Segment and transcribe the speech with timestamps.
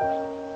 [0.00, 0.49] Thank you.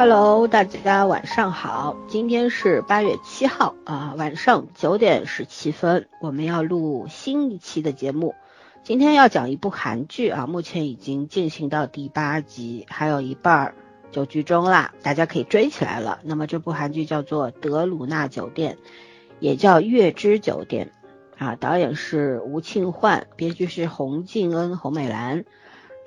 [0.00, 8.34] Hello，大家晚上好，今天是八月七号啊，晚上九点十七分，我们要录新一期的节目。
[8.82, 13.74] 今天要讲一部韩剧啊，目前已经进行到第八集，还有一半儿
[14.10, 16.20] 就剧终啦，大家可以追起来了。
[16.24, 18.76] 那么这部韩剧叫做《德鲁纳酒店》，
[19.38, 20.92] 也叫《月之酒店》
[21.44, 25.44] 啊，导演是吴庆焕，编剧是洪敬恩、洪美兰。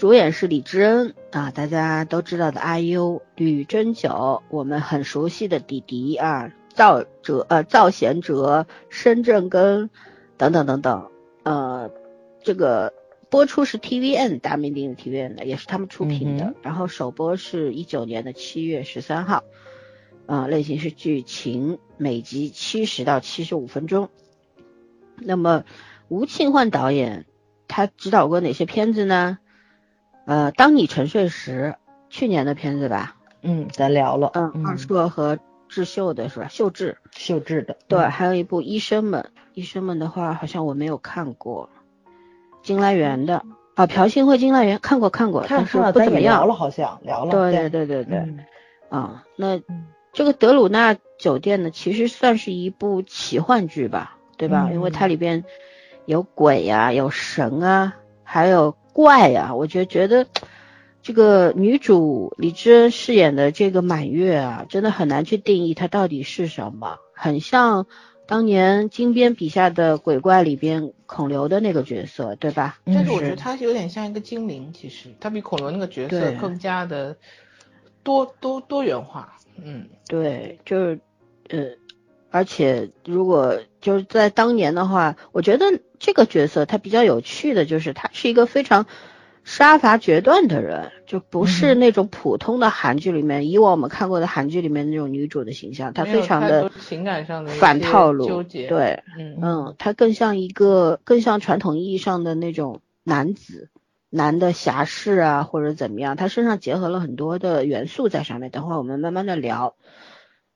[0.03, 9.89] 主演是李智恩啊，大家都知道的阿 U 吕珍九，我们很熟悉的迪迪啊，赵哲呃赵贤哲、深圳根
[10.36, 11.09] 等等等等，
[11.44, 11.89] 呃，
[12.44, 12.94] 这个
[13.30, 19.45] 播出是 TVN 大名鼎鼎 TVN 的，也是他们出品的，然后首播是一九年的七月十三号，
[20.25, 24.09] 啊，类型是剧情，每集七十到七十五分钟。
[25.16, 25.63] 那么
[26.09, 27.25] 吴庆焕导演
[27.69, 29.38] 他指导过哪些片子呢？
[30.25, 31.75] 呃，当你沉睡时，
[32.09, 36.47] 去年的片子吧，嗯，咱聊了，嗯，二硕和智秀的是吧？
[36.47, 41.69] 秀智，秀智的，对，还有一部医生们，医生们的话好像我没有看过，
[42.61, 43.44] 金来源的，
[43.75, 48.35] 啊，朴信惠金来源看过看过，但是不怎么样，聊了好像聊了，对对对对对，
[48.88, 49.59] 啊，那
[50.13, 54.69] 这个德鲁纳酒店呢，其实算是一部奇幻剧吧，对吧？
[54.71, 55.44] 因为它里边
[56.05, 58.77] 有鬼呀，有神啊，还有。
[58.94, 60.27] 怪呀，我觉觉得
[61.02, 67.88] 这个女主李智恩饰演的这个满月啊，真的很难去定义她到底是什么，很像
[68.27, 72.79] 当年金边笔下的鬼怪里边孔刘的那个角色，对吧？
[72.85, 77.18] 但是我觉得她有点像一个精灵，其实她比孔刘那个角色更加的
[78.03, 79.35] 多多多元化。
[79.62, 81.00] 嗯，对，就是
[81.50, 81.66] 呃，
[82.29, 85.66] 而且如果就是在当年的话，我觉得。
[86.03, 88.88] 这个角色他比较有趣的就是，他是一个非常
[89.46, 103.69] 杀伐决断的人，就不是那种普通的韩剧里面以往我们看过的韩剧里面那种女主的形象，她非常的情感上的反套路，对，嗯嗯，他更像一个更像传统意义上的那种男子，
[104.09, 109.75] 男的侠士啊或者怎么样，他身上结合了很多的元素在上面，等会儿我们慢慢的聊。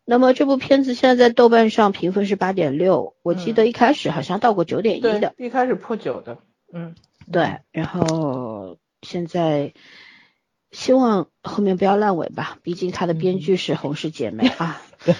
[0.09, 6.37] 那么这部片子现在在豆瓣上评分是八点六，我记得一开始好像到过九点一的，一开始破九的，
[6.71, 6.95] 嗯，
[7.29, 9.73] 对，然后现在
[10.71, 14.81] 希望后面不要烂尾吧，毕竟它的编剧是洪氏姐妹 啊。
[15.03, 15.13] 对，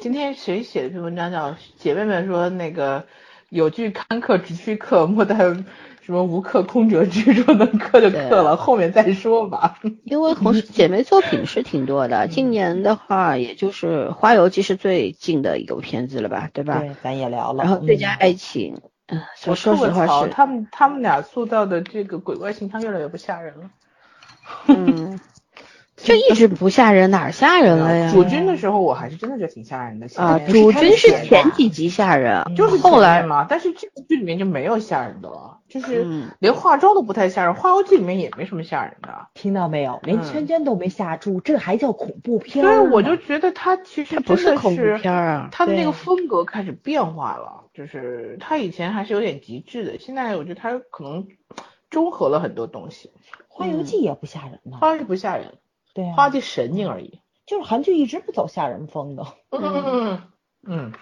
[0.00, 3.04] 今天谁写的篇文章叫姐妹们说那个
[3.48, 5.36] 有句坎坷只需刻，莫待。
[6.12, 9.78] 什么无克空折之说能克就克了，后面再说吧。
[10.04, 16.80] 因为同时姐妹作品是挺多的，今年的话，也就是《花游记》是最近的一个片子了吧，对吧？
[16.80, 17.64] 对，咱也聊了。
[17.64, 23.70] 然后最佳爱情，嗯，我说实话是他们他们俩塑造的这个鬼怪形象越来越不吓人了。
[24.68, 25.18] 嗯。
[26.02, 28.10] 就一直不吓人，哪吓人了呀？
[28.12, 30.06] 主君的时候，我还是真的觉得挺吓人的。
[30.16, 33.46] 啊，主君是前几集吓人，就是后来嘛。
[33.48, 36.06] 但是这个剧里面就没有吓人的了，就是
[36.38, 37.54] 连化妆都不太吓人。
[37.56, 40.00] 《花游记》里面也没什么吓人的，听到没有？
[40.02, 42.64] 连圈圈都没吓住，这还叫恐怖片？
[42.64, 47.60] 对，我就觉得他其实不是恐怖片啊，他的那个风格开始变化了。
[47.74, 51.26] 就是他以前还是有点极致的，现在我觉得他可能
[51.88, 53.08] 中和了很多东西。
[53.48, 55.54] 《花游记》也不吓人呢，《花游记》不吓人。
[55.94, 59.26] 对，花的神经而已，就是韩剧一直不走吓人风的。
[59.50, 60.22] 嗯
[60.66, 60.92] 嗯，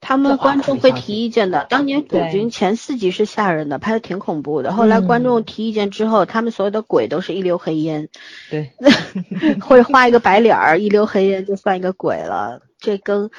[0.00, 1.66] 他们观众会提意见的。
[1.68, 4.72] 当年主君前四集是吓人的，拍的挺恐怖的。
[4.72, 8.08] 后来观众提意见之后，他们所有的鬼都是一溜黑烟。
[8.50, 8.72] 对，
[9.60, 12.60] 会画一个白脸儿，一溜黑烟就算一个鬼了。
[12.78, 13.30] 这跟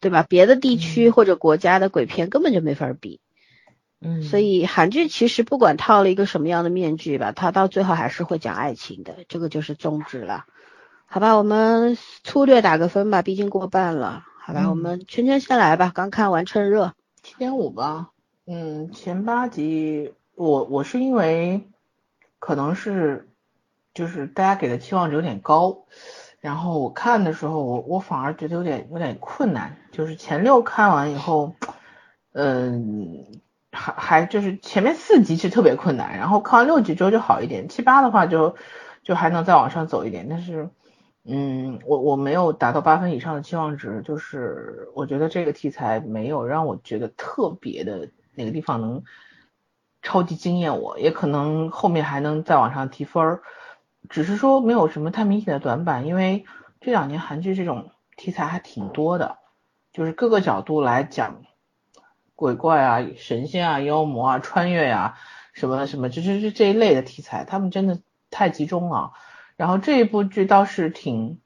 [0.00, 0.24] 对吧？
[0.28, 3.20] 别的地区或者国家的鬼片根本就没法比。
[4.02, 10.46] 嗯，所以韩剧其实不管套了一个什么样的面具吧，它到最后还是会讲爱情的，这个就是宗旨了。
[11.04, 14.24] 好吧，我们粗略打个分吧，毕竟过半了。
[14.38, 18.10] 好吧，我们圈圈先来吧，刚看完趁热，七点五吧。
[18.46, 21.68] 嗯，前八集我我是因为
[22.38, 23.28] 可能是
[23.92, 25.84] 就是大家给的期望值有点高，
[26.40, 31.54] 然后我看的时候我我反而觉得有点有点困难，就是前六看完以后，
[32.32, 33.26] 嗯。
[33.72, 38.56] 还还就是前面四集是特别困难，然后看完六集之后就好一点，七八的话就
[39.02, 40.68] 就还能再往上走一点，但是
[41.24, 49.04] 嗯，我我没有达到八分以上的期望值，就是我觉得这个题材没有让我觉得特别的哪个地方能
[50.02, 53.42] 超级惊艳我，也可能后面还能再往上提分儿，
[54.08, 56.46] 只是说没有什么太明显的短板，因为
[56.80, 59.36] 这两年韩剧这种题材还挺多的，
[59.92, 61.42] 就是各个角度来讲，
[62.40, 65.18] 鬼怪啊、神仙啊、妖魔啊、穿越呀、
[65.52, 68.00] 什么什么，就就就这一类的题材，他们真的
[68.30, 69.12] 太集中了。
[69.58, 71.38] 然后这一部剧倒是挺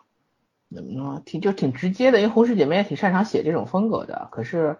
[0.73, 4.29] 怎么说，挺就挺直接的，因为红石姐妹也挺擅长写这种风格的。
[4.31, 4.79] 可是，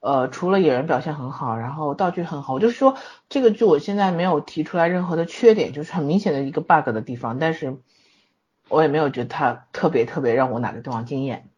[0.00, 2.96] 呃，除了演员表现很好，然后道具很好，我就是说
[3.28, 7.76] 这个剧我现在没有提出来任何的缺点，就是很明显的一个 bug 的地方，但是
[8.70, 11.50] 我也没有觉得它特别特别让我哪个地方惊艳，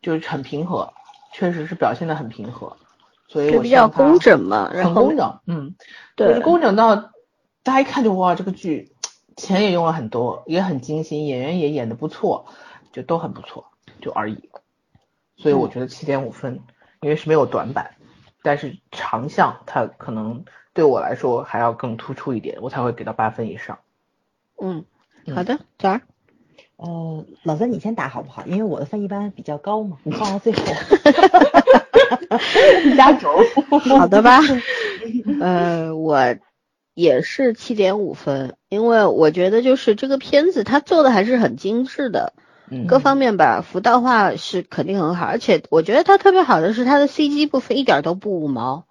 [0.00, 0.94] 就是很平和，
[1.38, 2.76] 确实是表现的很平和，
[3.28, 5.76] 所以我比较工整嘛，很工整，嗯，
[6.16, 6.96] 对，工整到
[7.62, 8.92] 大家一看就哇这个剧。
[9.36, 12.46] 钱也用了很多，也很精心，演员也演的不错，
[12.90, 13.70] 就都很不错，
[14.00, 14.50] 就而已。
[15.36, 16.58] 所以我觉得七点五分，
[17.02, 17.94] 因为是没有短板，
[18.42, 23.78] 但是长项它可能对我来说还要更突出一点，我才会给到八分以上。
[24.60, 24.84] 嗯，
[25.36, 26.02] 好的，早儿。
[26.78, 28.42] 呃，老三你先打好不好？
[28.46, 30.60] 因为我的分一般比较高嘛，你放到最后。
[32.96, 33.28] 压 轴。
[33.98, 34.40] 好的吧。
[35.40, 36.36] 呃，我。
[36.94, 42.32] 也是七点五分，因为我觉得就是这个片子它做的还是很精致的，
[42.88, 48.84] 各方面吧，服道化是肯定很好，而且我觉得它特别好的是它的 CG 部分一点都不五毛，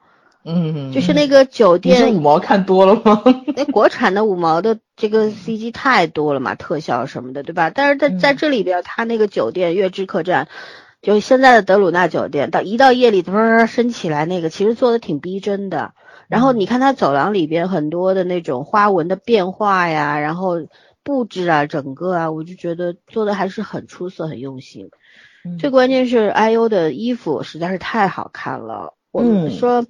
[0.50, 3.22] 嗯，就是那个酒店，是五毛看多了吗？
[3.54, 7.70] 那国产的五毛的这个 CG 太多了嘛，特效什么的，对吧？
[7.70, 10.48] 但是在在这里边，它那个酒店月之客栈，
[11.02, 15.94] 就现在的德鲁纳酒店，到一到夜里啵升起来那个，其实做的挺逼真的。
[16.30, 20.62] 然后你看它走廊里边很多的那种花纹的变化呀，然后
[21.04, 24.90] 布置啊，整个啊，我就觉得做的还是很出色，很用心。
[25.60, 28.94] 最关键是 IU 的衣服实在是太好看了。
[29.12, 29.86] 我们说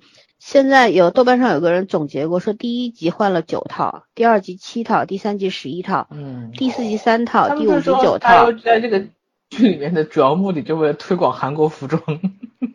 [0.47, 8.49] 现在有豆瓣上有个人总结过，说第一集换了九套，第二集七套，第三集十一套，嗯，第四集三套，第五集九套。
[8.53, 9.07] 在这个
[9.49, 12.01] 剧里面的主要目的就为了推广韩国服装。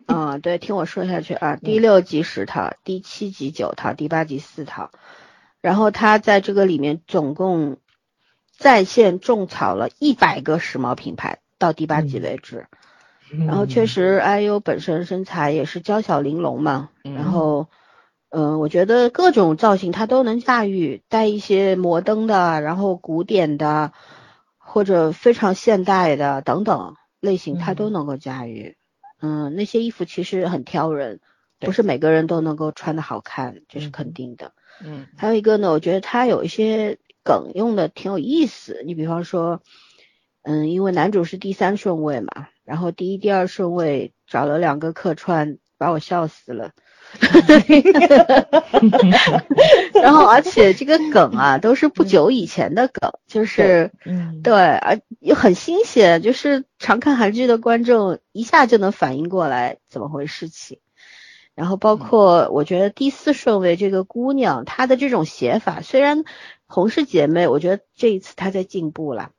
[0.05, 1.55] 嗯， 对，听我说下去啊。
[1.55, 4.91] 第六集十套，第七集九套，第八集四套。
[5.59, 7.77] 然后他在这个里面总共
[8.55, 12.67] 在线种草了一百个时髦品牌，到第八集为止。
[13.37, 16.89] 然后确实，IU 本身身材也是娇小玲珑嘛。
[17.03, 17.67] 然后，
[18.29, 23.91] 嗯，我觉得各种造型她都能驾驭，带一些摩登的，然后古典的，
[24.57, 28.75] 或者非常现代的等等类型，他都能够驾驭。
[29.21, 31.19] 嗯，那些衣服其实很挑人，
[31.59, 34.51] 不是每个人都能够穿的好看，这是肯定的。
[34.83, 38.81] 嗯，还有一个呢，我觉得他有一些梗用的挺有意思。
[38.85, 39.61] 你比方说，
[40.41, 46.71] 嗯，因为男主是第三顺位嘛，然后第一、第二顺位找了两个客串，把我笑死了。
[49.93, 60.79] 然后，而且这个梗啊，都是不久以前的梗，就是，嗯，对，而又很新鲜，就是常看韩剧的观众一下就能反应过来怎么回事情。
[61.53, 66.23] 然后，包括我觉得第四顺位这个姑娘，她的这种写法，虽然
[66.65, 69.29] 红氏姐妹，我觉得这一次她在进步了。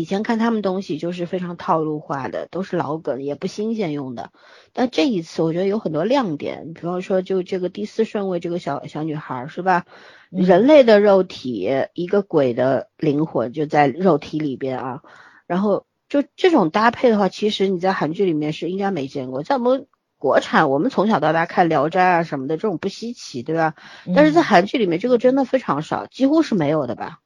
[0.00, 4.32] 以前看他们东西就是非常套路化的，都是老梗，也不新鲜用的。
[4.72, 9.84] 但这一次我觉得有很多亮点，比方说就这个第四顺位这个小小女孩是吧？
[10.30, 15.02] 人类的肉体，一个鬼的灵魂就在肉体里边啊。
[15.46, 19.42] 然后就这种搭配的话，其实你在韩剧里面是应该没见过。
[19.42, 19.86] 在我们
[20.16, 23.74] 国产，我们从小到大看《聊斋》啊什么的，这种不稀奇，对吧？
[24.16, 27.18] 但是在韩剧里面，这个真的非常少，几乎是没有的吧？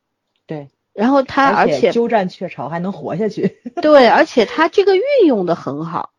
[0.46, 0.70] 对。
[0.94, 6.10] 然后他而且鸠占鹊巢还能活下去， 对，而且他这个运用的很好，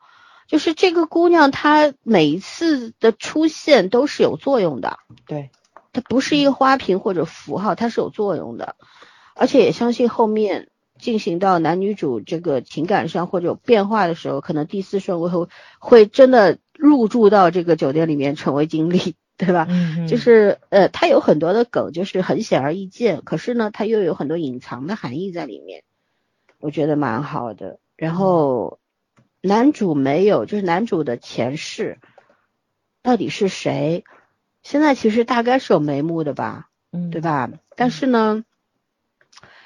[0.48, 5.50] 就是这个姑娘她每一次的出现都是有作用的，对，
[5.94, 8.75] 她不是一个花瓶或者符号，它是有作用的，
[9.34, 10.67] 而且也相信后面
[11.00, 15.48] 进行到男女主这个情感上或者有变化的时候，可能第四顺位会
[15.79, 19.15] 会真的入住到这个酒店里面成为经理。
[19.38, 19.68] 对吧？
[19.70, 25.84] 嗯，就是呃，它有很多的梗，就是很显而易见，可是呢，它又有很多隐藏的含义在里面，
[26.60, 27.80] 我觉得蛮好的。
[27.98, 28.80] 然后
[29.42, 32.00] 男主没有，就是男主的前世
[33.01, 34.06] 到底是谁？
[34.63, 37.50] 现在其实大概是有眉目的吧，嗯，对吧？
[37.75, 38.46] 但是呢，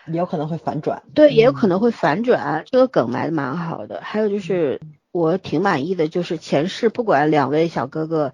[0.07, 4.01] 也有可能会反转，对，也有可能会反转，这个梗埋的蛮好的。
[4.01, 8.33] 还有就是我挺满意的，就是前世不管两位小哥哥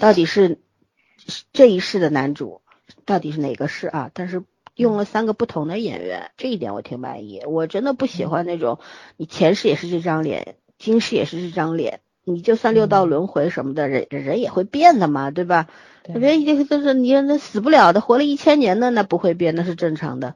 [0.00, 0.58] 到底是。
[1.52, 2.60] 这一世的男主
[3.04, 4.10] 到底是哪个世啊？
[4.14, 7.42] 但是用了三个不同的演员，这一点我挺满意。
[7.46, 8.78] 我真的不喜欢那种
[9.16, 15.68] 你前世也是这张脸，今世也是这张脸，你就算六道轮回什么的，人人也会变的嘛，对吧？
[16.04, 20.34] 别一定就是你那死不了的，活了一千年的那不会变，那是正常的。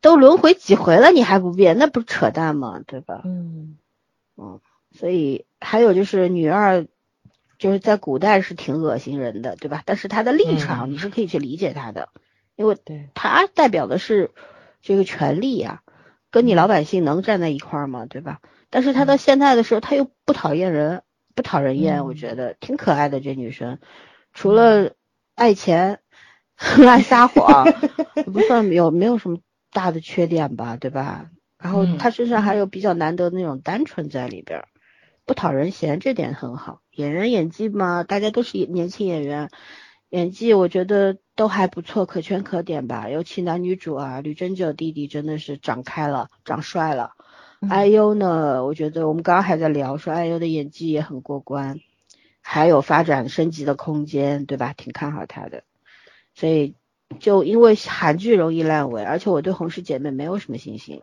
[0.00, 2.80] 都轮回几回了，你还不变，那不是扯淡吗？
[2.86, 3.22] 对吧？
[3.24, 3.76] 嗯
[4.36, 4.60] 嗯，
[4.92, 6.86] 所以还有就是女二，
[7.58, 9.82] 就是在古代是挺恶心人的，对吧？
[9.86, 12.08] 但是他的立场你是可以去理解他的，
[12.56, 14.30] 因为对她代表的是
[14.82, 15.82] 这个权利呀，
[16.30, 18.06] 跟你老百姓能站在一块儿吗？
[18.06, 18.40] 对吧？
[18.70, 21.02] 但是他到现在的时候，他又不讨厌人，
[21.34, 23.78] 不讨人厌，我觉得挺可爱的这女生，
[24.32, 24.92] 除了
[25.34, 26.00] 爱钱、
[26.56, 27.66] 爱撒谎，
[28.32, 29.38] 不算有没有什么。
[29.72, 31.28] 大的缺点吧，对吧？
[31.58, 34.64] 然后他身上还有比较难得的那种单纯在里边，
[35.26, 36.80] 不讨人嫌，这点很好。
[36.92, 39.50] 演员演技嘛，大家都是年轻演员，
[40.08, 43.10] 演技我觉得都还不错，可圈可点吧。
[43.10, 47.12] 尤其男女主啊，吕珍九弟弟真的是长开了，长帅了。
[47.60, 51.80] IU 呢，我觉得我们刚刚还在聊，说 IU 的演技也很过关，
[52.40, 54.72] 还有发展升级的空间，对吧？
[54.72, 55.64] 挺看好他的，
[56.34, 56.74] 所以。
[57.20, 61.02] 就因为韩剧容易烂尾，而且我对《红氏姐妹》没有什么信心，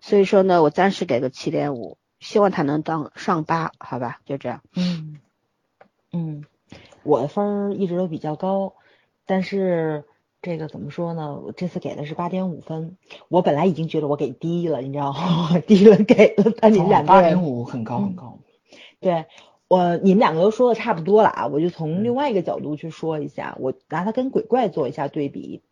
[0.00, 4.62] 所以说呢，我暂时给个七点五，希望他能当上八，好吧，就这样。
[4.76, 5.18] 嗯
[6.12, 6.44] 嗯，
[7.02, 8.74] 我的分一直都比较高，
[9.26, 10.04] 但是
[10.42, 11.40] 这个怎么说呢？
[11.44, 12.96] 我这次给的是八点五分，
[13.28, 15.58] 我本来已经觉得我给低了，你知道吗？
[15.66, 18.38] 低了给了，但你两个八点五很高很高，
[19.00, 19.26] 对。
[19.72, 25.62] 我你们两个都说的差不多了啊，我就从另外一个角度去说一下，我拿它跟鬼怪做一下对比，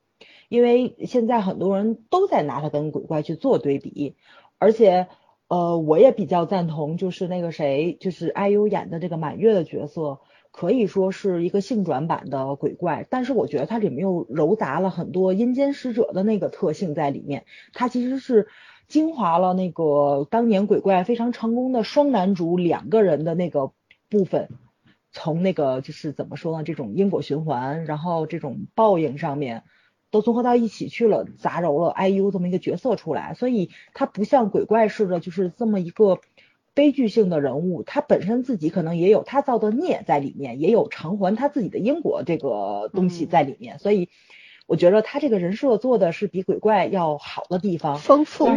[0.48, 4.14] 因为现在很多人都在拿它跟鬼怪去做对比，
[4.58, 5.08] 而且
[5.48, 10.20] 呃我也比较赞同，就是那个谁，就是 IU 演的这个满月的角色，
[10.52, 18.48] 可以说是一个性转版的鬼怪，但是我觉得它里面又糅杂了很多阴间使者的那个特性在里面，它其实是。
[18.88, 23.72] 精华了那个当年鬼怪非常成功的双男主两个人的那个。
[24.10, 24.48] 部分
[25.12, 26.64] 从那个就是怎么说呢？
[26.64, 29.64] 这种因果循环，然后这种报应上面
[30.10, 36.20] 都综合到一起去了，杂糅了 IU 这么一个角色出来，所以他不像鬼怪似的，就是这么一个
[36.74, 37.82] 悲剧性的人物。
[37.82, 44.08] 他本身自己可能也有他造的孽在里面，也有偿还他自己的因果这个东西在里面，所以
[44.66, 48.48] 我觉得他这个人设做的是比鬼怪要好的地方，丰富。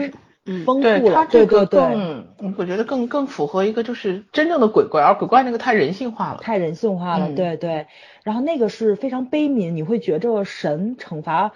[0.46, 2.26] 嗯，丰富了，他这个更，
[2.58, 7.86] 我觉得更更符合一个就是真正的鬼怪，而鬼怪那个太人性化了，太人性化了，对对。
[8.24, 11.52] 然后那个是非常悲悯，你会觉着神惩罚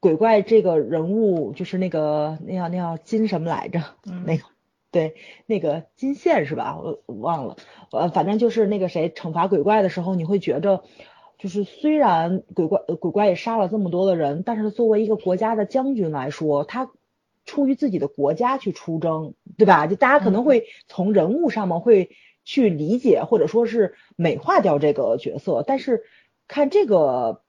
[0.00, 3.80] 鬼怪这个人物，就是那个那叫那叫金什么来着？
[4.26, 4.44] 那个
[4.90, 5.14] 对，
[5.46, 6.78] 那个金线是吧？
[6.78, 7.56] 我忘了，
[7.90, 10.82] 呃，反正就是那个谁惩罚鬼怪的时候，你会觉着，
[11.38, 16.90] 就是虽然鬼怪鬼怪也杀了这么多的人，但是作为一个国家的将军来说，他。
[17.46, 19.86] 出于自己的国家去出征，对吧？
[19.86, 22.10] 就大家可能会从人物上面会
[22.44, 25.64] 去理解，或者说是美化掉这个角色。
[25.66, 26.02] 但是
[26.48, 27.42] 看这个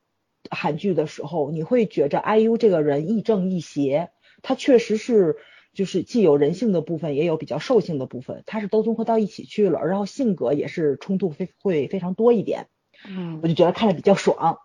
[0.50, 4.12] 韩剧的时候，你会觉着 IU 这个人亦正亦邪，
[4.42, 5.36] 他确实是
[5.74, 9.84] 就是既有人性的部分，也有比较兽性的部分，他是都综合到一起去了。
[9.84, 12.68] 然后性格也是冲突非会非常多一点，
[13.08, 14.60] 嗯，我就觉得看着比较爽。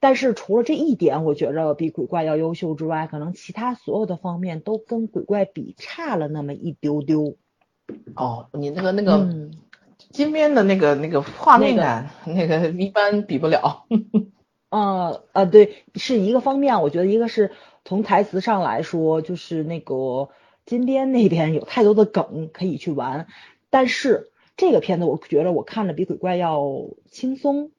[0.00, 7.36] 但是除了这一点，我觉着比鬼怪要优秀之外，可能其他所有的方面都跟鬼怪比差了那么一丢丢。
[8.14, 9.28] 哦，你那个那个
[10.10, 13.84] 金边的那个那个画面感，那个一般比不了。
[14.70, 17.50] 呃呃，对，是一个方面，我觉得一个是
[17.84, 20.30] 从台词上来说，就是那个
[20.64, 23.26] 金边那边有太多的梗可以去玩。
[23.68, 27.72] 但是这个片子，我觉得我看着比鬼怪要轻松。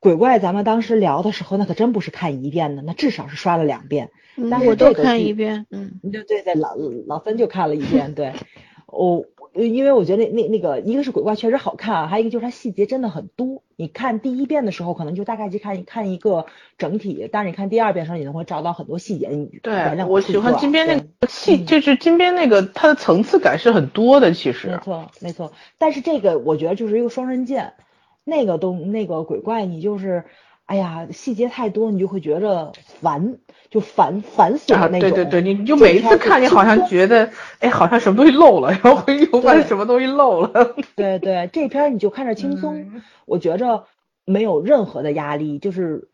[0.00, 4.10] 鬼怪，咱们当时聊的时候，那可真不是看一遍的，那至少是刷了两遍。
[4.50, 6.74] 但我都看一遍，嗯，对对对，老
[7.06, 8.14] 老三就看了一遍。
[8.14, 8.32] 对，
[8.88, 13.62] 我因为我觉得那那那个，一个是鬼怪确实好看啊，还有一个就是它细节真的很多。
[13.76, 16.46] 你看第一遍的时候，可能就大概去看看一个
[16.78, 19.28] 整体，但是你看第二遍的时候，你能会找到很多细节。
[19.62, 24.68] 对，我喜欢金边那个细，就是金边那个它的层次感是很多的，其实。
[24.68, 27.74] 没错没错，但是这个我觉得就是一个双刃剑。
[28.24, 30.24] 那个东那个鬼怪，你就是，
[30.66, 33.38] 哎呀，细节太多，你就会觉着烦，
[33.70, 35.10] 就烦烦死了那种。
[35.10, 40.76] 对对对，你就每一次看，你好像觉得，哎，好像什么东西漏了，然后又发现什么东西漏了。
[40.94, 43.84] 对对，这片你就看着轻松，我觉着
[44.24, 46.08] 没有任何的压力，就是，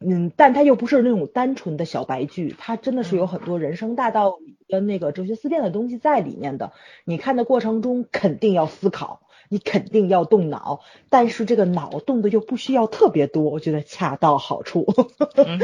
[0.00, 6.72] 嗯，但它又不是那种单纯的小白剧，它真的是有很多人生大道理跟那个哲学思辨的东西在里面的。
[7.04, 9.22] 你看的过程中肯定要思考。
[9.52, 14.86] 你肯定要动脑，但是这个脑动的又不需要特别多，我觉得恰到好处。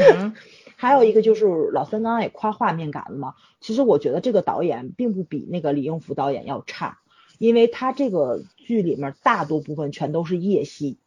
[0.75, 6.99] 还有一个就是老三刚刚也夸画面感了嘛，其实我觉得这个导演并不比那个李应福导演要差，
[7.39, 10.97] 因为他这个剧里面大多部分全都是夜戏，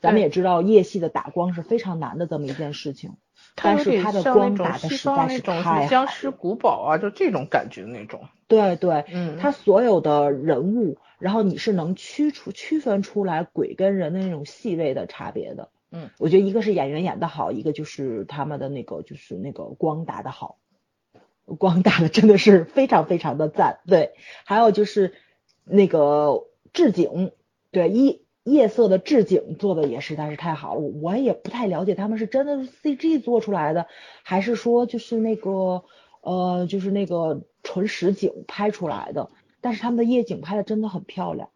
[0.00, 3.16] 咱们也知道夜戏的打光是非常难的这么一件事情，
[3.54, 8.28] 但是它的光打的实在是太僵尸古堡啊，就这种感觉那种。
[8.48, 15.68] 对对，嗯，他所有的人物，然后你是能区出区分出来鬼跟人的那种细微的差别的。
[15.92, 20.56] 嗯，我觉得一个是演员演的好，一个就是他们的那个就是那个光打的好，
[21.58, 23.80] 光打的真的是非常非常的赞。
[23.86, 24.14] 对，
[24.44, 25.14] 还有就是
[25.64, 27.32] 那个置景，
[27.70, 30.80] 对夜夜色的置景做的也实在是太好了。
[30.80, 33.86] 我也不太了解他们是真的是 CG 做出来的，
[34.22, 35.84] 还是说就是那个
[36.22, 39.30] 呃就是那个纯实景拍出来的。
[39.60, 41.50] 但是他们的夜景拍的真的很漂亮，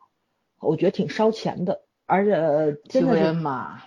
[0.60, 3.82] 我觉得挺烧钱的，而且真的是嘛。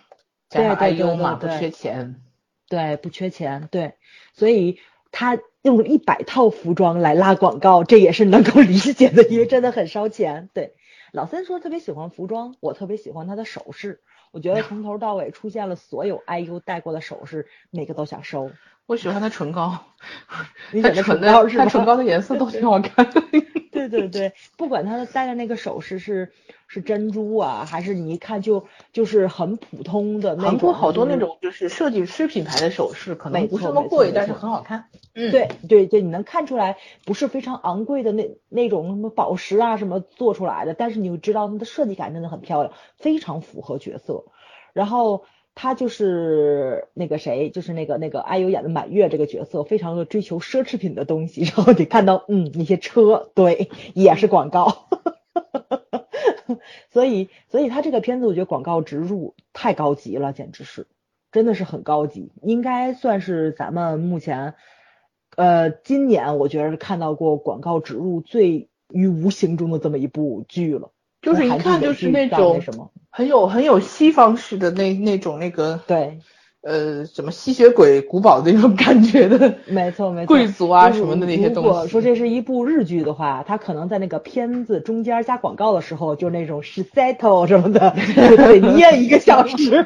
[0.50, 0.98] 对对对
[1.38, 2.22] 对，不缺钱，
[2.70, 3.94] 对，不缺钱，对，
[4.34, 4.80] 所以
[5.12, 10.50] 他用一百套服装来拉广告，这也是能够理解的，因为真的很烧钱。
[10.54, 10.74] 对，
[11.18, 18.52] 老三说特别喜欢服装，我特别喜欢他的首饰，我觉得 从头到尾出现了所有 IU 戴过的首饰，每个都想收。
[18.88, 19.78] 我喜欢他唇膏，
[20.82, 23.22] 他唇膏是他唇膏的颜色都挺好看的。
[23.70, 26.32] 对对对，不管他的戴的那个首饰是
[26.68, 30.50] 是珍珠啊，还是你一看就就是很普通的那种。
[30.52, 34.86] 韩国好多那种就是设计师品牌的首饰，可能不是那么贵，但是很好看。
[35.14, 44.24] 嗯，对对对，你能看出来不是非常昂贵的那那种什么宝石啊什么做出来的，但是你会知道它的设计感真的很漂亮，非常符合角色。
[44.74, 45.26] 然后。
[45.60, 51.42] 他就是那个谁，就是那个那个 IU 演的满月这个角色，非常的追求奢侈品的东西。
[51.50, 54.88] 然后你看到，嗯，那些车，对，也是广告。
[56.94, 60.86] 所以，所以他这个片子，我觉得广告植入太高级了，简直是，
[61.32, 64.54] 真的是很高级，应该算是咱们目前，
[65.36, 70.92] 呃，今年我觉得看到过广告植入最于无形中的这么一部剧了。
[71.28, 72.62] 就是一看就是那种
[73.10, 76.20] 很有很有西方式的那那种那个对，
[76.62, 81.68] 呃，什么吸血鬼古堡的那种感觉的，没错没错，贵族啊什么的那些东西。
[81.70, 89.86] 如果说这是一部日剧的话，它可能在那个片子中间加广告的时候，就那种 settle 什么的，得 念一个小时，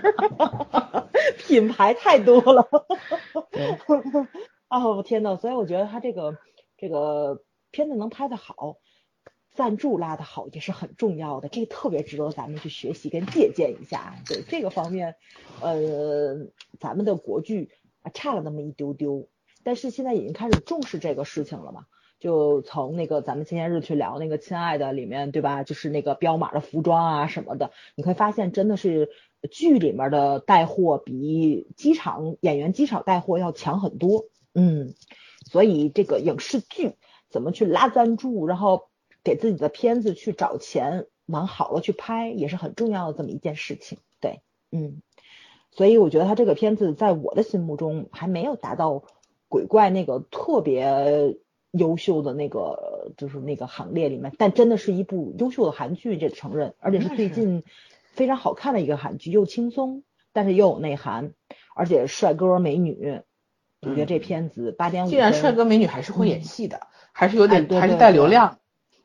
[1.48, 2.68] 品牌太多了。
[4.70, 6.38] 哦天呐，所以我觉得他这个
[6.78, 8.78] 这个片子能拍的好。
[9.54, 14.16] 赞助拉的好也是很重要的，这个特别值得咱们去学习跟借鉴一下。
[14.26, 15.16] 对这个方面，
[15.60, 16.48] 呃，
[16.80, 17.70] 咱们的国剧
[18.02, 19.28] 啊差了那么一丢丢，
[19.64, 21.86] 但是现在已经开始重视这个事情了嘛。
[22.18, 25.64] 就从那个咱们前些日去聊那个《亲爱的》里面，对吧？
[25.64, 29.10] 就是那个彪马的服装啊什么的，你会发现真的是
[29.52, 34.28] 剧里面的带货比机场演员机场带货要强很多。
[34.54, 34.94] 嗯，
[35.52, 36.96] 所以这个影视剧
[37.30, 38.90] 怎么去拉赞助，然后。
[39.24, 44.00] 给自己的片子去找钱，往好了去拍也是很重要的这么一件事情。
[44.20, 45.02] 对，嗯，
[45.72, 49.04] 所以我觉得他这个片子在我的心目中还没有达到
[49.48, 51.38] 鬼怪那个特别
[51.72, 57.64] 优秀的那个就是那个行列里面，但真的是一部优秀的韩剧，这承认，而且是最近
[58.12, 60.04] 非常好看的一个韩剧，又轻松，
[60.34, 61.34] 但是又有内涵，
[61.76, 63.22] 而且帅哥美女，
[63.82, 65.10] 我觉得这片子八点五。
[65.10, 68.58] 既然帅哥美女还是会演戏的，还是有点还是带流量。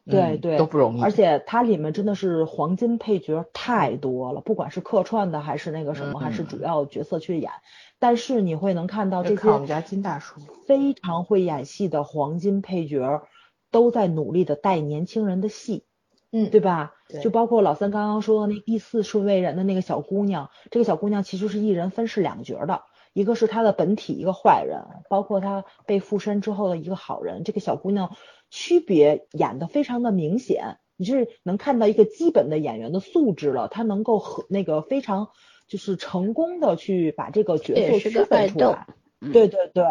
[0.08, 1.02] 对对，都不容易。
[1.02, 7.50] 而且它里面真的是黄金配角太多了，不管是客串的还是那个什么，还是主要角色去演。
[7.98, 13.22] 但是你会能看到这些我们家金大叔非常会演戏的黄金配角，
[13.70, 15.84] 都在努力的带年轻人的戏，
[16.30, 16.94] 嗯，对吧？
[17.08, 27.42] 对就包括老三刚刚说的那第四顺位人的那个小姑娘，这个小姑娘其实是一人分饰两角的，一个是她的本体一个坏人，包括她被附身之后的一个好人。
[27.44, 28.14] 这个小姑娘。
[28.50, 35.28] 区别演的非常的明显，你是能看到一个基本的演员的素质了，他能够和那个非常
[35.66, 38.86] 就是成功的去把这个角色区分出来。
[39.32, 39.84] 对对对，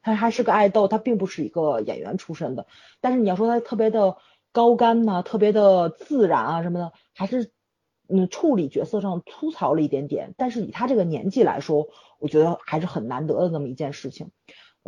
[0.00, 2.66] 他还是个爱豆，他并不是一个演员出身的。
[3.00, 4.16] 但是你要说他特别的
[4.52, 7.50] 高干呐，特别的自然啊什么的，还是
[8.08, 10.32] 嗯处理角色上粗糙了一点点。
[10.36, 14.30] 但是以他这个年纪来说，我觉得还是很难得的那么一件事情。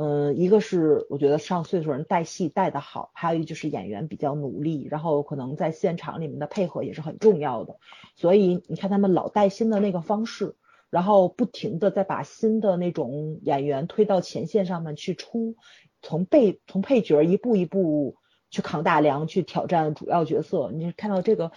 [0.03, 7.77] 嗯，一个是我觉得上岁数人带戏带的好，还有一就是演员比较努力，然后可能在现场里面的配合也是很重要的。
[8.17, 10.57] 所以你看他们老带新的那个方式，
[10.89, 15.57] 然后不停的在把新的那种演员推到前线上面去出，
[16.01, 18.17] 从配从配角一步一步
[18.49, 20.71] 去扛大梁，去挑战主要角色。
[20.73, 21.53] 你看到这个，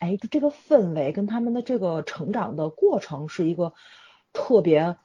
[0.00, 3.74] 哎，这个氛围跟他们的这个成长的过程是一个
[4.32, 4.96] 特别。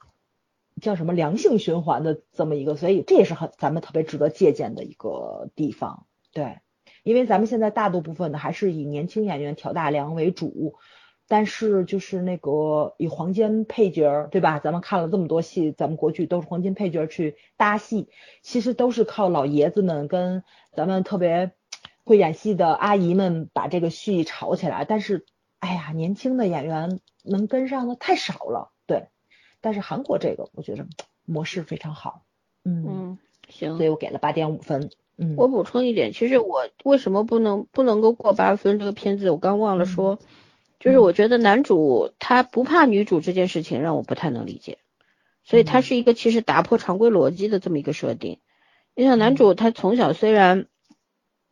[0.82, 6.06] 叫什么良性循环的这么一个，所以这也是很咱们特别值得借鉴的一个地方。
[6.34, 6.60] 对，
[7.04, 10.76] 因为咱们现在大多部分的还是以年轻演员挑大梁为主。
[11.28, 14.60] 但是就是那个以黄金配角儿，对吧？
[14.60, 18.10] 咱们看了这么多戏，咱们国剧都是黄金配角去搭戏，
[18.42, 21.54] 其实都是靠老爷子们跟咱们特别
[22.04, 24.84] 会演戏的阿姨们把这个戏炒起来。
[24.84, 25.26] 但是，
[25.60, 28.74] 哎呀，年轻的演员能跟上的太少了。
[29.62, 30.86] 对，但是韩国这个我觉得
[31.26, 32.24] 模式非常好。
[32.66, 34.90] 嗯嗯，行，所以我给了八点五分。
[35.18, 38.80] 嗯，我补充一点，其实我为什么不能不能够过八分？
[38.80, 40.20] 这个片子我刚忘了说。
[40.84, 44.80] 就是我觉得男主他不怕女主这件事情让我不太能理解，
[45.44, 48.40] 所以他是一个其实打破常规逻辑的这么一个设定。
[48.96, 50.66] 你想男主他从小虽然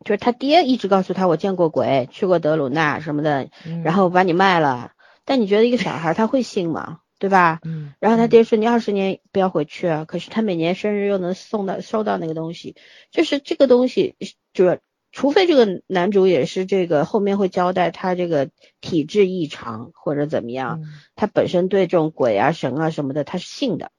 [0.04, 3.50] 就是他爹一直告诉他我见过鬼，去过德鲁纳什么的，
[3.84, 4.94] 然后把你卖了，
[5.24, 6.98] 但你觉得一个小孩他会信吗？
[7.20, 7.60] 对吧？
[7.64, 7.94] 嗯。
[8.00, 12.74] 然后他爹说你二十年不要回去啊，可是他每年生日又能送到收到那个东西，
[13.12, 14.16] 就是这个东西
[14.52, 14.80] 就是。
[15.12, 18.48] 除非这个男主也是这个后面会交代他这个
[18.80, 20.82] 体质异常或者怎么样，
[21.16, 23.90] 他本身对这种鬼啊神啊什么的他是信的，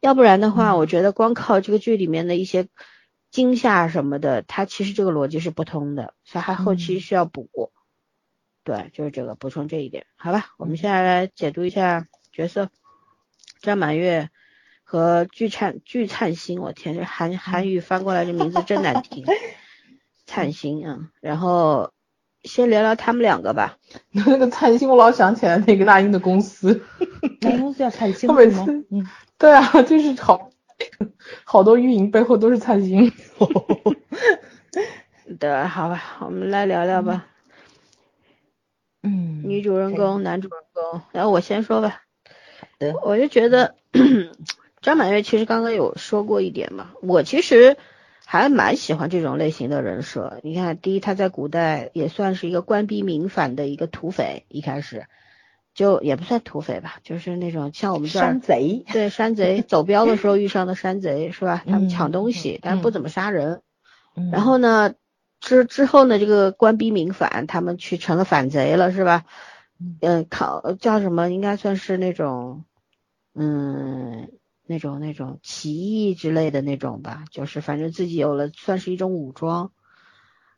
[0.00, 2.66] 要不然的话，我觉得光靠这个剧里面的一些
[3.30, 7.70] 惊吓什么的，他其实这个逻辑是不通的，所以他后期需要补。
[8.62, 10.54] 对，就是这个补充这一点，好吧？
[10.56, 12.68] 我们现在来解读一下角色，
[13.60, 14.28] 张满月
[14.82, 19.24] 和具灿具灿星，我天，这韩韩语翻过来这名字真难听。
[20.26, 21.92] 灿星啊，然后
[22.42, 23.78] 先聊聊他们两个吧。
[24.10, 26.82] 那个灿星，我老想起来那个那英的公司，
[27.40, 28.66] 那公司叫灿星吗？
[28.90, 29.06] 嗯，
[29.38, 30.50] 对啊，就是好
[31.44, 33.12] 好多运营背后都是灿星。
[35.38, 37.26] 对，好吧，我们来聊聊吧。
[39.02, 42.03] 嗯，女主人公、男主人公，然后我先说吧。
[43.04, 43.74] 我就觉得
[44.82, 47.76] 张满月其实刚刚有说过一点嘛，我其实。
[48.26, 50.40] 还蛮喜欢这种类型的人设。
[50.42, 55.04] 你看，第一，他在古代也算是一个官逼民反的一个土匪，一开始
[55.74, 61.62] 就也不算土匪吧，就是那种像我们这山贼，对山贼走 镖的时候遇上的山贼是吧？
[61.66, 63.60] 他们抢东西，但不怎么杀人。
[64.32, 64.94] 然后呢，
[65.38, 69.26] 之之后呢，这个官逼民反，他们去成了反贼了是吧？
[70.00, 71.28] 嗯，考叫什么？
[71.28, 72.64] 应该算是那种，
[73.34, 74.30] 嗯。
[74.66, 79.72] 那种那种起义之类的那种吧，就是反正自己有了算是一种武装。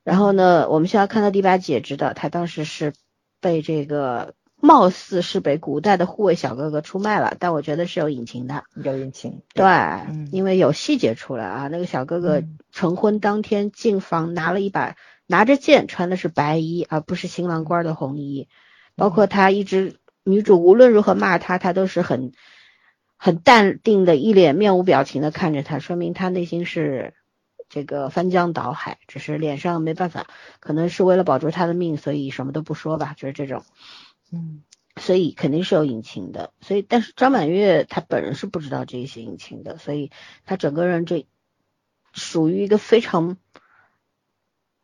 [0.05, 2.93] 然后呢，我们现在看到第八集也知道，他当时是
[3.41, 8.63] 被这个貌似是被古代的护卫小哥哥出卖了，但我觉得是有隐情的。
[8.77, 9.43] 有隐情。
[9.55, 9.67] 对，
[10.31, 14.95] 因为有细节出来啊，那个小哥哥成婚当天进房拿了一把，
[15.27, 18.49] 拿着剑，穿的是白衣，而不是新郎官的红衣。
[18.95, 22.31] 包括他一直女主无论如何骂他，他都是很。
[23.17, 27.15] 很淡定的一脸面无表情的看着他，说明他内心是
[27.69, 30.27] 这个翻江倒海，只是脸上没办法，
[30.61, 33.65] 可能是为了保住他的命，所以什么都不说吧，就是这种，
[34.31, 34.63] 嗯，
[34.97, 40.11] 所以肯定是有隐情的，所以但是张满月他本人是不知道这些隐情的，所以
[40.45, 41.27] 他整个人这
[42.13, 43.37] 属于一个非常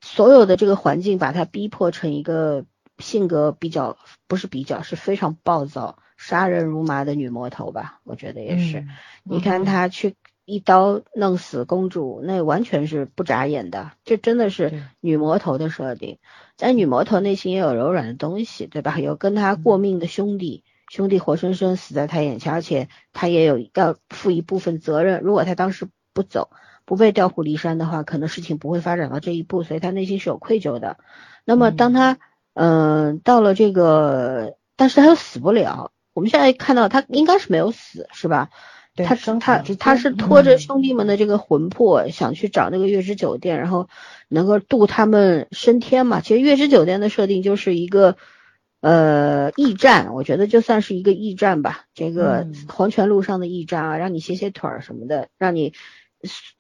[0.01, 2.67] 所有的这个环境把他逼迫成一个
[2.99, 5.99] 性格比较不是比较是非常暴躁。
[6.17, 8.87] 杀人如麻的女魔头吧，我觉得也是。
[9.25, 16.19] 你看她去一刀弄死公主，那完全是不眨眼的，这真的是女魔头的设定。
[16.57, 19.01] 但女魔头内心也有柔软的东西，对吧？
[19.01, 25.23] 有跟她过命的兄弟，兄弟活生生死在她眼前，而且她也有要负一部分责任。
[25.23, 26.51] 如果她当时不走，
[26.85, 30.99] 不被调虎离山的话，可能事情不会发展到这一步，所以她内心是有愧疚的。
[31.45, 32.21] 那么当她
[32.55, 35.91] 嗯到了这个，但是他又死不了。
[36.13, 38.51] 我们现在看到他应该是没有死，是吧？
[38.95, 43.89] 他他他是拖着兄弟们的这个魂魄，想去找那个月之酒店，然后
[44.29, 46.21] 能够渡他们升天嘛？
[46.21, 48.19] 其实月之酒店的设定就是一个
[48.83, 51.87] 呃驿站，我觉得就算是一个驿站吧。
[51.95, 55.73] 这个黄泉路上的驿站啊，让你歇歇腿儿什么的，让你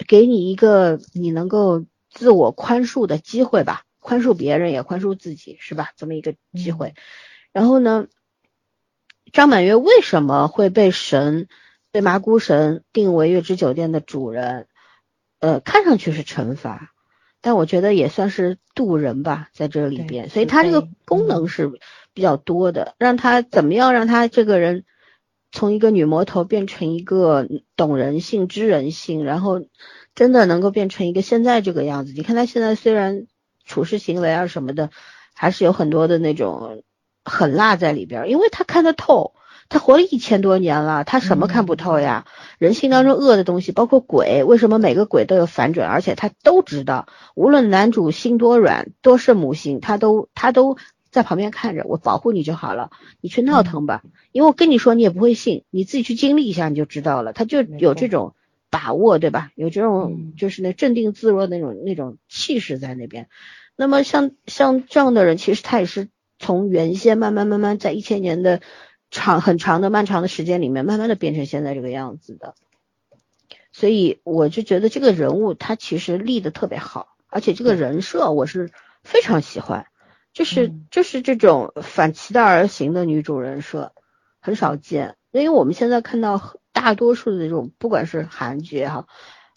[0.09, 5.93] 给你一个你能够自我宽恕的机会吧，宽恕别人也宽恕自己，是吧？
[5.97, 6.93] 这么一个机会。
[7.53, 8.09] 然后呢？
[9.33, 11.49] 张满月为什么会被神
[11.91, 14.67] 被麻姑神定为月之酒店的主人？
[15.39, 16.93] 呃，看上去是惩罚，
[17.41, 21.73] 但我觉得也算是渡人吧，在这里边，所以他这个功能是
[22.13, 22.95] 比较多的。
[22.99, 24.85] 让他怎么样让他这个人
[25.51, 29.65] 从一个女魔头变成一个懂人性、知人性，然后
[30.15, 32.13] 真的能够变成一个现在这个样子。
[32.13, 33.27] 你看他现在虽然
[33.65, 34.91] 处事行为啊什么的，
[35.35, 36.83] 还是有很多的那种。
[37.25, 39.35] 狠辣在里边，因为他看得透，
[39.69, 42.27] 他活了一千多年了，他什么看不透呀？
[42.59, 45.89] 人性当中恶的东西，包括鬼，为什么每个鬼都有反转？
[45.89, 50.79] 而且他都知道，无论男主心多软，多圣母心，他都他都
[51.13, 58.35] 在旁边看着，我保护你就好了，你去闹腾吧，因为我跟你说你也不会信，你自己去经历一下你就知道了，他就有这种
[58.73, 59.53] 把握，对吧？
[59.55, 63.29] 有这种就是那镇定自若那种那种气势在那边。
[63.77, 66.09] 那么像像这样的人，其实他也是
[66.39, 68.63] 从原先慢慢慢慢在一千年的
[69.11, 72.55] 长很长的漫长的时间里面，慢慢的变成现在这个样子的。
[73.73, 78.71] 所以我就觉得这个人物他其实立的特别好，而且这个人设我是
[79.03, 79.87] 非常喜欢，
[80.33, 83.93] 就是就是这种反其道而行的女主人设
[84.41, 89.09] 很少见，因为我们现在看到大多数的这种，不管是韩剧也好。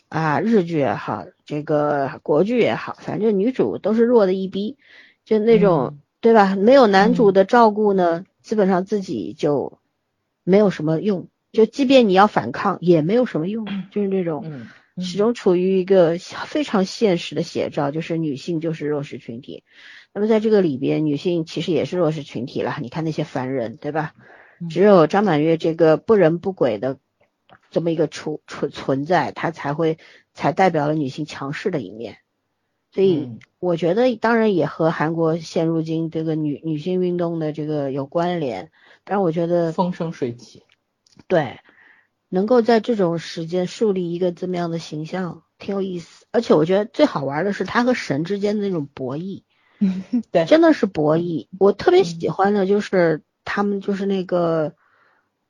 [0.07, 4.77] 啊，日剧也好，这个国剧也好，反正女主都是弱的一逼，
[5.25, 6.55] 就那种，对吧？
[6.55, 9.79] 没有男主的照顾呢，基本上自己就
[10.43, 14.45] 没有什么用，就即便你要反抗也没有什么用，就是这种，
[15.01, 19.63] 始终处于一个非常现实的写照，就是女性就是弱势群体。
[20.13, 22.77] 那么在这个里边，女性其实也是弱势群体了。
[22.79, 24.13] 你看那些凡人，对吧？
[24.69, 26.97] 只有张满月这个不人不鬼的。
[27.71, 29.97] 这么一个存存存在，她才会
[30.33, 32.19] 才代表了女性强势的一面，
[32.93, 38.71] 所以我觉得当然也和韩国现如今这个女女性运动的这个有关联，
[39.03, 40.63] 但是我觉得风生水起，
[41.27, 41.59] 对，
[42.29, 49.43] 能够在这种时间树立一个这么样的形象，挺有意思，而且我觉得最好玩的是他和神之间的那种博弈，
[50.31, 54.73] 对，真的是博弈，我特别喜欢的就是他们就是那个。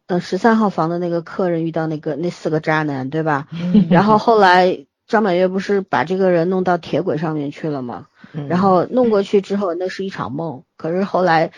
[0.07, 3.47] 呃十三号房的那个客人遇到那个那四个渣男，对吧？
[3.89, 8.05] 然后后来张满月不是把这个人弄到铁轨上面去了吗？
[8.47, 10.61] 然后弄过去之后，那是一场梦。
[10.77, 11.53] 可是后来，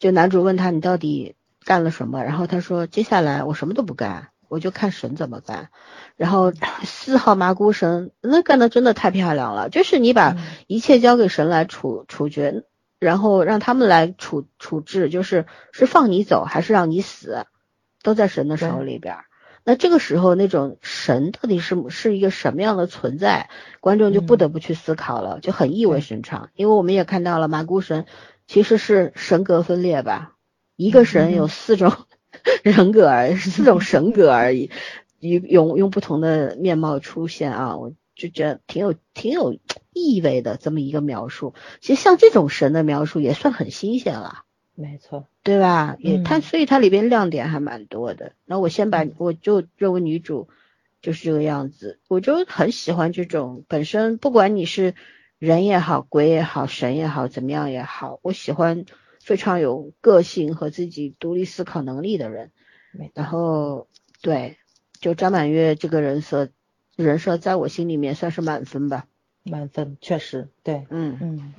[0.00, 2.24] 就男主问他你到底干了什么？
[2.24, 5.68] 然后他说接下来我什么都不干，我就看神怎么干。
[6.16, 6.52] 然后
[6.82, 12.64] 四号麻姑神那干的真的太漂亮了，就是你把一切交给神来处处决，
[13.04, 17.46] 然后让他们来处处置，就是是放你走还是让你死？
[18.02, 19.16] 都在神的手里边，
[19.64, 23.48] 那这个时候那种神到底是是一个什么样的存在，
[23.80, 26.50] 观众就不得不去思考了，就很意味深长。
[26.54, 28.06] 因为我们也看到了马姑神
[28.46, 30.32] 其实是神格分裂吧，
[30.76, 31.92] 一个神有四种
[32.62, 34.70] 人格而四种神格而已，
[35.20, 39.56] 用用不同的面貌出现啊，我就觉得挺有挺有
[39.92, 41.54] 意味的这么一个描述。
[41.80, 44.44] 其实像这种神的描述也算很新鲜了。
[44.74, 45.96] 没错，对吧？
[45.98, 48.32] 也它所以它里边亮点还蛮多的。
[48.46, 50.48] 那我先把我就认为女主
[51.02, 54.94] 就是这个样子，我就很喜欢这种本身不管你是
[55.38, 58.86] 人也好，鬼也好，神也好，怎么样也好，我喜欢
[59.20, 62.50] 非常有个性和自己独立思考能力的人。
[63.14, 63.88] 然后
[64.22, 64.56] 对，
[65.00, 66.48] 就张满月这个人设
[66.96, 69.06] 人设在我心里面算是满分吧。
[69.42, 71.54] 满分，确实对，嗯嗯，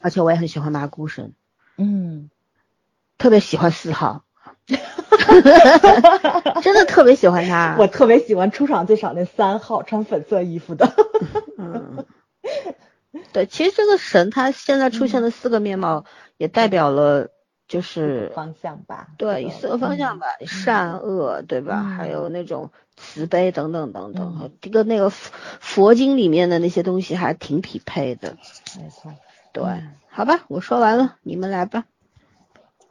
[0.00, 1.34] 而且我也很喜欢麻姑神，
[1.76, 2.30] 嗯。
[3.18, 4.24] 特别喜欢四号，
[6.62, 7.76] 真的特别喜欢他。
[7.78, 10.90] 我特别喜欢出场最少那三号穿粉色衣服的。
[11.58, 12.06] 嗯，
[13.34, 16.06] 对，其实这个神他现在出现的四个面貌，
[16.38, 17.28] 也代表了
[17.70, 19.06] 就是方向吧。
[19.16, 21.84] 对，四个方向吧，善恶对吧？
[21.84, 28.36] 还有那种慈悲等等等等，这个那个佛经里面的那些东西还挺匹配的。
[28.76, 29.14] 没错。
[29.52, 29.62] 对，
[30.08, 31.84] 好吧，我说完了，你们来吧。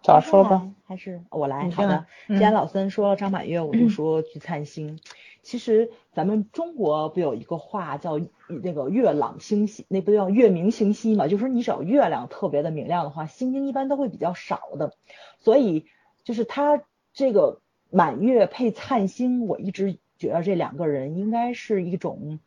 [0.01, 0.65] 咋说吧？
[0.87, 1.69] 还是我来？
[1.71, 2.05] 好的。
[2.27, 4.97] 既然老孙说了张满月，我就说聚灿星。
[5.41, 11.27] 其实咱们中国不有一个话叫那个月朗星稀，那不叫月明星稀嘛？
[11.27, 14.93] 就是你只要月亮特别的明亮的话，星星一般都会比较少的。
[15.39, 15.85] 所以
[16.23, 22.39] 就是他这个满月配灿星，我一直觉得这两个人应该是一种，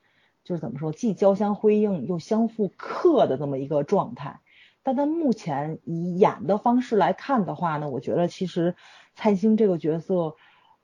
[0.44, 4.40] 就是怎么说，既交相辉映又相互克的这么一个状态。
[4.85, 8.74] 但他目前以演的方式来看的话呢，我觉得其实
[9.14, 10.35] 灿星这个角色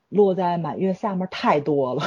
[0.09, 2.03] 落在满月下面太多了。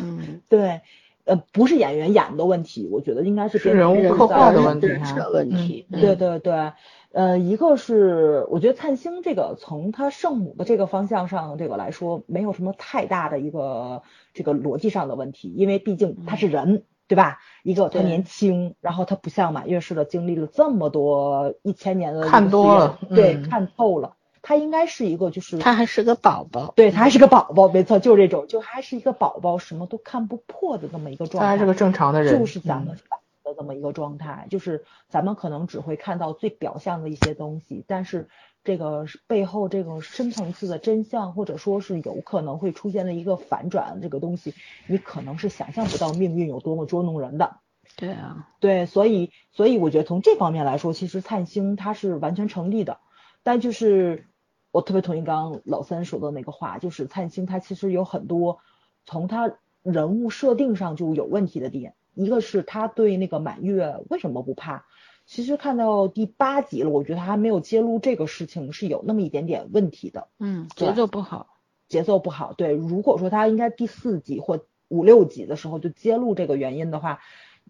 [0.00, 0.80] 嗯， 对，
[1.24, 4.88] 呃，不是演员演的问题，我觉得应该是人物刻画的问题
[5.32, 5.86] 问题。
[5.90, 6.72] 对对对，
[7.12, 16.84] 呃，一个是我觉得灿星这个从他圣母的这个方向上这个来说，没有什么太大的一个这个逻辑上的问题，因为毕竟他是人。
[17.06, 17.38] 对吧？
[17.62, 24.16] 一个他年轻，然后他不像满月似的经历了这么多一千年的看多了，对，看透了。
[24.46, 31.46] 他应该是一个，就是他还是个宝宝，对他还是个宝宝，没错，就是这种，就还是一个宝宝，什么都看不破的这么一个状态。
[31.46, 32.94] 他还是个正常的人，就是咱们
[33.42, 38.28] 的这么一个状态，就是咱们可能只会看到最表象的一些东西，但是
[38.62, 44.52] 这个背后这个深层次的真相，或者说是有可能会出现的一个反转，这个东西
[44.86, 47.56] 你可能是想象不到命运有多么捉弄人的。
[47.96, 52.98] 对啊，对，所以所以我觉得从这方面来说，其实灿星它是完全成立的，
[53.44, 54.26] 但就是
[54.74, 58.58] 我特别同意刚刚老三说的那个话，就是灿星他其实有很多
[59.06, 64.84] 从他人物设定上就有问题的点，一个是他对那个满月为什么不怕，
[65.26, 72.52] 其实看到第八集了，我觉得他还没有揭露这个事情是有那么一点点问题的，嗯，节奏不好，节奏不好。
[72.52, 77.20] 对，如果说他应该第四集或五六集的时候就揭露这个原因的话，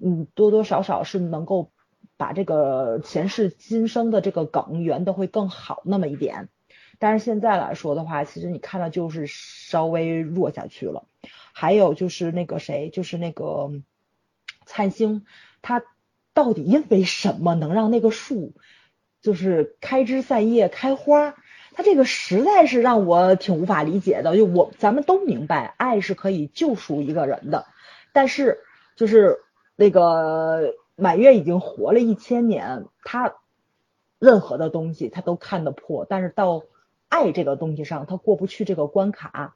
[0.00, 1.70] 嗯，多多少少是能够
[2.16, 6.48] 把这个前世今生的这个梗圆的会更好那么一点。
[6.98, 11.04] 但是现在来说的话，其实你看到就是稍微弱下去了。
[11.52, 13.70] 还有就是那个谁，就是那个
[14.66, 15.24] 灿星，
[15.62, 15.82] 他
[16.32, 18.52] 到底因为什么能让那个树
[19.22, 21.34] 就是开枝散叶开花？
[21.76, 24.36] 他这个实在是让我挺无法理解的。
[24.36, 27.66] 就我咱们都明白，爱是可以救赎一个人的，
[28.12, 28.58] 但是
[28.96, 29.38] 就是
[29.76, 33.34] 那个满月已经活了一千年，他
[34.18, 36.62] 任何的东西他都看得破，但是到
[37.14, 39.54] 爱这个东西上，他过不去这个关卡。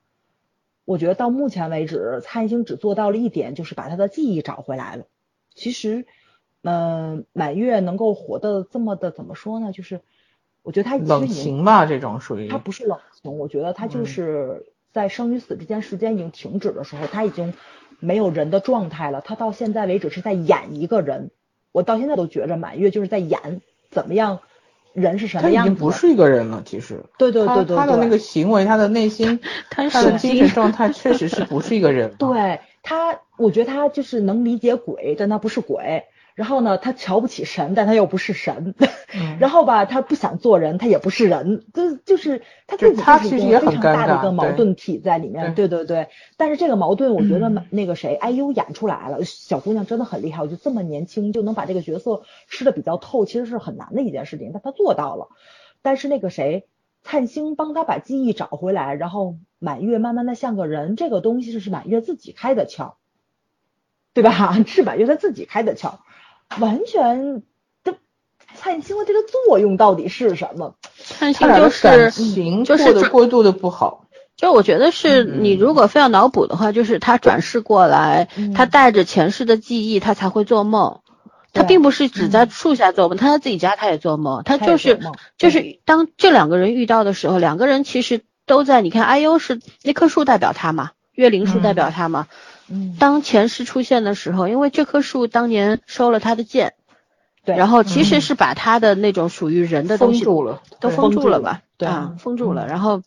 [0.84, 5.06] 我觉得到目前为止，蔡兴只做到了一点，就是把他的记忆找回来了。
[5.54, 6.06] 其实，
[6.62, 9.72] 嗯、满月能够活得这么的怎么说呢？
[9.72, 10.00] 就是
[10.62, 17.54] 我觉得他冷情吧，这种属于他不是冷情，我觉得他就嗯是在生与死之间时间已经停止的时候，他已经
[17.98, 19.20] 没有人的状态了。
[19.20, 21.32] 他到现在为止是在演一个人，
[21.72, 24.40] 我到现在都觉着满月就是在演怎么样，
[24.92, 25.76] 人是什他已么样子的。
[25.76, 27.02] 经不是一个人了，其实。
[27.18, 29.38] 对对对对对他他的那个行为，他的内心，
[29.70, 32.12] 他他的精神状态确实是不是一个人。
[32.18, 36.04] 对他，我觉得他就是能理解鬼，但他不是鬼。
[36.38, 38.76] 然后呢，他瞧不起神，但他又不是神。
[39.12, 45.56] 嗯 然后吧，他不想做人，他也不是人，就就是他自己他其实也就是一个非常大的一个矛盾体在里面。
[45.56, 50.42] 对对对，但是这个矛盾，我觉得嗯那个谁哎呦演出来了，小姑娘真的很厉害。
[50.42, 55.30] 我觉得这么年轻就能把这个角色吃的比较透，其实是很难的一件事情，但她做到了。
[55.82, 56.68] 但是那个谁，
[57.02, 62.92] 灿星帮他把记忆找回来，然后满月慢慢的像个人，这个东西是满月自己开的窍，
[64.12, 64.56] 对吧？
[64.68, 65.98] 是满月他自己开的窍，
[66.58, 67.42] 完全
[67.84, 67.94] 这
[68.54, 70.74] 灿星的这个作用到底是什么？
[71.04, 74.06] 灿星就是，情过就是过度的不好。
[74.36, 81.00] 就我觉得是你如果非要脑补的话，就是他转世过来，嗯他带着前世的记忆，他才会做梦。
[81.52, 85.00] 他并不是只在树下做梦，他在自己家他也做梦，他他就是
[85.38, 88.80] 就是当这两个人遇到的时候，两个人其实都在。
[88.80, 92.28] 你看，IU 是那棵树代表他嘛，月灵树代表他嘛。
[92.70, 96.74] 嗯，当前世出现的时候，因为这棵树当年收了他的剑，
[97.44, 101.62] 对，然后其实嗯是把他的那种属于人的东西封住了，都封封住了吧？
[101.76, 101.88] 对。
[101.88, 102.66] 啊，封住了。
[102.66, 102.68] 嗯。
[102.68, 103.02] 然后，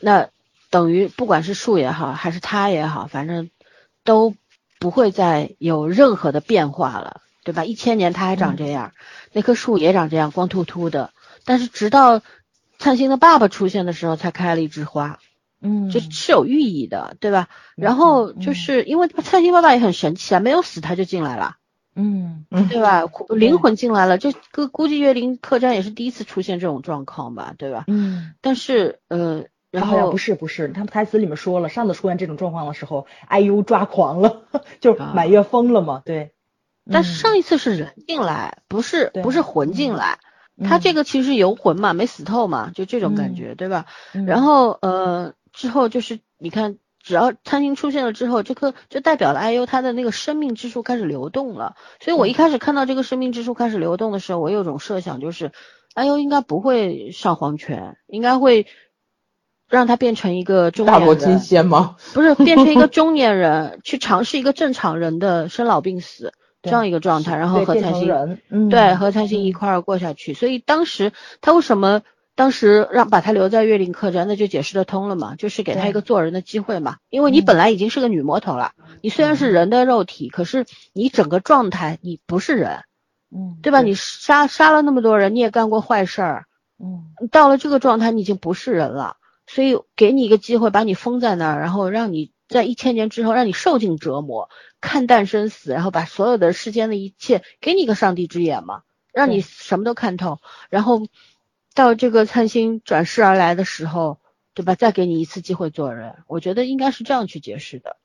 [0.00, 0.28] 那
[0.70, 3.50] 等于不管是树也好，还是他也好，反正
[4.04, 4.34] 都
[4.78, 7.64] 不会再有任何的变化了，对吧？
[7.64, 8.92] 一千年它还长这样，
[9.32, 11.10] 那棵树也长这样，光秃秃的。
[11.44, 12.20] 但是直到
[12.78, 15.18] 灿星的爸爸出现的时候，才开了一枝花，
[15.60, 17.48] 嗯，这是有寓意的，对吧？
[17.76, 21.56] 嗯然后嗯就是因为灿星爸爸也很神奇啊，没有死他就进来了。
[21.94, 23.02] 嗯嗯对吧？
[23.34, 27.84] 灵魂进来了，这个估计月灵客栈也是第一次出现这种状况吧，对吧？
[27.88, 28.34] 嗯。
[28.40, 34.42] 但是呃，然后不是不是，他们台词里面说了，上次出现这种状况的时候，IU 抓狂了，
[34.80, 36.32] 就满月疯了嘛，对。
[36.90, 40.20] 但是嗯上一次是人进来，不是不是魂进来，
[40.64, 43.86] 他这个，其实游魂嘛，没死透嘛，就这种感觉，对吧？
[44.14, 46.78] 嗯然后呃之后就是你看。
[47.00, 51.74] 只要餐厅出现了之后，这颗就代表了 IU 它的那个生命之树开始流动了。
[52.00, 55.52] 所以我一开始看到这个生命之树开始流动的时候，我有种设想，就是
[55.94, 58.66] IU 应该不会上黄泉，应该会
[59.70, 61.96] 让他变成一个中年大罗金，仙吗？
[62.12, 70.34] 不是变成一个 中年人，去尝试一个正常人的生老病死这样一个状态，然后和蔡欣成人，嗯，对和蔡欣一块儿过下去。
[70.34, 72.02] 所以当时他为什么
[72.38, 76.98] 当时让把他留在月灵客栈，那就解释得通了嘛，就是给他一个做人的机会嘛。
[77.10, 77.44] 因为你嗯。
[77.44, 82.84] 本来已经是个女魔头了，你虽然是人的肉体，可是你整个状态你不是人，
[83.34, 83.82] 嗯，对吧？
[83.82, 86.44] 你杀杀了那么多人，你也干过坏事儿，
[86.78, 87.06] 嗯。
[87.32, 89.16] 到了这个状态，你已经不是人了，
[89.48, 94.48] 所以给你一个机会，把你封在那儿，然后让你在一千年之后，让你受尽折磨，
[94.80, 98.82] 看淡生死，然后把所有的世间的一切给你一个上帝之眼嘛，
[99.12, 100.38] 让你什么都看透，
[100.70, 101.02] 然后
[101.78, 104.18] 到这个灿星转世而来的时候，
[104.52, 104.74] 对吧？
[104.74, 107.96] 再给你一次机会做人，我觉得应该是这样去解释的。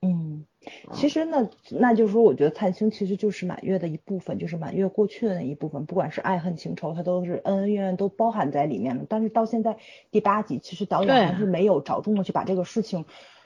[0.00, 0.46] 嗯，
[0.94, 9.04] 其实呢，那就是说，我觉得灿星其实就是满月的一部分，就是满月过去的那一部分，不管是爱恨情仇，它都是恩恩怨怨都包含在里面了。
[9.06, 9.76] 但是到现在
[10.10, 13.04] 第八集，其实导演还是没有着重的去把这个事情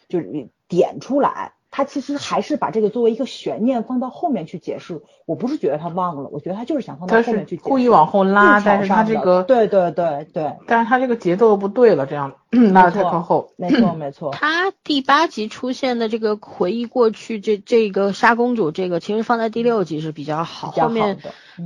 [0.09, 1.55] 就是点出来。
[1.77, 5.03] 他其实还是把这个作为一个悬念放到后面去解释。
[5.27, 7.57] 我不是觉得他忘了，我觉得他就是想放到后面去。
[7.57, 12.33] 故意往后拉，但是他这个对对对对，但是他这个节奏不对了，这样
[12.73, 13.51] 拉太靠后。
[13.57, 14.31] 没错没错。
[14.39, 20.71] 他第八集出现的这个回忆过去，这这个杀公主这个，其实放在第六集是比较好。
[20.71, 21.19] 后面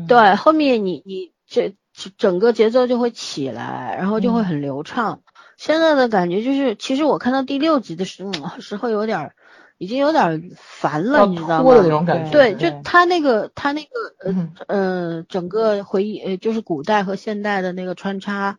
[0.09, 1.75] 对后面你你这
[2.17, 5.21] 整个节奏就会起来，然后就会很流畅。
[5.59, 9.33] 现在的感觉就是，其实我看到第六集的时候时候有点。
[9.79, 11.81] 已经有点烦了，你知道吗？
[11.83, 12.31] 那种感觉。
[12.31, 13.89] 对，就他那个，他那个，
[14.24, 18.59] 呃，呃，整个回忆，呃，就是古代和现代的那个穿插，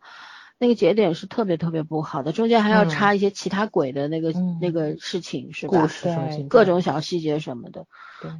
[0.58, 5.82] 那个节点是特别特别不好的，中间还要插一些其他鬼的那个那个事情，是吧？
[5.82, 6.08] 故事，
[6.48, 7.84] 各种小细节什么的。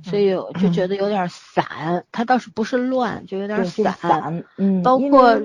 [0.04, 4.44] 所以就觉得有点散，他倒是不是乱，就有点散。
[4.58, 4.82] 嗯。
[4.82, 5.40] 包括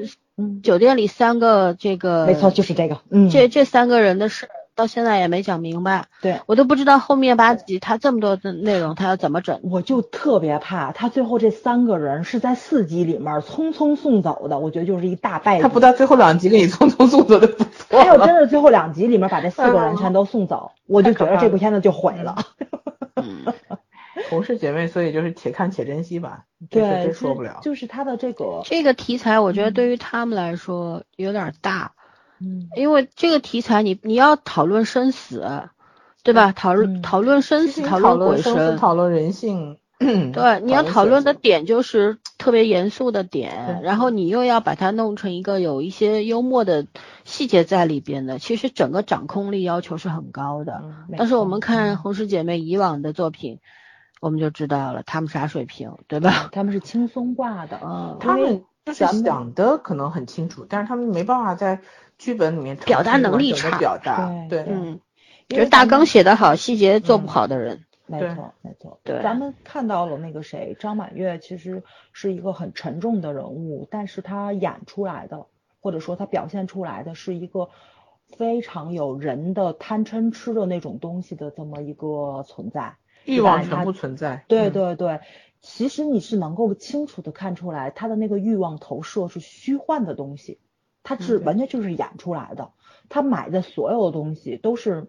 [0.62, 2.26] 酒店里三个这个。
[2.26, 3.00] 没错，就是这个。
[3.10, 3.30] 嗯。
[3.30, 4.50] 这这三个人的事。
[4.76, 15.62] 到现在也没讲明白，对我都不知道后面八集他这么多的内容他要怎么整，我就特别怕他最后这三个人是在四集里面匆匆送走的，我觉得就是一大败。
[15.62, 17.72] 他不到最后两集给你匆匆送走就不错。
[17.90, 22.36] 他要真的最后两集里面把这四个人全都送走，我就觉得这部片子就毁了。
[24.30, 26.44] 同是姐妹，所以就是且看且珍惜吧。
[26.70, 27.60] 对，真说不了。
[27.62, 31.94] 就是他的这个这个题材，我觉得对于他们来说有点大。
[31.98, 32.05] 嗯，
[32.76, 35.70] 因为这个题材，你你要讨论生死，
[36.24, 36.52] 对吧？
[36.52, 39.78] 讨论讨论生死，讨论鬼神，讨论人性。
[39.98, 46.86] 对，你要讨论的点就是特别严肃的点，然后你又要把它弄成一个有一些幽默的
[47.24, 50.84] 细节在里边的，其实整个掌控力要求是很高的。
[51.18, 53.60] 但是我们看红石姐妹以往的作品，
[54.20, 56.50] 我们就知道了他们啥水平，对吧？
[56.52, 61.80] 他们是轻松挂的，嗯，他们就是想的可能很清楚，但是他们没办法在。
[62.18, 65.00] 剧本里面表达能力差，表达对，嗯，
[65.50, 69.00] 就是大纲写得好，细节做不好的人，没错没错。
[69.04, 75.48] 对，咱们看到了那个谁，张满月其实是一个很沉重的人物，但是他演出来的，
[75.82, 77.70] 或者说他表现出来的是一个
[78.38, 82.96] 非常有人的贪嗔痴的那种东西的这么一个存在，
[83.26, 84.46] 欲望全部存在。
[84.48, 85.20] 对对对，
[85.62, 90.60] 其实你是能够清楚的看出来，他的那个欲望投射是虚幻的东西。
[91.06, 92.72] 他是完全就是演出来的，
[93.08, 95.08] 他买的所有的东西都是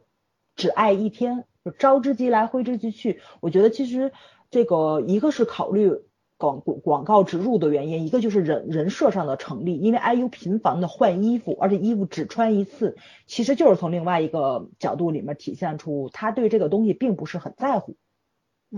[0.54, 3.20] 只爱一天，就招之即来，挥之即去。
[3.40, 4.12] 我觉得其实
[4.50, 5.92] 这个一个是考虑
[6.36, 17.96] 广广告植入的原因，一个就是人人设上的成立，因为 IU 频繁的换衣服，而且衣服只穿一次，其实就是从另外一个角度里面体现出他对这个东西并不是很在乎。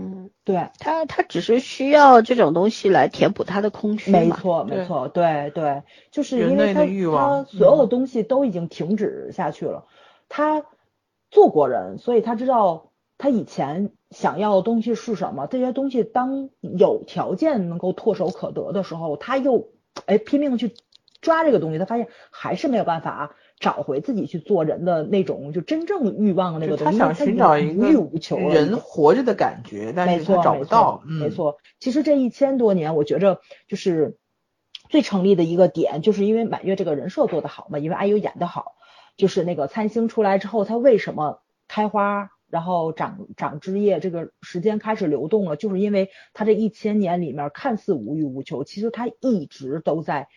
[0.01, 9.85] 嗯，对他，他只是需要这种东西来填补他的空虚没错，没错，对对，就是因为他他所有的东西都已经停止下去了。
[10.29, 10.63] 他
[11.29, 15.47] 做过人，所以他知道他以前想要的东西是什么。
[15.47, 19.69] 这些东西当有条件能够唾手可得的时候，他又
[20.05, 20.75] 哎拼命去
[21.19, 23.35] 抓这个东西，他发现还是没有办法。
[23.59, 27.87] 找回自己去做人的那种就真正欲望的那个东西，他想寻找一个
[28.49, 31.03] 人活着的感觉，但是他找不到。
[31.05, 34.17] 没错，其实这一千多年，我觉着就是
[34.87, 38.75] 最成立的一个点，就是因为满月这个人设做得好嘛，因为 IU 演得好，
[39.17, 50.29] 就是那个参星出来之后，他为什么开花，然后长长枝叶，这个时间开始流动了，就是因为他这一千年里面看似无欲无求，其实他一直都在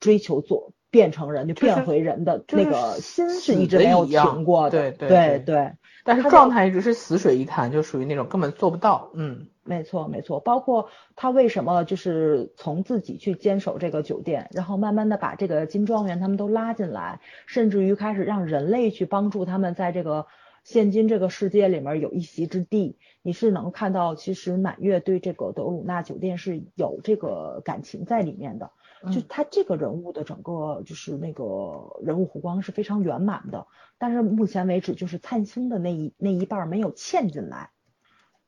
[0.00, 0.74] 追求做。
[0.90, 5.72] 变成人就变回人的那个心是一直没有停过的，对对对。
[6.04, 9.10] 但是状态一直是死水一潭，就属于那种根本做不到。
[9.12, 10.40] 嗯，没错没错。
[10.40, 20.26] 包括他为什么就是从自己去坚守这个酒店，然后慢慢的把这个金庄园他们都拉进来，甚至于开始让人类去帮助他们在这个
[20.64, 22.96] 现今这个世界里面有一席之地。
[23.20, 28.70] 你是能看到，其实满月对这个德鲁纳酒店是有这个感情在里面的。
[29.12, 37.70] 就他这个人物的整个就是那个人物弧光是非常圆满的，但是目前为止就是灿星的那一那一半没有嵌进来。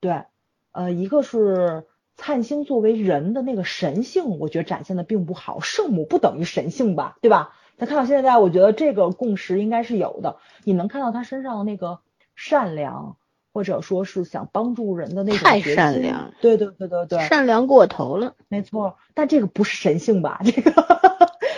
[0.01, 0.25] 对，
[0.73, 1.87] 呃，一个是
[2.17, 5.61] 灿星作为人的那个神性，我觉得展现的并不好。
[5.61, 7.55] 圣母不等于神性吧，对吧？
[7.77, 10.39] 那看到现在，我觉得这个共识应该是有的。
[10.65, 12.01] 你能看到他身上的那个
[12.35, 13.17] 善良。
[13.53, 18.97] 或者说是想帮助人的那种太善良，对对对对对，善良过头了，没错。
[19.15, 20.41] 但这个不是神性吧？
[20.45, 20.73] 这个，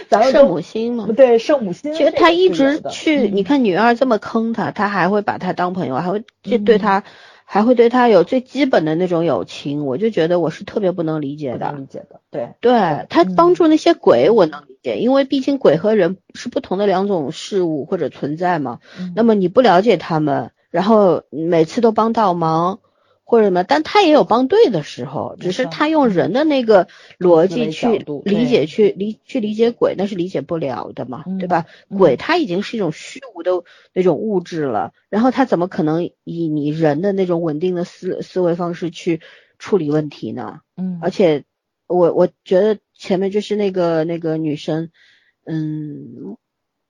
[0.09, 1.93] 咱圣母心嘛，对圣母心。
[1.95, 7.05] 其实他一直去，你看女二这么坑他，他还会把他当朋友，还会就对他
[7.45, 11.73] 还会对他有最基本的那种友情，我就觉得我是特别不能理解的。
[11.73, 18.79] 理解的，对，对他帮助那些鬼，我能理解，因为毕竟鬼和人是不同的两种事物或者存在嘛。
[19.15, 22.81] 那么你不了解他们，然后每次都帮倒忙。
[23.25, 31.65] 或者什么，但他也有帮对的时候，只是他用人的那个逻辑去理解、去理、去理解鬼，那是理解不了的嘛，对吧？
[31.97, 33.65] 鬼他已经是一种虚无的
[33.95, 39.23] 那种物质了，然后他怎么可能以你人的那种稳定的思思维方式去
[39.59, 40.61] 处理问题呢？
[40.77, 41.45] 嗯，而且
[41.87, 44.91] 我我觉得前面就是那个那个女生，
[45.47, 46.37] 嗯。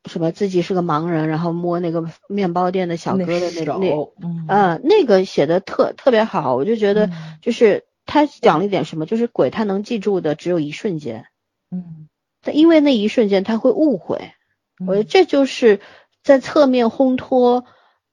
[0.05, 4.12] 什么自己是个盲人，然后摸那个面包店的小哥的那那
[4.48, 11.26] 嗯，那个写的特特别好，我就觉得就是他讲了一点什么，就是鬼他能记住的只有一瞬间，
[11.70, 12.09] 嗯，
[12.53, 14.32] 因为那一瞬间他会误会，
[14.86, 15.80] 我觉得这就是
[16.22, 17.64] 在侧面烘托，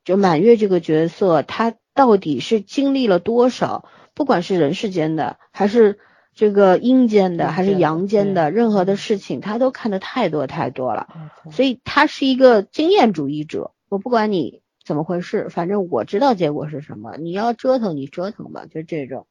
[0.06, 6.00] 就满月这个角色他到底是经历了多少，不管是人世间的还是。
[6.40, 11.10] 这个阴间的还是阳间的，任何的事情他都看得太多太多了，
[11.52, 13.72] 所以他是一个经验主义者。
[13.90, 17.18] 我不管你怎么回事，反正我知道结果是什么。
[17.18, 19.28] 你要折腾你折腾吧，就这种。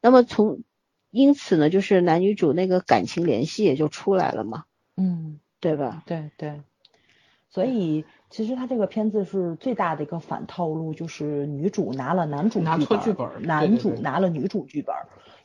[0.00, 0.62] 那么从
[1.10, 4.62] 因此呢，就是男女主那个感情联系也就出来了嘛，
[4.96, 6.04] 嗯，对吧？
[6.06, 6.60] 对对。
[7.50, 12.60] 所以其实他这个片子是最大的一个反套路，就是女主拿了男主
[13.02, 14.94] 剧本，男主拿了女主剧本。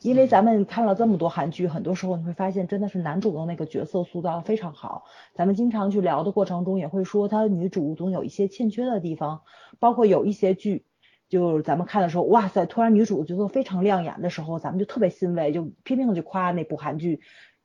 [0.00, 5.04] 因为咱们看了这么多韩剧，很多时候你会发现，真的是男主的那个角色塑造非常好。
[5.34, 9.40] 咱们经常去聊的过程中，也会说他女主总有一些欠缺的地方，
[9.80, 10.84] 包括有一些剧，
[11.28, 17.20] 就咱们看的时候，哇塞，突然女主角色非常亮眼的时候，咱们就特别欣慰，就拼命的去夸那部韩剧。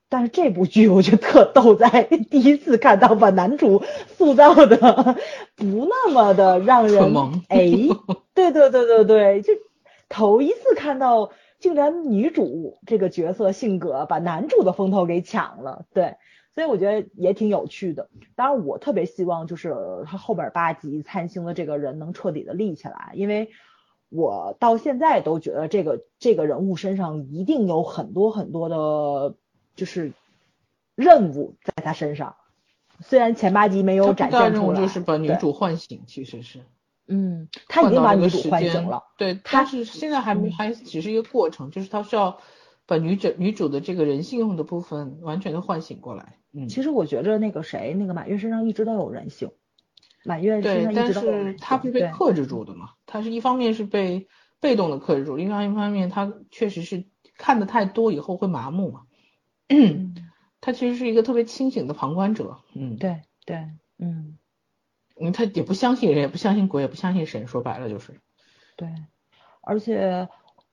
[0.09, 3.83] 但是这部剧我觉得特逗，在第一次看到把男主
[4.17, 4.75] 塑造的
[5.55, 7.03] 不那么的让人
[7.47, 7.71] 哎，
[8.33, 9.53] 对对对对对，就
[10.09, 11.29] 头一次看到。
[11.63, 16.17] 竟然女主这个角色性格把男主的风头给抢了，对，
[16.53, 18.09] 所以我觉得也挺有趣的。
[18.35, 19.73] 当然，我特别希望就是
[20.05, 23.49] 他后边八集灿星的这个人能彻底的立起来，因为
[24.09, 29.35] 我到现在都觉得这个这个人物身上一定有很多很多的，
[29.77, 30.11] 就是
[30.95, 32.35] 任务在他身上。
[32.99, 36.59] 虽然前八集没有展现出来，就是把女主唤醒，其实是。
[37.07, 39.03] 嗯，他已经把女主唤醒了。
[39.17, 42.39] 对，他是现在还没还只是一个过程，就是他需要
[42.85, 46.37] 把女主女主的这个人性的部分完全的唤醒过来。
[46.53, 49.51] 嗯，其实我觉着那个谁，那个满月身上一直都有人性。
[50.23, 51.57] 满月身上一直都有人性。
[51.59, 52.91] 他不是被克制住的嘛？
[53.05, 54.27] 他是一方面是被
[54.61, 57.05] 被动的克制住，另外一方面他确实是
[57.37, 59.01] 看的太多以后会麻木嘛。
[59.67, 60.15] 嗯
[60.61, 62.59] 他其实是一个特别清醒的旁观者。
[62.73, 63.57] 嗯，对对，
[63.99, 64.37] 嗯。
[65.19, 68.19] 嗯，他也不相信人，也不相信鬼，也不相信神，说白了就是。
[68.75, 68.89] 对，
[69.61, 70.27] 而且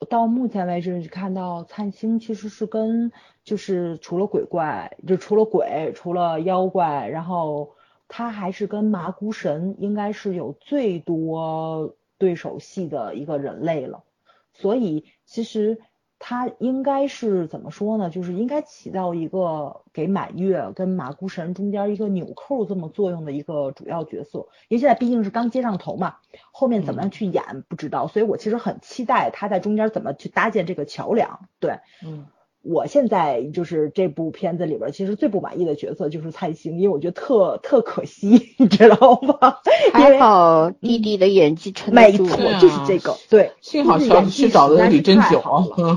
[0.09, 3.13] 到目前为止，你看到灿星其实是跟
[3.45, 7.77] 就是除了鬼怪，就除了鬼，除了妖怪，然后
[8.09, 14.05] 他还是跟麻姑神应该是有最多对手戏的一个人类了，
[14.53, 15.79] 所以其实。
[16.23, 18.11] 他应该是怎么说呢？
[18.11, 26.19] 就是应该起到一个给满月跟马姑神中间一个纽扣这么作用的一个主要角色，因为现在毕竟是刚接上头嘛，
[26.53, 31.49] 后面怎么样去演不知道，所以我其实很期待他在中间怎么去搭建这个桥梁。
[31.59, 32.27] 对，嗯。
[32.63, 39.57] 我现在就是这部片子里边，其实最不满意的角色就是蔡兴，因为我觉得特特可惜， 你知道吗？
[39.95, 42.27] 还好弟弟的演技撑没错，
[42.61, 45.43] 就是这个，对，幸好是去找的李珍九，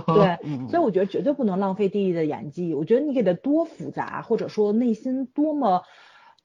[0.08, 2.74] 对，所以我觉得绝对不能浪费弟弟的演技。
[2.74, 5.84] 我觉得你给他多复杂，或者说内心多么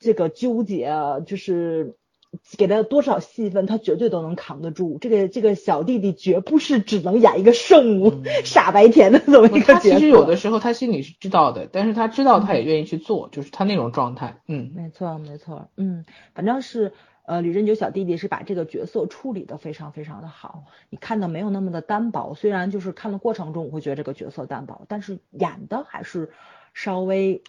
[0.01, 0.93] 这个纠结，
[1.27, 1.97] 就是。
[2.59, 4.99] 给他多少戏份，他绝对都能扛得住。
[5.01, 9.73] 这个这个小弟弟绝不是只能演一个圣母傻白甜的这么一个角色。
[9.73, 14.41] 他其实有的时候他心里是知道的，但是他知道他也愿意去做，就是他那种状态。
[14.47, 16.05] 嗯，没错没错，嗯，
[16.35, 16.93] 反正是
[17.25, 22.35] 呃李振九小弟弟是把这个角色处理的非常非常的好，你看的没有那么的单薄。
[22.35, 26.31] 虽然就是看的过程中我会觉得这个角色单薄，但是演的还是
[26.75, 27.43] 稍微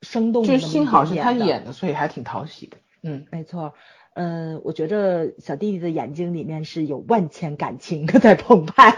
[0.00, 0.42] 生动。
[0.44, 2.78] 就是幸好是他演的，所以还挺讨喜的。
[3.02, 3.74] 嗯，没错，
[4.14, 8.94] 嗯，我觉着小弟弟的眼睛里面是有万千感情在澎湃，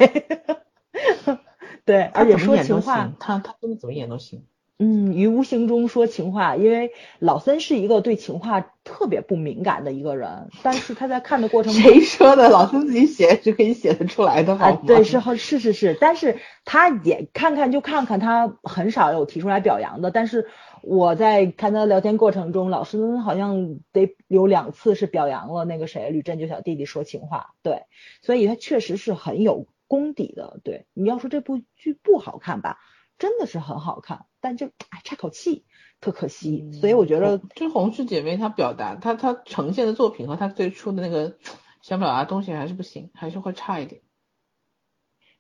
[1.85, 4.45] 对，而且说情话，他他真的怎么演都行，
[4.79, 6.91] 嗯，于无形中说情话，因为
[7.21, 12.49] 老森是一个对情话特别不敏感的一个人，但是他在看的过程中，谁说的？
[12.49, 14.81] 老森自己写是可以写得出来的，好吗？
[14.85, 20.11] 对，是是是是，但是他也看看就看看，他很少有提出来表扬的。
[20.11, 20.49] 但是
[20.83, 27.85] 我在看他聊天过程中，老师好像得有两次是表扬了那个谁吕振九小弟弟说情话，对，
[28.21, 30.61] 所以他确实是很有功底的。
[30.65, 32.79] 对，你要说这部剧不好看吧？
[33.19, 35.65] 真的是很好看，但就哎差口气，
[36.01, 36.73] 特可惜。
[36.73, 41.37] 所以我觉得，就红氏姐妹她表达，她她呈现的作品和她最初的那个
[41.83, 44.01] 想表达东西还是不行，还是会差一点。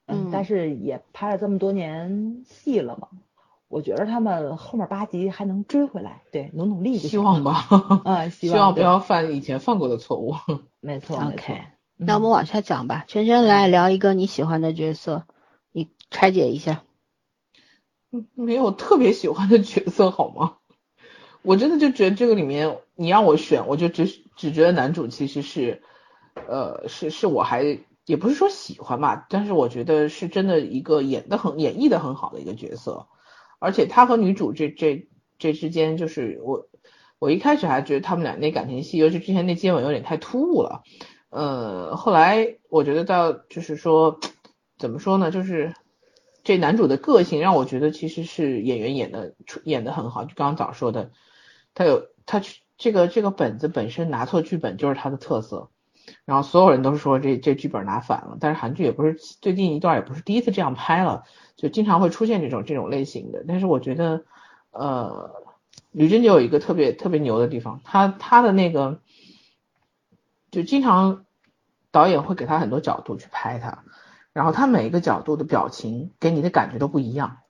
[0.07, 3.09] 嗯，但是也拍了这么多年戏了嘛，
[3.73, 7.66] 我觉得他们后面八集还能追回来，对，努努力就希望吧。
[8.05, 10.35] 嗯， 希望不要犯以前犯过的错误。
[10.81, 11.62] 没错，OK。
[11.97, 15.25] 那我们往下讲吧，圈圈来聊一个你喜欢的角色，
[15.73, 16.83] 你拆解一下。
[18.35, 20.57] 没有特别喜欢的角色好吗？
[21.41, 24.07] 我真的就觉得这个里面你让我选，我就只
[24.37, 25.83] 只觉得男主其实是，
[26.47, 33.07] 呃，是是我还也不是说喜欢吧，但是我觉得是真的一个演的很演绎的很好的一个角色，
[33.63, 35.09] 而且他和女主这这
[35.39, 36.69] 这之间就是我
[37.19, 40.83] 我一开始还觉得他们俩那感情戏，尤其之前那接吻有点太突兀了，
[41.31, 44.19] 呃，后来我觉得到就是说
[44.79, 45.73] 怎么说呢，就是。
[46.45, 51.13] 这男主的个性让我觉得其实是演员演的演的很好，就刚刚早说的，
[51.73, 52.43] 他有他
[52.77, 55.71] 这个这个本子本身拿错剧本就是他的特色，
[56.24, 61.24] 然后所有人都说这这剧本拿反了，但是韩剧也不是最近一段也不是第一次这样拍了，
[61.57, 64.24] 就经常会出现这种这种类型的，但是我觉得
[64.70, 65.30] 呃
[65.90, 69.00] 吕珍就有一个特别特别牛的地方，他他的那个
[70.50, 71.24] 就经常
[71.90, 73.84] 导演会给他很多角度去拍他。
[74.34, 77.40] 然后他每一个角度的表情给你的感觉都不一样，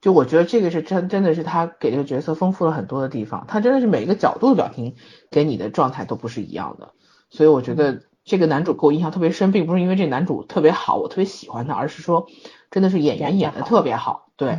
[0.00, 4.96] 就我觉得这个是真真的是他给这个角色丰富了很多的地方，他真的是每一个角度的表情
[5.30, 6.94] 给你的状态都不是一样的，
[7.30, 12.26] 所以我觉得这个男主给我印象特别深，并不是因为这男主特别好，我特别喜欢他，而是说
[12.70, 14.58] 真的是演员演的特别好，对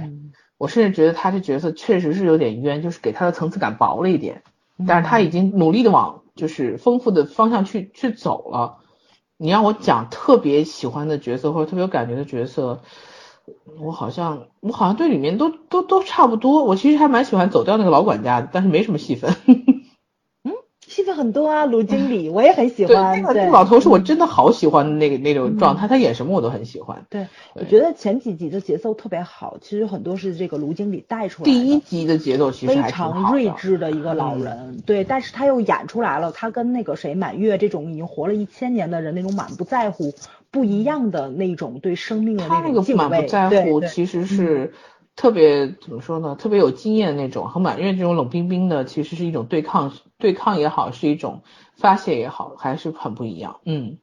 [0.58, 4.44] 我甚至觉得他这角色确实是有点冤，就是给他的层次感薄了一点，
[4.88, 8.78] 但是他已经努力的往就是丰富的方向去去走了。
[9.38, 12.82] 你让我讲特别喜欢的角色或者特别有感觉的角色，
[13.80, 16.64] 我好像我好像对里面都都都差不多。
[16.64, 19.36] 我其实还蛮喜欢走掉那个老管家的，但是没什么戏份。
[20.92, 23.16] 戏份很多啊，卢经理 我也很喜欢。
[23.16, 27.06] 对，那个老头是我真的好喜欢的那个那种状态，他演什么我都很喜欢。
[27.10, 31.52] 对，我觉得前几集的节奏特别好，其实很多是这个卢经理带出来的。
[31.52, 40.14] 第一集的节奏其实非常睿智的一个老人，对，但是他又演出来了，他跟那个谁满月这种已经活了一千年的人那种满不在乎
[40.52, 43.00] 不一样的那种对生命的那种敬畏。
[43.00, 44.74] 他那个满不在乎其实是。
[45.22, 46.36] 特别怎么说呢？
[46.40, 51.44] 特别有经验那种，和满月这种冷冰冰的，其实是一种对抗，对抗也好，是一种
[51.78, 53.60] 发泄也好，还是很不一样。
[53.64, 54.00] 嗯，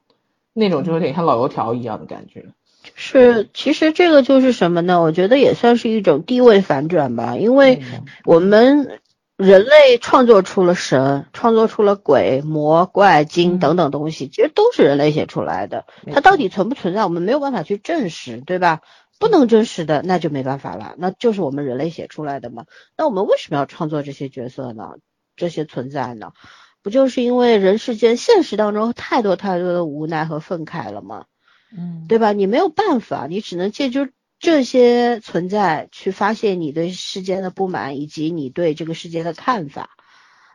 [0.52, 2.46] 那种就有点像老油条一样的感觉。
[2.94, 5.02] 是，其实这个就是什么呢？
[5.02, 7.82] 我觉得也算是一种地位反转吧，因为
[8.24, 9.00] 我们
[9.36, 15.84] 人类创作出了神，创作出了鬼、魔、怪、精等等东西，其实都是人类写出来的。
[16.12, 18.82] 它到底存不存在，我们没有办法去证实，对吧？
[19.18, 22.66] 不能真实的，那就没办法了，那就是我们人类写出来的嘛。
[22.96, 24.94] 那我们为什么要创作这些角色呢？
[25.36, 26.32] 这些存在呢？
[26.82, 31.26] 不就是因为人世间现实当中太多太多的无奈和愤慨了吗？
[31.76, 32.32] 嗯，对吧？
[32.32, 34.08] 你没有办法，你只能借助
[34.38, 39.90] 这些存在去发泄你对世间的不满以及你对这个世界的看法。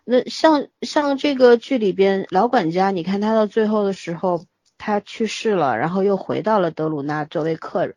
[0.05, 4.45] 那像像这个剧里边老管家，你看他到最后的时候，
[4.78, 7.95] 他去世了，然后又回到了德鲁纳作为客人。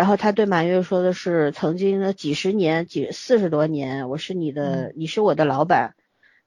[0.00, 5.92] 然后他对满月说的是：“曾经的几十年、几四十多年，我是你的，你是我的老板，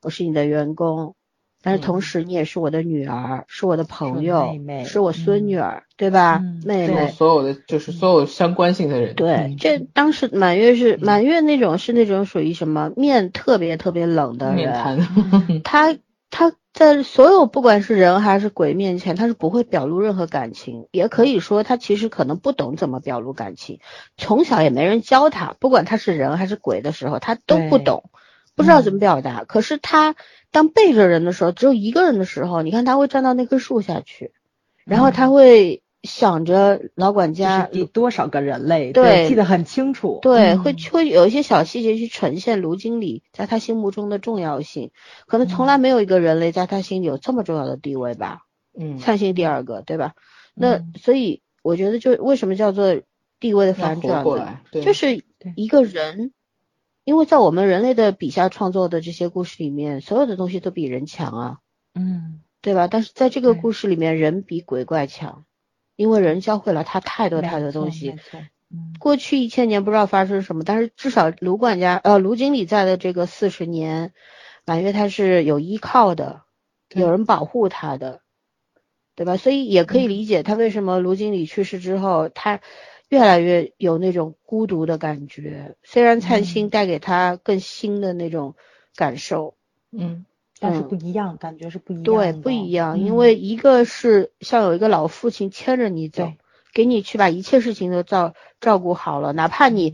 [0.01, 1.13] 我是你的员工，
[1.61, 6.41] 但是同时你也是我的女儿，是我的朋友，是我孙女儿，对吧？
[6.65, 9.13] 妹妹，所有的就是所有相关性的人。
[9.13, 15.95] 对，这当时满月是满月那种是那种属于什么面特别特别冷的人，他
[16.31, 23.79] 他。”在所有不管是人还是鬼面前，他是不会表露任何感情，也可以说他其实可能不懂怎么表露感情，
[24.17, 28.09] 从小也没人教他，不管他是人还是鬼的时候，他都不懂，
[28.55, 29.43] 不知道怎么表达。
[29.43, 30.15] 可是他
[30.49, 34.31] 当背着人的时候，只有一个人的时候，你看他会站到那棵树下去，
[34.83, 35.82] 然后他会。
[36.03, 40.19] 想着老管家第多少个人类，对，记得很清楚。
[40.21, 44.91] 对，会会有一些小细节去呈现卢经理在他心目中的重要性。
[45.27, 48.41] 可能从来没有一个人类在他心里有这么重要的地位吧。
[48.77, 50.13] 嗯，灿星第二个，对吧？
[50.55, 53.01] 那所以我觉得，就为什么叫做
[53.39, 54.59] 地位的反转呢？
[54.71, 55.23] 就是
[55.55, 56.33] 一个人
[57.05, 61.57] 因为在我们人类的笔下创作的这些故事里面，所有的东西都比人强啊，
[61.95, 62.87] 嗯，对吧？
[62.87, 65.45] 但是在这个故事里面，人比鬼怪强，
[65.95, 68.15] 因为人教会了他太多太多东西
[68.99, 74.13] 过去一千年不知道发生什么，但是至少卢管家呃卢经理在的这个四十年，
[74.65, 76.41] 满月他是有依靠的，
[76.89, 78.21] 有人保护他的，
[79.15, 79.35] 对吧？
[79.37, 80.09] 所以也可以嗯。
[80.09, 82.61] 理解他为什么卢经理去世之后，他
[83.09, 85.75] 越来越有那种孤独的感觉。
[85.83, 88.55] 虽然灿星嗯带给他更新的那种
[88.95, 89.55] 感受，
[89.91, 90.25] 嗯
[90.63, 90.87] 但是嗯。
[90.87, 93.17] 不一样，感觉是不一样对，不一样，因嗯。
[93.17, 96.37] 为一个是像有一个老父亲牵着你走对，
[96.73, 99.93] 给你去把一切事情都照照顾好了，哪怕你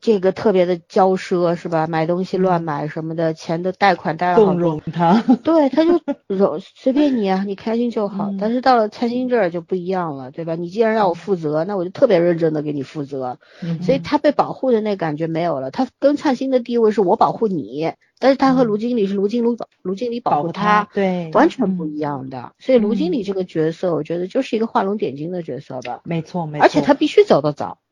[0.00, 1.86] 这个特别的骄奢是吧？
[1.86, 8.30] 买东西乱嗯买什么的，钱都贷款贷了好纵多，容他，对，他就 容随便你啊，你开心就好。
[8.30, 10.54] 嗯但是到了灿星这儿就不一样了，对吧？
[10.54, 13.38] 你既然让我负责，那我就特别认真的给你负责。
[13.62, 15.70] 嗯所以他被保护的那感觉没有了。
[15.70, 22.52] 他跟灿星的地位是我保护你，但是他和嗯卢经理是卢经卢保卢经理保保护护他，对，完全不嗯一样的。
[22.58, 26.00] 所以卢经嗯理这个角色，我觉得就是一个画龙点睛的角色吧。
[26.04, 27.87] 没错没错，而且他必须走得早，嗯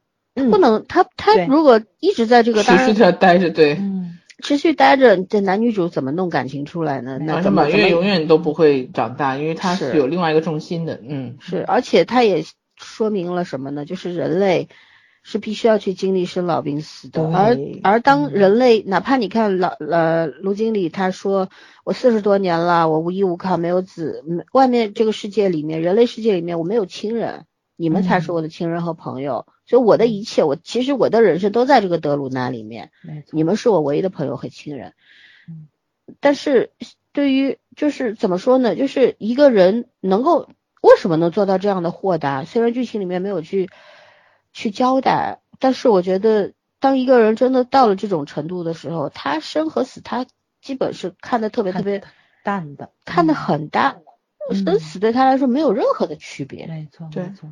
[0.51, 7.19] 不能他他如果一直在这个持续的待着，对，嗯持续待着，这男女主怎么弄感情出来呢？
[7.19, 9.93] 那怎么怎么满月永远都不会长大，因为他是。
[9.93, 11.37] 是有另外一个重心的，嗯。
[11.41, 12.45] 是，而且他也
[12.77, 13.87] 说明了什么呢？
[13.87, 14.69] 就是人类
[15.23, 18.33] 是必须要去经历生老病死的，而而当嗯。
[18.33, 21.49] 人类，哪怕你看老呃卢经理他说
[21.83, 24.23] 我四十多年了，我无依无靠，没有子，
[24.53, 27.47] 外面这个世界里面，人类世界里面我没有亲人，
[27.77, 32.91] 你们才是嗯我的亲人和朋友，所以我的一切，我其实我的人生都在这个德鲁纳里面。
[33.03, 34.95] 没错，你们是我唯一的朋友和亲人
[35.49, 35.69] 嗯。
[36.21, 36.71] 但是
[37.13, 38.77] 对于就是怎么说呢？
[38.77, 40.49] 就是一个人能够
[40.81, 42.45] 为什么能做到这样的豁达？
[42.45, 43.69] 虽然剧情里面没有去
[44.53, 50.27] 去交代，但是我觉得当一个人真的到了这种程度的时候，他生和死他
[50.61, 52.03] 基本是看得特别特别
[52.45, 54.03] 淡的，看得嗯很淡，
[54.51, 57.49] 嗯生死对他来说没有任何的区别，没错没错。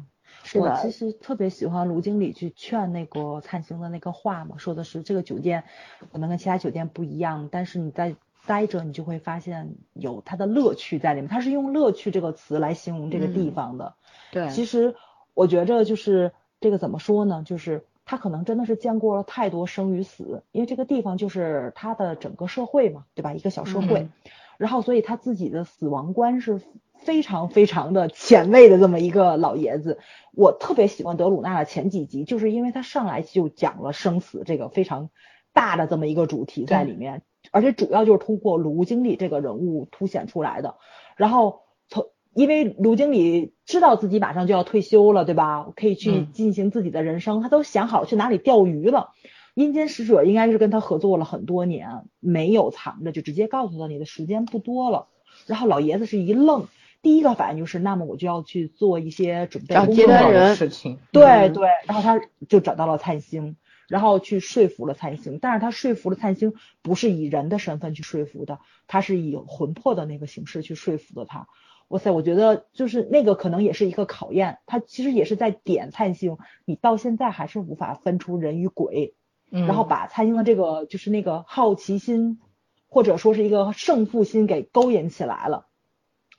[0.55, 5.65] 我其实特别喜欢卢经理去劝那个灿星的那个话嘛，说的是这个酒店
[6.13, 8.15] 可能跟其他酒店不一样，但是你在
[8.47, 11.29] 待着，你就会发现有它的乐趣在里面。
[11.29, 13.95] 他是用乐趣这个词来形容这个地嗯方的。
[14.31, 14.95] 对，其实
[15.33, 17.43] 我觉着就是这个怎么说呢？
[17.47, 23.33] 就是他可能真的是见过了太多生与死，因为这个地方就是他的整个社会嘛，对吧？
[23.33, 24.13] 一个小社会，嗯
[24.57, 26.61] 然后所以他自己的死亡观是
[27.05, 29.99] 非常非常的前卫的这么一个老爷子。
[30.33, 35.11] 我特别喜欢德鲁纳的前几集，就是因为他上来就讲了生死这个非常
[35.53, 40.77] 大的这么一个主题在里面，而且主要就是通过卢经理这个人物凸显出来的。
[41.17, 45.71] 然后从因为卢经理知道自己马上就要退休了，对吧？
[45.77, 49.11] 可以去嗯进行自己的人生，他都想好去哪里钓鱼了。
[49.55, 55.07] 阴间使者应该是跟他合作了很多年，没有藏着，就直接告诉他你的时间不多了。
[55.47, 56.67] 然后老爷子是一愣，
[57.05, 61.53] 第一个反应就是，那么我就要去做一些准备工作的事情，对嗯。
[61.53, 71.47] 对，然后他就找到了灿星，然后去说服了灿星，但是他说服了灿星不是以人的身份去说服的，他是以魂魄的那个形式去说服的他。
[71.89, 79.15] 哇塞，我觉得就是那个可能也是一个考验，他其实也是在点灿星，你到现在还是无法分出人与鬼，
[79.51, 79.67] 嗯。
[79.67, 82.41] 然后把灿星的这个就是那个好奇心，
[82.89, 85.67] 或者说是一个胜负心给勾引起来了。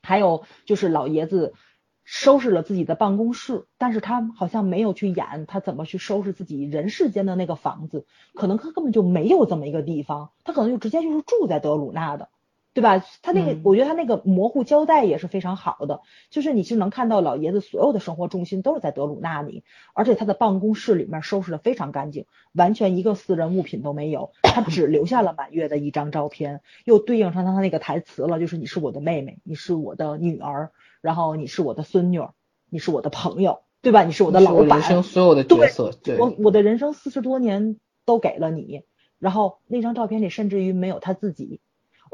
[0.05, 1.53] 还有就是老爷子
[2.03, 12.29] 收拾了自己的办公室，但是他好像没有去演他怎么去收拾自己人世间的那个房子，可能他根本就没有这么一个地方，他可能就直接就是住在德鲁纳的。
[12.75, 13.05] 对吧？
[13.21, 19.63] 他那个，嗯我觉得他那个模糊交代也是非常好的，就是你是能看到老爷子所有的生活重心都是在德鲁纳里，
[19.93, 32.33] 而且他的办公室里面收拾的非常干净，完全一个私人物品都没有，他只留下了满月的一张照片，又对应上他那个台词了，就是你是我的妹妹，你是我的女儿，然后你是我的孙女儿，
[32.69, 34.03] 你是我的朋友，对吧？
[34.03, 38.81] 你是我的老板，我人生所有的角色，对，我我的人生四十多年都给了你，
[39.17, 41.61] 然后那张照片里甚至于没有他自己，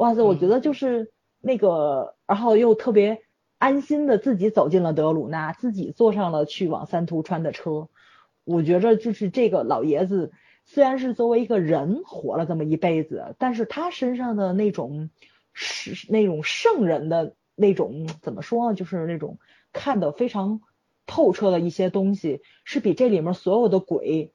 [0.02, 3.22] 哇塞，我觉得就是那个，然后又特别
[3.60, 7.88] 安心的自己走进了德鲁纳，自己坐上了去往三途川的车，
[8.43, 10.32] 我觉着就是这个老爷子
[10.66, 15.12] 虽然是作为一个人活了这么一辈子，但是他身上的那种
[15.54, 19.38] 是那种圣人的那种怎么说呢，就是那种
[19.72, 20.62] 看得非常
[21.06, 24.34] 透彻的一些东西，是比这里面所有的鬼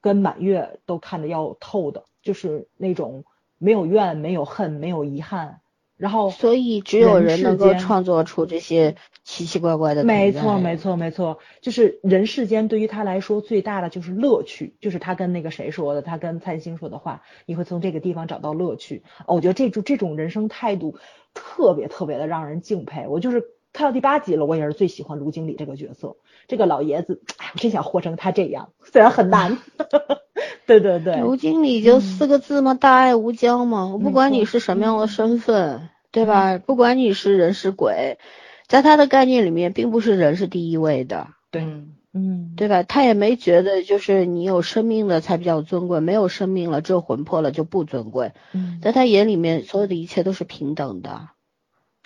[0.00, 3.26] 跟满月都看得要透的，就是那种
[3.62, 5.60] 没有怨、没有恨、没有遗憾，
[5.96, 19.04] 然后所以只有人能够创作出这些奇奇怪怪的没错没错没错，就是人世间对于他来说最大的就是乐趣，就是他跟那个谁说的，他跟灿星说的话，你会从这个地方找到乐趣。
[19.26, 20.98] 哦我觉得这种这种人生态度
[21.34, 23.06] 特别特别的让人敬佩。
[23.06, 26.16] 我就是看到第八集了，我也是最喜欢卢经理这个角色，
[26.48, 29.56] 这个老爷子，哎，我真想活成他这样，虽然很难。
[30.80, 33.86] 对对对，刘经理就四个字嘛，大爱无疆嘛。
[33.86, 36.58] 我不管你是什么样的身份，对嗯吧？
[36.58, 38.18] 不管你是人是鬼，
[38.66, 42.82] 在他的概念里面，并不是人是第一位的，对嗯嗯，对吧？
[42.82, 48.32] 他也没觉得就是你有生命了才比较尊贵，没有生命了，只有魂魄了就不尊贵。
[48.52, 51.28] 嗯，在他眼里面，所有的一切都是平等的，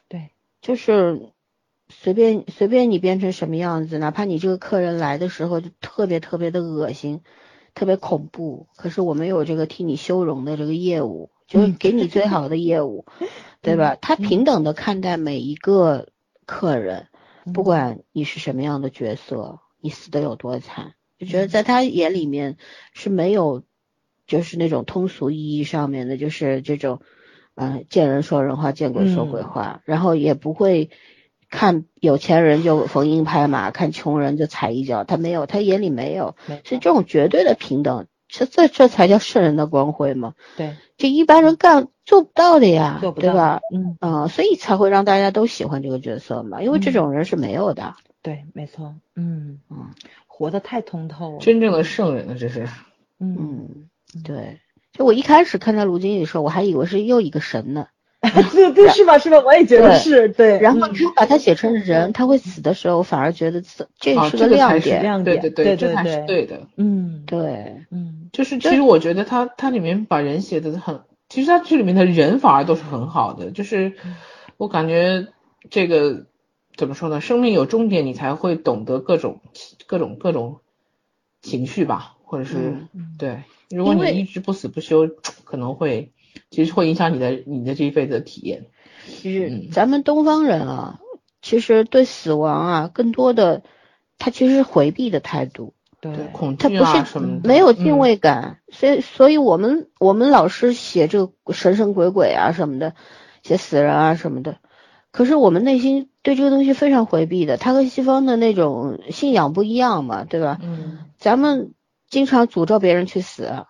[0.09, 0.31] 对，
[0.63, 1.33] 就是
[1.89, 7.23] 随便随便你变成什么样子，哪怕你这个客人来的时候就特别特别的恶心，
[7.77, 13.05] 特别恐怖，可是我们有这个替你修容的这个业务，就是嗯给你最好的业务，
[13.61, 13.97] 对吧？
[14.01, 16.09] 他平等的看待每一个
[16.47, 17.09] 客人，
[17.53, 17.65] 不嗯。
[17.65, 22.57] 管你是什么样的角色，你死的有多惨，就嗯觉得在他眼里面
[22.95, 23.63] 是没有，
[24.27, 27.03] 就是那种通俗意义上面的，就是这种，
[27.57, 29.51] 呃，见人说人话，见鬼说鬼嗯。
[29.51, 30.89] 话，然后也不会
[31.57, 43.29] 看有钱人就逢迎拍马，看穷人就踩一脚，他没有，他眼里没有，没是这种绝对的平等，这这这才叫圣人的光辉嘛，对，这一般人干做不到的呀，做不到。
[43.29, 43.61] 对吧？
[43.75, 47.95] 嗯，啊、所以才会让大家都喜欢这个角色嘛，因为这嗯种人是没有的。
[48.21, 49.61] 对，没错，嗯。
[49.71, 49.95] 嗯。
[50.27, 52.69] 活得太通透了，真正的圣人呢，这是。
[53.19, 53.89] 嗯，嗯，
[54.23, 54.61] 对。
[54.93, 57.87] 就我一开始看到卢经理的时候，我还以为是又一个神呢。
[58.53, 59.39] 对对是吧是吧？
[59.45, 65.03] 我也觉得是对，嗯然后他把它写成人，他会死的时候，我反而觉得这这啊是个才是亮点。
[65.03, 66.67] 亮对对点对这才对是对的。
[66.77, 73.95] 嗯对，嗯就是其实我觉得他他里面把人写的很，其实他剧里面的人反而都是很好的，就是
[74.57, 75.29] 我感觉
[75.71, 76.27] 这个
[76.77, 79.41] 怎么说呢，生命有终点，你才会懂得各种
[79.87, 80.61] 各种各种
[81.43, 82.87] 情绪吧，或者是、
[83.19, 85.09] 对，如果你一直不死不休，
[85.45, 86.13] 可能会
[86.51, 88.67] 其实会影响你的你的这一辈子的体验。
[89.07, 91.01] 其实嗯咱们东方人啊，
[91.43, 93.63] 其实对死亡啊，更多的
[94.19, 95.75] 他其实是回避的态度。
[95.99, 102.95] 对对，恐惧他不是啊什么的，没有敬嗯畏感，所以所以我们我们老是写这个神神鬼鬼啊什么的，
[103.43, 104.59] 写死人啊什么的，
[105.11, 110.59] 可是我们内心对这个东西非常回避的，它和西方的那种信仰不一样嘛，对吧？
[110.63, 111.73] 嗯咱们
[112.11, 113.65] 经常诅咒别人去死，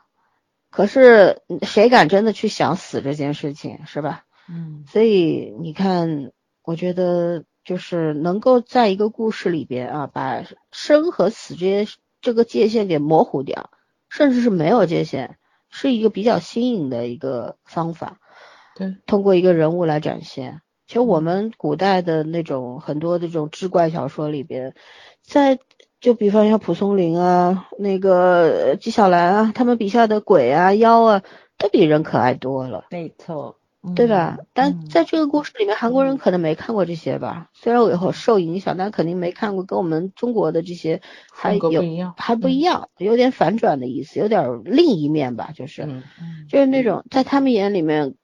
[0.77, 4.25] 可是谁敢真的去想死这件事情，是吧？
[4.47, 13.71] 嗯所以你看，我觉得就是能够在一个故事里边啊，把生和死这些这个界限给模糊掉，
[14.11, 15.37] 甚至是没有界限，
[15.71, 18.19] 是一个比较新颖的一个方法。
[18.75, 20.61] 对，通过一个人物来展现。
[20.87, 24.75] 其实我们古代的那种很多的这种志怪小说里边，
[25.23, 25.59] 在
[26.01, 31.23] 就比方像蒲松龄啊，那个呃纪晓岚啊，他们笔下的鬼啊、妖啊，
[31.59, 32.85] 都比人可爱多了。
[32.91, 33.59] 没错，
[33.95, 34.37] 对吧？
[34.39, 37.51] 嗯但在这个故事里面，韩国人可能没看过这些吧。
[37.55, 41.01] 虽然我以后受影响，但肯定没看过，跟我们中国的这些
[41.33, 41.83] 还有，
[42.17, 46.03] 还不一样，有点反转的意思，有点另一面吧，就是。
[46.49, 48.15] 就是那种在他们眼里面，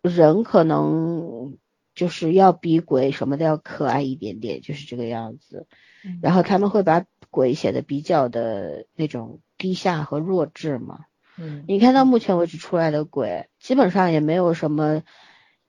[0.00, 1.56] 人可能
[1.94, 5.66] 就是要比鬼什么的要可爱一点点，就是这个样子。
[6.04, 7.04] 嗯然后他们会把
[7.36, 11.00] 鬼写的比较的那种低下和弱智嘛。
[11.36, 15.02] 嗯你看到目前为止出来的鬼，基本上也没有什么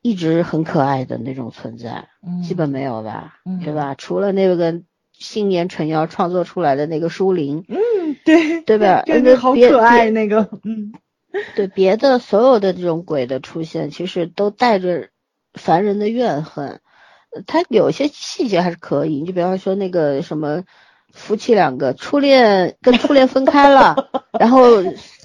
[0.01, 3.93] 一直很可爱的那种存在，嗯基本没有吧，嗯对吧？
[3.95, 9.03] 除了那个新年陈瑶创作出来的那个书灵， 嗯对对吧？
[9.05, 10.93] 真的好可爱那个嗯
[11.57, 15.09] 对别的所有的这种鬼的出现，其实都带着
[15.53, 16.79] 凡人的怨恨。
[17.35, 20.63] 呃他有些细节还是可以，你就比方说那个什么
[21.17, 23.95] 夫妻两个初恋跟初恋分开了，
[24.39, 24.61] 然后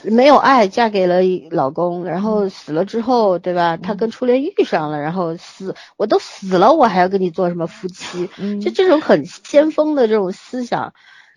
[0.02, 1.18] 没有爱，嫁给了
[1.50, 3.76] 老公，然后死了之后，对吧？
[3.76, 8.28] 他跟初恋遇上了，然后死我都死了，我还要跟你做什么夫妻？
[8.38, 10.94] 嗯就这种很先锋的这种思想，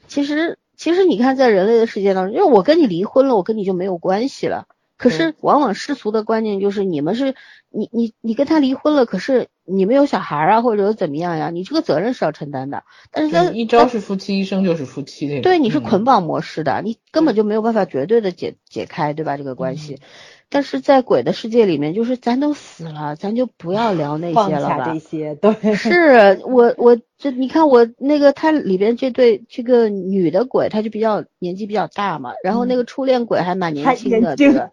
[0.07, 4.65] 其实其实你看，在人类的世界当中，因为我跟你离婚了，我跟你就没有关系了。
[4.97, 7.35] 可是往往世俗的观念就是，你们是
[7.69, 11.49] 你你你跟他离婚了，可是你们有小孩啊，或者怎么样呀？
[11.49, 12.83] 你这个责任是要承担的。
[13.11, 15.41] 但是在对一朝是夫妻，一生就是夫妻那种。
[15.41, 19.37] 对，你是嗯捆绑模式的，你根本就没有办法绝对的解解开，对吧？
[19.37, 19.99] 这个关系。
[20.47, 24.99] 但是在鬼的世界里面，就是咱都死了，咱就不要聊那些了吧下 这。
[24.99, 34.69] 些对是我我这你看我那个他里边这对这个女的鬼，她就比较年纪比较大嘛，然后那个初恋鬼还蛮年轻的，对吧？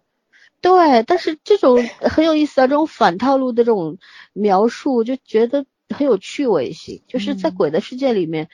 [0.63, 3.99] 对，但是这种很有意思啊，这种反套路的这种
[4.33, 7.03] 描述，就觉得很有趣味性。
[7.09, 8.49] 就是在鬼的世界里面，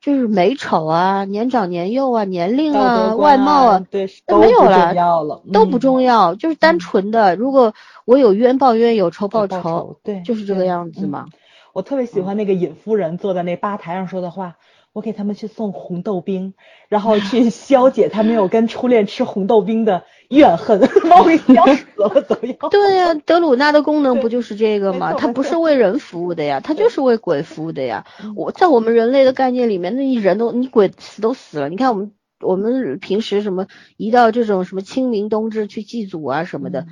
[0.00, 7.34] 就是美丑啊、年长年幼啊、年龄啊、外貌啊，对，都没有了，都不重要，就是单纯的。
[7.34, 7.74] 如果
[8.04, 11.26] 我有冤报冤，有仇报仇，对，就是这个样子嘛。
[11.72, 14.56] 我特别喜欢那个尹夫人坐在那吧台上说的话。
[14.94, 16.54] 我给他们去送红豆冰，
[16.88, 20.78] 然后 去消解他没有跟初恋吃红豆冰的怨恨，
[21.10, 22.68] 把我给 笑死了都要。
[22.70, 25.12] 对呀，德鲁纳的功能不就是这个吗？
[25.18, 28.06] 它不是为人服务的呀，它就是为鬼服务的呀。
[28.36, 31.68] 我在我们人类的概念里面，那你人都你鬼死都死了。
[31.68, 33.66] 你看我们我们平时什么
[33.96, 36.86] 一到这种什么清明冬至去祭祖啊什么的，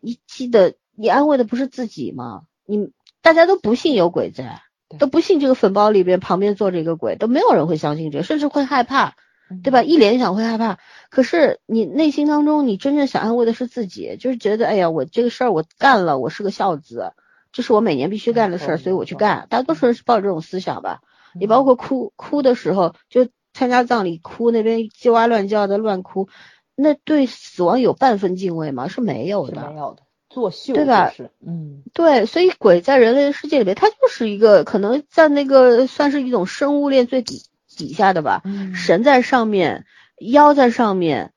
[0.00, 2.42] 你记得你安慰的不是自己吗？
[2.64, 2.90] 你
[3.22, 4.62] 大家都不信有鬼在。
[4.98, 9.14] 都不信这个粉包里边旁边坐着一个鬼，都没有人会相信这，甚至会害怕，
[9.62, 9.82] 对吧？
[9.82, 10.78] 一联想会害怕。
[11.10, 17.12] 可是你内心当中，你真正想安慰的是自己，就是觉得，哎呀，我这个事儿我干了，我是个孝子，
[17.52, 19.46] 这是我每年必须干的事儿，所以我去干。
[19.48, 21.00] 大多数人是抱着这种思想吧。
[21.34, 26.28] 你包括哭哭的时候，就参加葬礼哭，那边叽哇乱叫的乱哭，
[26.74, 28.88] 那对死亡有半分敬畏吗？
[28.88, 30.02] 是没有的，没有的。
[30.30, 31.12] 作秀对吧？
[31.44, 37.42] 嗯，对，所以鬼在人类的世界里面，它就是一个可能在那个算是一种生物链最底
[37.76, 38.42] 底下的吧。
[38.74, 39.84] 神在上面，
[40.18, 41.32] 妖在上面，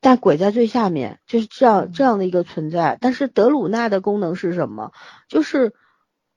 [0.00, 2.96] 但鬼在最下面，就是这样这样的一个存在。
[3.00, 4.92] 但是德鲁纳的功能是什么？
[5.28, 5.74] 就是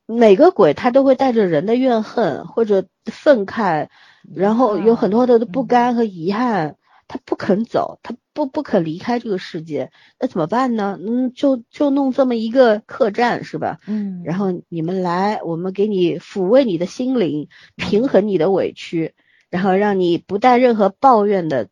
[0.06, 3.86] 每个鬼他都会带着人的怨恨或者愤慨，
[4.34, 6.74] 然后有很多的不甘和遗憾。
[7.12, 9.90] 他不肯走，他不不肯离开这个世界，
[10.20, 10.96] 那怎么办呢？
[11.04, 13.80] 嗯，就就弄这么一个客栈是吧？
[13.88, 19.14] 嗯，然后你们来，我们给你抚慰你的心灵，平衡你的委屈，
[19.48, 21.68] 然后让你不带任何抱怨的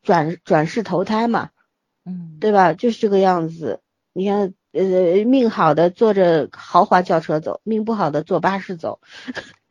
[0.00, 1.50] 转转世投胎嘛，
[2.04, 2.72] 嗯，对吧？
[2.72, 3.80] 就是这个样子。
[4.12, 9.00] 你看，呃，命好的坐着豪华轿车走，命不好的坐巴士走。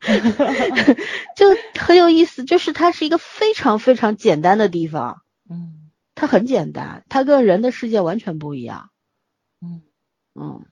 [1.36, 1.46] 就
[1.80, 8.90] 很有意思，就是它是一个非常非常简单的地方，嗯，它很简单，它跟人的世界完全不一样，
[9.60, 9.82] 嗯。
[10.40, 10.64] 嗯，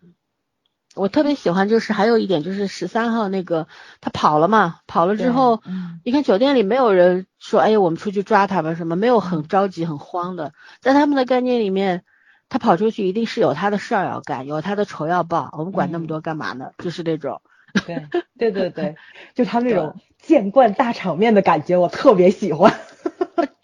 [0.95, 3.67] 我特别喜欢，就是还有一点就是十三号那个
[4.01, 5.61] 他跑了嘛，跑了之后，
[6.05, 12.05] 你看酒店里没有人说，哎，我们出去抓他吧什么，没有很着急很慌的，在他们的概念里面，
[12.49, 16.71] 他跑出去一定是有他的事儿要干，有他的仇要报，我们管那么多干嘛呢？
[16.79, 17.41] 就是那种。
[17.87, 18.07] 对
[18.39, 18.97] 对对对，
[19.35, 22.73] 就他那种见惯大场面的感觉，我特别喜欢。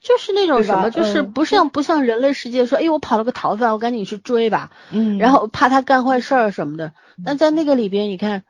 [0.00, 4.70] 就是那种 什么，就是不像不像人类世界说，哎，我跑了个逃犯，我赶紧去追吧。
[4.90, 5.16] 嗯。
[5.18, 6.92] 然后怕他干坏事儿什么的。
[7.24, 8.42] 但在那个里边，你看，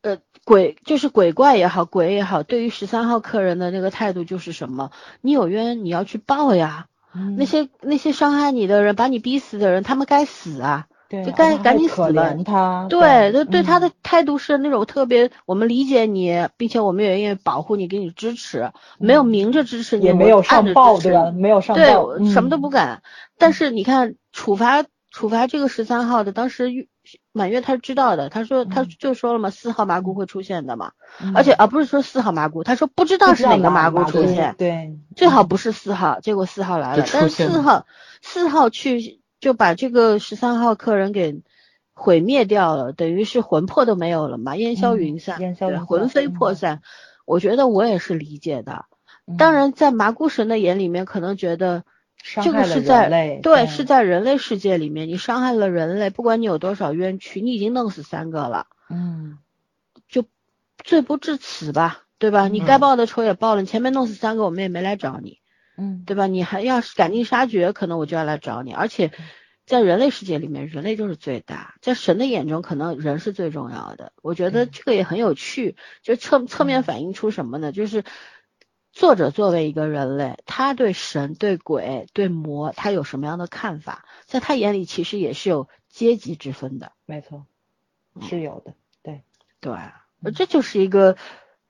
[0.00, 4.90] 呃，鬼就是鬼怪也好，鬼也好，对于十三号客人的那个态度就是什么？
[5.20, 6.86] 你有冤，你要去报呀。
[7.36, 10.86] 那些那些伤害你的人，把你逼死的人，他们该死啊。
[11.10, 21.32] 就该赶紧死了，他对，就对他的态度是那种特别，我们理解你，并且我们也愿意保护你，给你支持，没有明着支持你，也没有上报，对吧？
[21.32, 23.02] 没有上报，对，什么都不敢。
[23.38, 26.86] 但是你看，处罚处罚这个十三号的，当时
[27.32, 30.92] 满月他是知道的，他说他就说了嘛，四号麻姑会出现的嘛，
[31.34, 37.86] 而且啊不是说四号麻姑，他说不知道是哪个麻姑出现，对，最好不是四号，结果四号来了，但是四号
[38.22, 39.18] 四号去。
[39.40, 41.40] 就把这个十三号客人给
[41.94, 45.38] 毁灭掉了，等于是魂魄都没有了嘛，烟消云散，
[45.86, 46.82] 魂飞魄散。
[47.24, 48.84] 我觉得我也是理解的。
[49.38, 51.84] 当然，在麻姑神的眼里面，可能觉得
[52.22, 59.38] 这个是在对是在人类世界里面，你伤害了人类，不管你有多少冤屈，你已经弄死三个了，嗯，
[60.08, 60.24] 就
[60.84, 62.48] 罪不至此吧，对吧？
[62.48, 65.38] 你该报的仇也报了，你前面弄死三个，我们也没来找你。
[65.76, 66.26] 嗯，对吧？
[66.26, 68.72] 你还要是赶尽杀绝，可能我就要来找你。
[68.72, 69.12] 而且，
[69.64, 74.12] 在人类世界里面，人类就是最大，在神的眼中，可能人是最重要的。
[74.20, 77.72] 我觉得这个也很有趣，就侧侧面反映出什么呢？
[77.72, 78.04] 就是
[78.92, 84.04] 作者作为一个人类，他对神、对鬼、对魔，他有什么样的看法？
[84.26, 86.92] 在他眼里，其实也是有阶级之分的。
[87.06, 87.46] 没错，
[88.20, 88.74] 是有的。
[89.02, 89.22] 对
[89.60, 89.74] 对，
[90.32, 91.16] 这就是一个。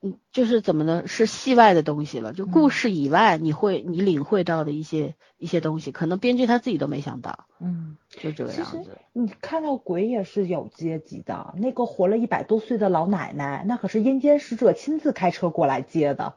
[0.03, 1.07] 嗯，就是怎么呢？
[1.07, 7.45] 是戏外的东西了，就故事以外，你会你领会到的一些一些东西，可能编剧他自己都没想到。
[7.59, 8.97] 嗯，就这个样子。
[9.13, 16.33] 你看到鬼也是有阶级的，那个活了一百多岁的老奶奶，那可是阴间使者亲自开车过来接的，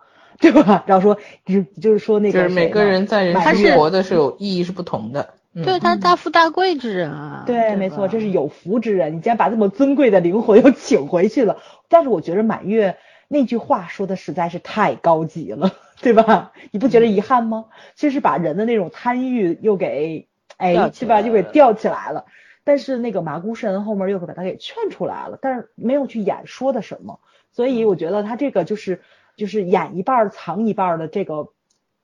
[0.52, 0.84] 对吧？
[0.86, 5.36] 然后说，就就是说那个，就是每个人在人生活的是有意义是不同的。
[5.56, 7.44] 对，他是大富大贵之人啊。
[7.48, 9.16] 对，没错，这是有福之人。
[9.16, 11.58] 你竟然把这么尊贵的灵魂 又请回去了，
[11.90, 12.98] 但是我觉得满月。
[13.30, 15.72] 那句话说的实在是太高级了，
[16.02, 16.52] 对吧？
[16.70, 17.66] 你不觉得遗憾吗？
[17.96, 20.28] 就是把人的那种贪欲又给
[20.58, 21.22] 哎，对吧？
[21.22, 22.26] 又给吊起来了。
[22.64, 27.20] 但是那个麻姑神后面又给把他给劝出来了，但是没有去演说的什么，
[27.52, 29.02] 所以我觉得他这个就是
[29.36, 31.50] 就是演一半藏一半的这个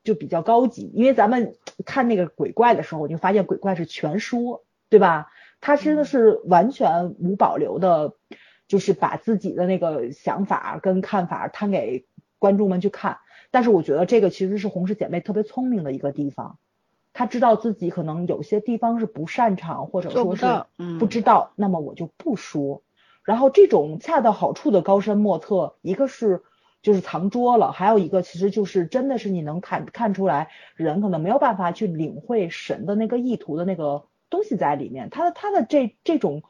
[0.02, 1.54] 就比较高级，因为咱们
[1.84, 5.30] 看那个鬼怪的时候，你就发现鬼怪是全说，对吧？
[5.60, 8.14] 他真的是完全无保留的，
[8.66, 12.06] 就是把自己的那个想法跟看法摊给
[12.38, 13.18] 观众们去看。
[13.50, 16.56] 但是我觉得这个其实是红氏姐妹特别聪明的一个地方。
[17.12, 20.24] 她知道自己可能有些地方是不擅长，或者说是
[20.98, 22.82] 不知道，那么我就不说。
[23.22, 26.42] 然后这种恰到好处的高深莫测，一个是
[26.82, 35.10] 就是藏拙了，还有一个其实就是真的是你能看看出来，人可能没有办法去领会神的那个意图的那个东西在里面。
[35.10, 36.42] 他的他的这这种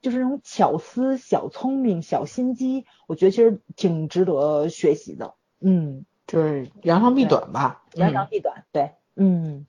[0.00, 5.34] 就是那种巧思、小聪明、小心机，我觉得其实挺值得学习的。
[5.60, 9.66] 嗯，就是扬长避短吧，扬长避短，对，嗯。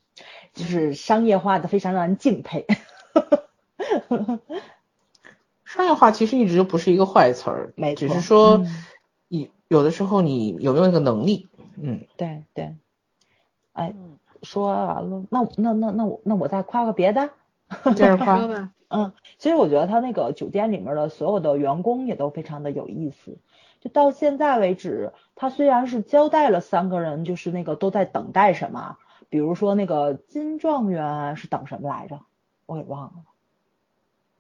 [0.54, 2.68] 就是商业化的，非常让人敬佩。
[5.64, 8.68] 商业化其实一直就不是一个坏词儿，只是说你
[9.72, 11.48] 有的时候你有没有那个能力。
[11.78, 12.76] 嗯，对对。
[13.72, 13.94] 哎，
[14.44, 17.30] 说完了，那那那那我那我再夸个别的。
[17.96, 18.70] 接着夸。
[18.90, 23.38] 嗯，其实我觉得他那个酒店里面的所有的员工也都非常的有意思。
[23.80, 28.98] 就到现在为止，他虽然是交代了三个人，就是那个都在等待什么。
[29.30, 32.20] 比如说那个金状元是等什么来着？
[32.66, 33.14] 我给忘了。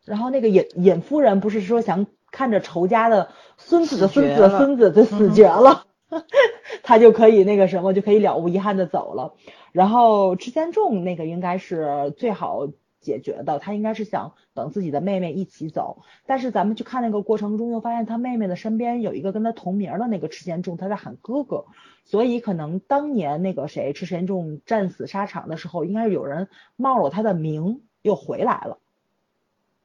[0.03, 5.85] 然后那个尹尹夫人不是说想看着仇家的孙子的孙子的孙子就死绝了，
[6.81, 9.35] 他就可以那个什么就可以了无遗憾的走了。
[9.71, 12.69] 然后池贤仲那个应该是最好。
[13.01, 21.65] 解决的，他应该是想等自己的妹妹一起走，但是咱们去看那个过程中，又发现他妹妹的身边有一个跟他同名的那个池贤仲，他在喊哥哥，
[22.05, 28.77] 所以可能当年那个谁池贤仲战死沙场的时候，应该是有人冒了他的名又回来了。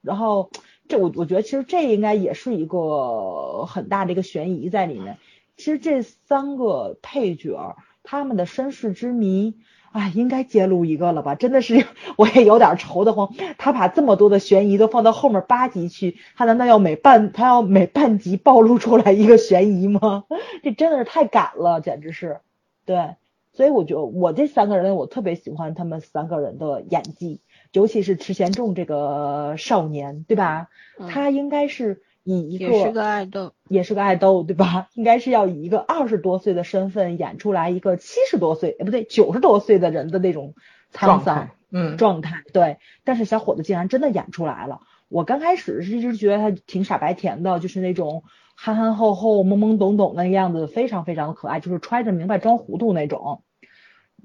[0.03, 0.51] 然后
[0.89, 5.19] 这我我觉得其实这应该也是一个很大的一个悬疑在里面。
[5.57, 9.55] 其实这三个配角他们的身世之谜。
[9.93, 11.35] 哎，应该揭露一个了吧？
[11.37, 11.87] 真的是，
[12.19, 13.33] 我也有点愁得慌。
[13.57, 20.25] 他把这么多的悬疑都放到后面八集去，他难道要每半他要每半集暴露出来一个悬疑吗？
[20.63, 22.41] 这真的是太赶了，简直是。
[22.85, 23.15] 对，
[23.55, 27.41] 所以我觉得我这三个人，我特别喜欢他们三个人的演技，
[27.77, 30.69] 尤其是池贤仲这个少年，对吧？
[31.09, 32.03] 他应该是。
[32.29, 34.89] 以一个也是个爱豆，也是个爱豆，对吧？
[34.95, 40.55] 应该是要以一个二十多岁的身份演出来一个七十多岁，哎，不对，九十多岁的人的那种
[40.93, 42.79] 沧桑，嗯，状态，对。
[43.05, 44.81] 但是小伙子竟然真的演出来了。
[45.09, 48.25] 我刚开始是一直觉得他挺傻白甜的，就是那种
[48.57, 53.45] 憨憨厚厚、懵懵懂懂那个样子，非常非常的可爱，就是揣着明白装糊涂那种。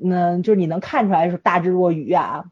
[0.04, 2.46] 嗯，就是你能看出来是大智若愚啊。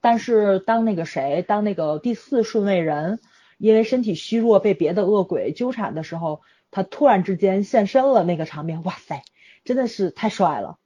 [0.00, 3.18] 但是当那个谁，当那个第四顺位人。
[3.62, 6.40] 因为身体虚弱被别的恶鬼纠缠的时候，
[6.70, 9.22] 他突然之间现身了，那个场面，哇塞，
[9.64, 10.78] 真的是太帅了！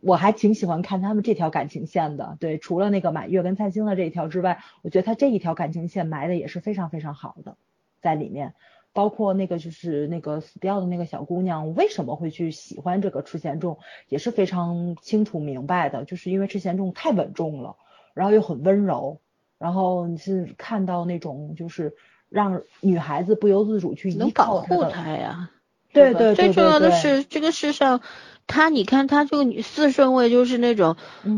[0.00, 2.36] 我还挺喜欢看他们这条感情线的。
[2.38, 7.56] 对，除了那个满月跟蔡星的这一条之外，我觉得他这一条感情线埋的也是非常非常好的，
[8.02, 8.52] 在里面，
[8.92, 13.78] 包括那个就是那个死掉的那个小姑娘为什么会去喜欢这个池贤重，
[14.10, 17.76] 也是非常清楚明白的，就是因为池贤重太稳重了，
[18.18, 19.20] 然后又很温柔，
[19.58, 21.94] 然后你是看到那种就是。
[22.30, 25.48] 让女孩子不由自主去依靠他呀，
[25.94, 28.02] 对对对最重要的是这个世上，
[28.46, 30.96] 他你看他这个女四顺位就是那种，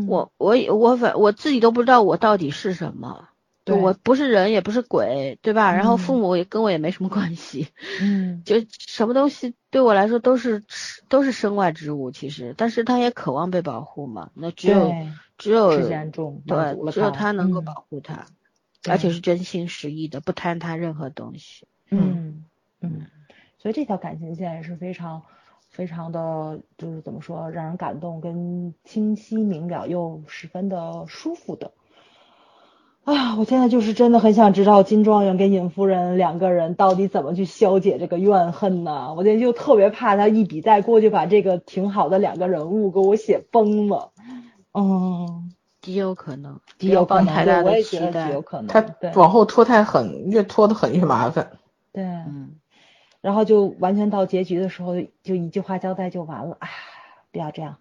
[0.09, 3.29] 我我我反我自己都不知道我到底是什么，
[3.65, 5.73] 我不是人也不是鬼，对吧？
[5.73, 7.67] 然后父母也跟我也没什么关系，
[8.01, 10.63] 嗯，就什么东西对我来说都是
[11.09, 14.91] 都是身外之物，其实，但是他也渴望被保护嘛，那只有
[15.37, 15.69] 只有
[16.45, 18.25] 对，只有他能够保护他。
[18.89, 21.67] 而且是真心实意的，不贪他任何东西。
[21.91, 22.45] 嗯
[22.79, 23.05] 嗯，
[23.59, 25.21] 所以这条感情线是非常
[25.69, 31.71] 非常的，就是怎么说，让人感动跟清晰明了又十分的舒服的。
[33.15, 39.13] 啊，我现在就是真的很想知道金状元跟尹夫人两个人到底怎么去消解这个怨恨呢？
[39.15, 44.11] 我现在就特别怕他一笔带过，就把这个挺好的两个人物给我写崩了。
[44.73, 45.51] 嗯。
[45.81, 48.67] 极有可能，极有可能，对，我也觉得极有可能。
[48.67, 48.85] 他
[49.15, 51.53] 往后拖太狠，越拖得很越麻烦。
[51.91, 52.57] 对，嗯，
[53.19, 54.93] 然后就完全到结局的时候，
[55.23, 56.55] 就一句话交代就完了。
[56.59, 56.69] 啊，
[57.31, 57.77] 不要这样，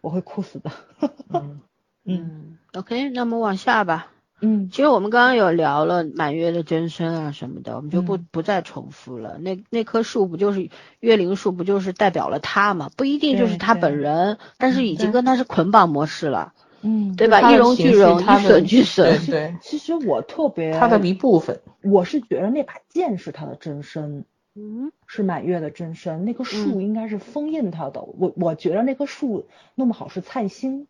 [0.00, 0.70] 我会哭死的。
[1.34, 1.60] 嗯
[2.04, 4.12] 嗯，OK，那么往下吧。
[4.40, 9.38] 嗯，其实我们刚刚有聊了满月的真身啊什么的，我们就不不再重复了。
[9.38, 12.90] 那那棵树不就是月灵树，不就是代表了他嘛？
[12.96, 16.54] 不一定就是他本人，但是已经跟他是捆绑模式了。
[16.82, 17.52] 嗯，对吧？
[17.52, 19.18] 一荣俱荣，一损俱损。
[19.26, 21.60] 对对，其实我特别，他的一部分。
[21.82, 28.00] 我是觉得那把剑是他的真身，嗯，是满月的真身，那棵树嗯应该是封印他的。
[28.00, 30.86] 我我觉得那棵树弄不好是灿星，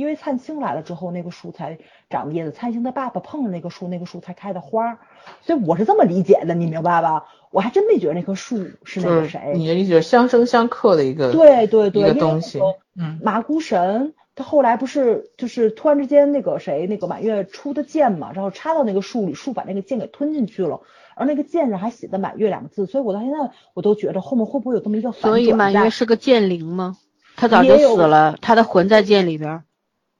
[0.00, 1.78] 因为灿星来了之后，那个树才
[2.08, 2.52] 长叶子。
[2.52, 4.98] 灿星的爸爸碰了那个树，那个树才开的花。
[5.42, 7.26] 所以我是这么理解的，你明白吧？
[7.50, 9.52] 我还真没觉得那棵树是那个谁。
[9.54, 12.60] 你的理解相生相克的一个对对对，一个东西
[12.96, 20.80] 嗯麻姑神他后来不是就是突然之间那个谁那个满月出的剑嘛，然后插到那个树里，树把那个剑给吞进去了，
[21.14, 23.36] 而那个剑上还写的满月两个字，所以我到现在
[23.74, 26.96] 我都觉得后面会不会有这么一个反转所以满月是个剑灵吗？
[27.36, 29.64] 他早就死了，他的魂在剑里边儿。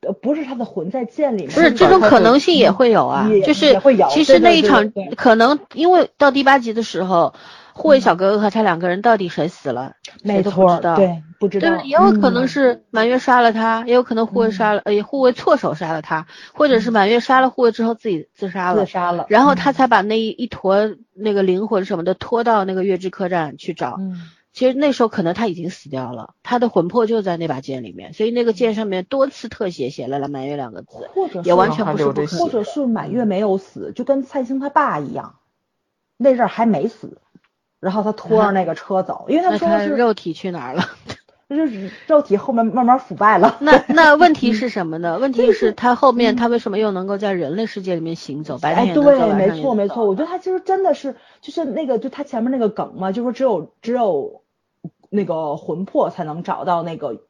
[0.07, 3.79] 呃不是他的魂在剑里面，不是这种可能性也会有啊，也就是
[4.11, 7.35] 其实那一场可能因为到第八集的时候，
[7.75, 9.95] 护卫小哥哥和他两个人到底谁死了，
[10.25, 10.97] 谁没都不知道。
[10.97, 11.83] 对，不知道？
[11.85, 23.97] 也有可能嗯是满月杀了他，也有可能护卫杀了，呃，护卫错手杀了他，或者是满月杀了护卫之后自己自杀了自，杀了，然后他嗯才把那一一坨那个灵魂什么的拖到那个月之客栈去找。
[23.99, 32.49] 嗯其实那时候可能他已经死掉了，他的魂魄就在那把剑里面，所以那个剑上面多次特写写了了满月两个字，或者也完全不是不可或。
[32.49, 35.37] 者是满月没有死，就跟蔡兴他爸一样，
[36.17, 37.19] 那阵儿还没死，
[37.79, 40.85] 然后他拖着那个车走，因为他说的是他肉体去哪儿了？
[41.57, 43.57] 就是肉体后面慢慢腐败了。
[43.61, 45.19] 那那问题是什么呢？
[45.19, 48.59] 问题是他后面他为什么又能够在人类世界里面行走？
[48.59, 54.43] 白天对，没错没错，我觉得他其实真的是，就是那个，就他前面那个梗嘛，就说只有只有
[55.09, 57.25] 那个魂魄才能找到那个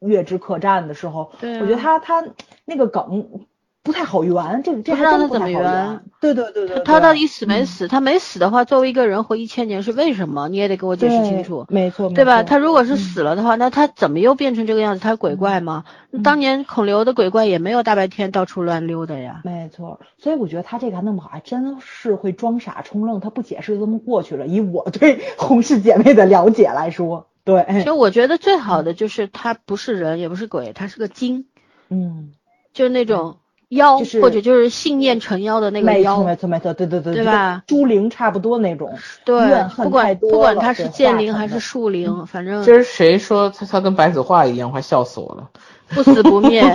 [0.00, 2.24] 月之客栈的时候，对啊我觉得他他
[2.64, 3.46] 那个梗
[3.86, 6.00] 不太好圆，这这不知还真不道他怎么太好圆圆。
[6.20, 7.86] 对对对对，对他到底死没嗯死？
[7.86, 10.48] 他没死的话，作为一个人活一千年是为什么？
[10.48, 11.64] 你也得给我解释清楚。
[11.68, 12.38] 没错，对吧？
[12.38, 15.00] 没错他如果是嗯死了的话，那他怎么又变成这个样子？
[15.00, 15.84] 他是鬼怪吗？
[16.10, 19.42] 嗯当年孔刘的鬼怪也没有大白天到处乱溜达呀。
[19.44, 24.46] 没错，所以我觉得他这个还弄不好，还真是会装傻充愣，他不解释就这么过去了。
[24.46, 31.44] 以我对洪氏姐妹的了解来说，对，其实我觉得最好的就是他不是人，也不是鬼，他是个精，
[31.90, 32.32] 嗯，
[32.72, 33.36] 就是那种
[33.76, 36.22] 妖，就是或者就是信念成妖的那个没错妖。
[36.24, 37.62] 没错没错，对对对，对吧？
[37.66, 45.50] 猪灵差不多那种，对不管不管他是剑灵还是树灵，反正今儿谁说他他跟白子画一样，快笑死我了。
[45.88, 46.60] 不死不灭，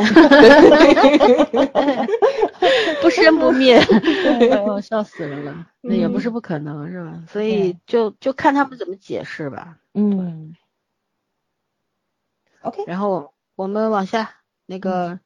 [3.01, 5.53] 不生不灭，哎呦笑死人了。
[5.81, 7.19] 那也不是不可能，是吧？
[7.29, 9.75] 所以就就看他们怎么解释吧。
[9.93, 10.55] 嗯
[12.61, 14.29] ，OK，然后我们往下，
[14.65, 15.19] 那个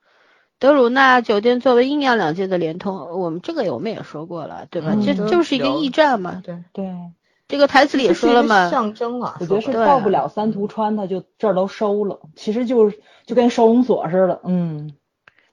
[0.57, 4.93] 德鲁纳酒店作为阴阳两界的连通，我们这个我们也说过了，对吧？
[4.93, 6.41] 嗯这就是一个驿站嘛。
[6.43, 6.93] 对，对，
[7.47, 14.93] 这个台词里也说了嘛，象征啊，我觉得是到不了三途川，他就这儿都收了，其实就是就跟收容所似的，嗯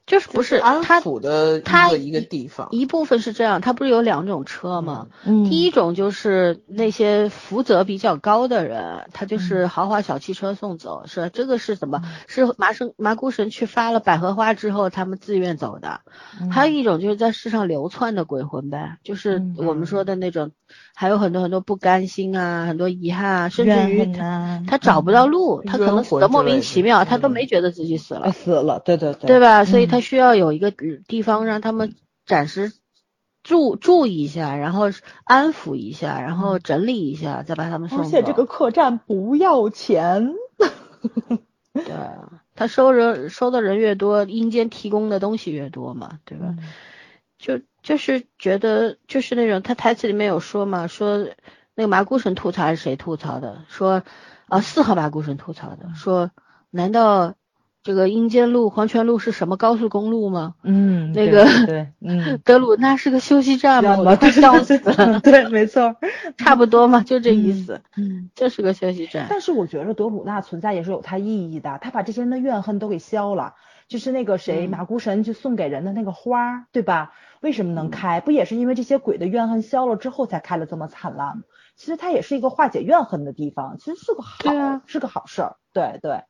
[0.05, 2.67] 就是不是安他抚的一他个一个地方。
[2.71, 5.07] 一部分是这样，它不是有两种车吗？
[5.25, 12.01] 嗯，第一种就是那些福泽比较高的人，他嗯就是豪华小汽车送走，是这个是什么？
[12.27, 16.01] 是麻生麻姑神去发了百合花之后，他们自愿走的。
[16.41, 20.51] 嗯还有一种就是在世上流窜的鬼魂呗，就是嗯我们说的那种，
[20.95, 29.65] 还有很多很多不甘心啊，很多遗憾啊，甚至于他啊他找不到路，他可能死的莫名其妙，他都嗯没觉得自己死啊了，死了，对对对，对吧？
[29.65, 30.71] 所以嗯他需要有一个
[31.07, 31.95] 地方让他们
[32.25, 32.71] 暂时
[33.41, 34.85] 住住一下，然后
[35.23, 38.03] 安抚一下，然后整理一下，再把他们送走。
[38.05, 40.33] 而且这个客栈不要钱，
[41.73, 41.83] 对，
[42.55, 46.55] 他收人收的人越多，阴间提供的东西越多嘛，对吧？
[47.39, 51.27] 就就是觉得就是那种他台词里面有说嘛，说
[51.75, 53.59] 那个麻姑神吐槽还是谁吐槽的？
[53.67, 54.01] 说
[54.47, 56.31] 啊四号麻姑神吐槽的，说
[56.71, 57.35] 难道
[57.83, 60.55] 这个阴间路黄泉路是什么高速公路吗？
[60.63, 63.97] 嗯，那个对对，嗯， 德鲁纳是个休息站吗？
[63.99, 65.95] 我快笑死了， 对，没错，
[66.37, 68.29] 差不多嘛，就这意思，嗯。
[68.35, 69.27] 就是个休息站。
[69.29, 73.55] 但是我觉得德鲁纳存在也是有它意义的，他把这些人的怨恨都给消了。
[73.87, 77.13] 就是那个谁，嗯马姑神就送给人的那个花儿，对吧？
[77.41, 78.21] 为什么能开？
[78.21, 81.43] 不也是因为这些鬼的怨恨消了之后才开了这么灿烂吗？
[81.75, 85.57] 其实它也是一个化解怨恨的地方，其实是个好，啊是个好事儿。
[85.73, 86.23] 对对，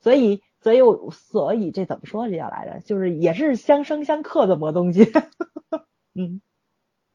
[0.00, 2.80] 所以所以我所以这怎么说这叫来着？
[2.80, 5.12] 就是也是相生相克的么东西。
[6.14, 6.40] 嗯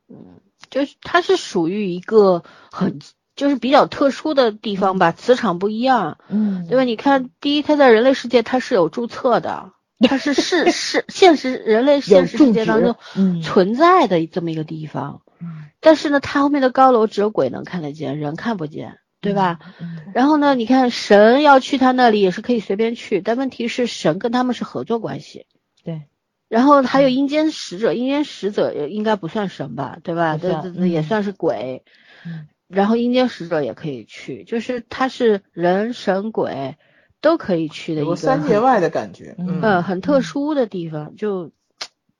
[0.07, 0.40] 嗯
[0.70, 2.99] 就是它是属于一个很
[3.36, 6.66] 就是比较特殊的地方吧，磁场不一样，嗯。
[6.68, 6.84] 对吧？
[6.84, 13.41] 你看，第一，它在人类世界它是有注册的，它是是是 现实人类现实世界当中嗯。
[13.41, 15.66] 存在的这么一个地方，嗯。
[15.80, 19.60] 但是呢，它后面的高楼只有鬼能看得见，人看不见，对吧？
[19.80, 25.45] 嗯然后呢，你看神要去他那里也是可以随便去，但问题是神跟他们是合作关系，
[25.84, 26.03] 对。
[26.48, 30.38] 然后还有阴间使者，阴间使者也应该不算神吧，对吧？
[30.38, 31.03] 这不算这这也嗯。
[31.03, 31.84] 算是鬼。
[32.24, 36.76] 嗯然后阴间使者也可以去，就是它是人神鬼
[37.22, 39.62] 都可以去的一个三界外的感觉，嗯。
[39.62, 40.24] 呃很特嗯。
[40.24, 41.52] 殊的地方，就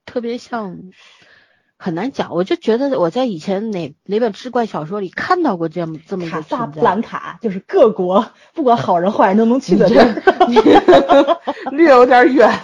[0.06, 0.92] 特别像
[1.78, 2.34] 很难讲。
[2.34, 6.80] 我就觉得我在以前哪哪本志怪小说里看到过这样这么一卡萨个存在。
[6.82, 11.42] 布兰卡就是各国不管好人坏人都能去的地儿。
[11.72, 12.50] 略有点远。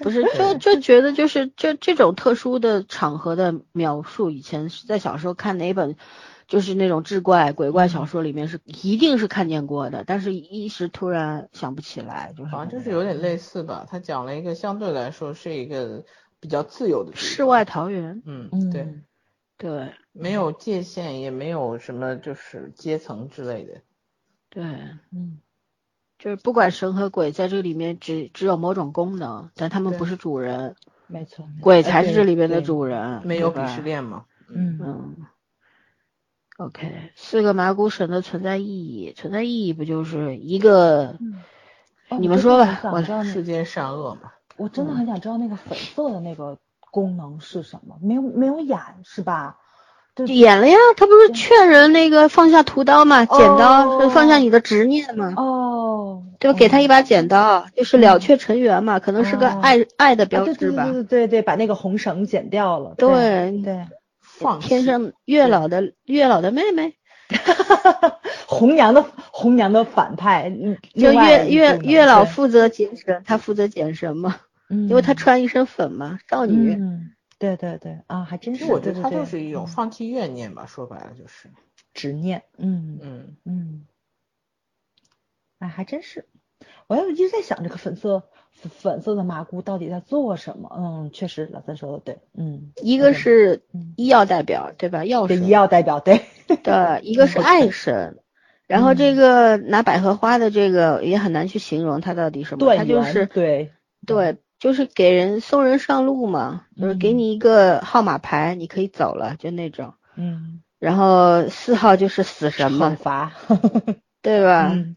[0.00, 5.96] 不是，就就觉得就是就这种特殊的场合的描述，以前是在小时候看哪本，
[6.48, 13.86] 就是那种志怪鬼怪小说里面是一定是看见过的，但是一时突然想不起来，就是好像就是有点类似吧。
[13.90, 16.02] 他讲了一个相对来说是一个
[16.40, 18.70] 比较自由的世外，桃源，嗯，嗯。
[18.70, 18.94] 对，
[19.56, 19.92] 对。
[20.12, 23.82] 没有界限，也没有什么就是阶层之类的。
[24.48, 24.62] 对，
[25.12, 25.38] 嗯。
[26.18, 30.76] 就是不管神和鬼在这里面只只有某种功能，但他们不是主人，
[31.06, 34.26] 没错，鬼才是这里边的主人，没有鄙视链嘛？
[34.48, 34.78] 嗯。
[34.82, 35.16] 嗯
[36.58, 41.18] ，OK，四个麻古神的存在意义，存在意义不就是一个？
[42.18, 44.32] 你们说吧我世间善恶嘛。
[44.60, 46.58] 我真的很想知道那个粉色的那个
[46.90, 47.96] 功能是什么？
[48.02, 49.56] 没有没有演是吧？
[50.16, 56.52] 就演了呀，他不是劝人那个放下屠刀嘛，剪刀哦放下你的执念嘛，哦，就？
[56.52, 61.02] 给他一把剪刀，就是了却尘缘嘛，可能是个哦爱爱的啊标志吧对对对。
[61.04, 62.94] 对对对，把那个红绳剪掉了。
[62.98, 63.86] 对对，
[64.20, 66.94] 放天上月老的月老的妹妹，
[68.46, 74.36] 红娘的红娘的反派，嗯就月月月老负责剪神，他负责剪神嘛，
[74.70, 76.72] 嗯因为她穿一身粉嘛，少女。
[76.72, 78.60] 嗯，对对对啊，还真是。
[78.60, 81.50] 其实我觉得对对对它就是一种嗯放弃怨念吧，说白了就是，
[81.92, 82.44] 执念。
[82.56, 83.86] 嗯嗯，嗯，
[85.58, 86.26] 哎，还真是。
[86.86, 90.70] 我要一直在想这个粉色粉粉色的麻姑到底在做什么？
[90.76, 92.18] 嗯，确实老三说的对。
[92.34, 95.04] 嗯，一个是嗯医药代表，对吧？
[95.04, 96.22] 药对医，药代表，对。
[96.46, 98.18] 对， 一个是爱神。
[98.66, 103.72] 然后这个拿百合花的这个也很难去形容它到底什么，它就是对
[104.06, 109.94] 对，就是给人送人上路嘛，就是给嗯你一个号码牌，你可以走了，就那种。
[110.14, 113.32] 嗯，然后四号就是死神惩嘛，罚。
[114.22, 114.70] 对吧？
[114.74, 114.96] 嗯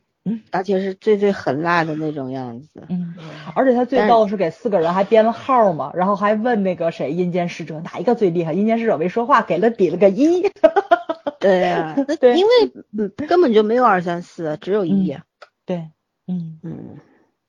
[0.51, 2.85] 而且是最最狠辣的那种样子。
[2.87, 3.13] 嗯，
[3.55, 10.43] 而且他最但逗是给四个人还编了号嘛，然后还问那个谁阴间使者哪一个最厉害，阴间使者没说话，给了比了个一。
[11.41, 12.51] 对呀、那对因为
[12.97, 15.21] 嗯根本就没有二三四，只有一嗯。
[15.65, 15.89] 对，
[16.25, 16.99] 嗯，嗯，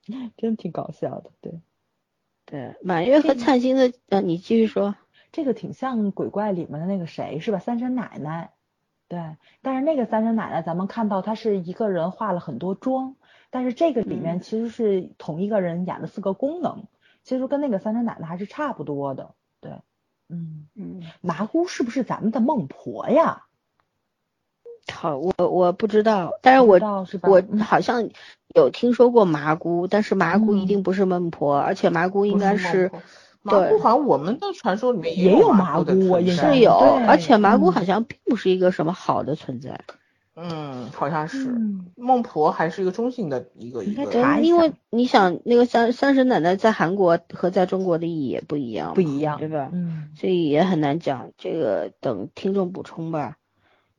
[0.36, 1.60] 真挺搞笑的，对。
[2.46, 4.94] 对，满月和灿星的，呃，你继续说。
[5.32, 7.58] 这个挺像鬼怪里面的那个谁是吧？
[7.58, 8.52] 三婶奶奶，
[9.08, 13.16] 对，但是那个三婶奶奶咱们看到她是一个人化了很多妆，
[13.50, 16.84] 但是这个里面嗯其实是同一个人演了四个功能，
[17.24, 19.72] 其实跟那个三婶奶奶还是差不多的，对，
[20.28, 23.46] 嗯，嗯，麻姑是不是咱们的孟婆呀？
[24.92, 27.28] 好，我我不知道，但是我是吧？
[27.28, 28.10] 我嗯好像
[28.54, 32.90] 有听说过麻姑，但是麻姑一嗯定不是孟婆，而且麻姑应该是
[33.42, 39.80] 麻对姑好像我们的传说里面也有有麻姑的姑我印象存在是有，对而且麻姑嗯好像并不是一个什么好的存在。
[40.36, 49.70] 嗯，好像是嗯孟婆还是一个中性的一个一应该个因为下你想，那个三三婶奶奶在韩国和在中国的意义也不一样嘛，不一样，对吧？
[49.72, 53.36] 嗯所以也很难讲，这个等听众补充吧。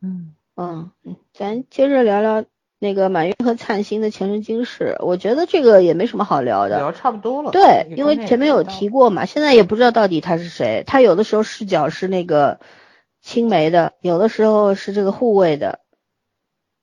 [0.02, 2.44] 嗯嗯，嗯咱接着聊聊
[2.78, 6.78] 那个满月和灿星的前世今世，我觉得这个也没什么好聊的。
[6.78, 7.52] 聊差不多了。
[7.52, 10.84] 对，因为前面有提过嘛，现在也不知道到底他是谁。
[10.86, 12.60] 他有的时候视角是那个
[13.22, 15.80] 青梅的，有的时候是这个护卫的。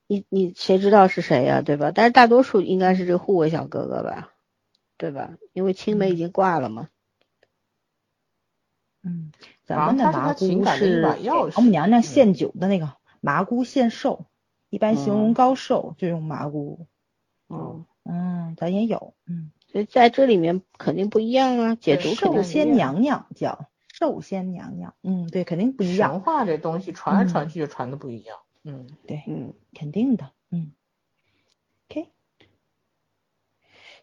[0.09, 1.93] 你你谁知道是谁呀、对吧？
[1.95, 4.31] 但是大多数应该是这个护卫小哥哥吧，
[4.99, 5.31] 对吧？
[5.53, 6.89] 因为青梅已经挂了嘛。
[9.05, 9.33] 嗯，
[9.65, 14.27] 咱们的麻姑是王母娘娘嗯献酒的那个麻姑献寿，
[14.73, 16.87] 一般形容嗯高寿就用麻姑。
[17.51, 22.43] 嗯，嗯，咱也有，嗯，所以在这里面肯定不一样啊，解读寿。
[22.43, 28.39] 仙娘娘叫寿仙娘娘，嗯，对，肯定不一样神，话这东西传来嗯传去就传的不一样。
[28.65, 30.73] 嗯，对，嗯，肯定的，嗯
[31.91, 32.09] ，OK，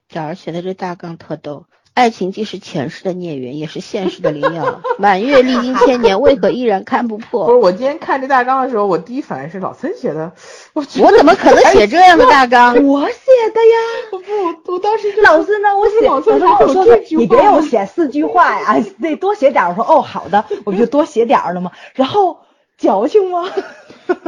[0.07, 1.65] 早上写的这大纲特逗。
[1.99, 4.79] 爱情既是前世的孽缘，也是现实的灵药。
[4.97, 10.31] 满月历经千年，为何依然看不破不是，我今天看这大纲的时候，我第一反应是老孙写的，
[10.71, 12.73] 我我怎么可能写这样的大纲？
[12.87, 13.17] 我写
[13.53, 13.77] 的呀。
[14.11, 14.17] 得
[14.63, 15.67] 不，我当时就老孙呢？
[15.77, 19.69] 我写，老师老师还有跟我说你别让我写四句话呀，得多写点儿。
[19.69, 21.71] 我说哦，好的，我就多写点儿了吗。
[21.95, 22.37] 然后
[22.77, 23.49] 矫情吗？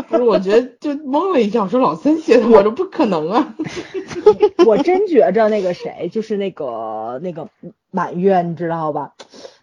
[0.09, 3.55] 不是，我觉得就懵了一下，我说老森写的，我说不可能啊。
[4.65, 7.49] 我真觉着那个谁，就是那个那个
[7.89, 9.13] 满月，你知道吧？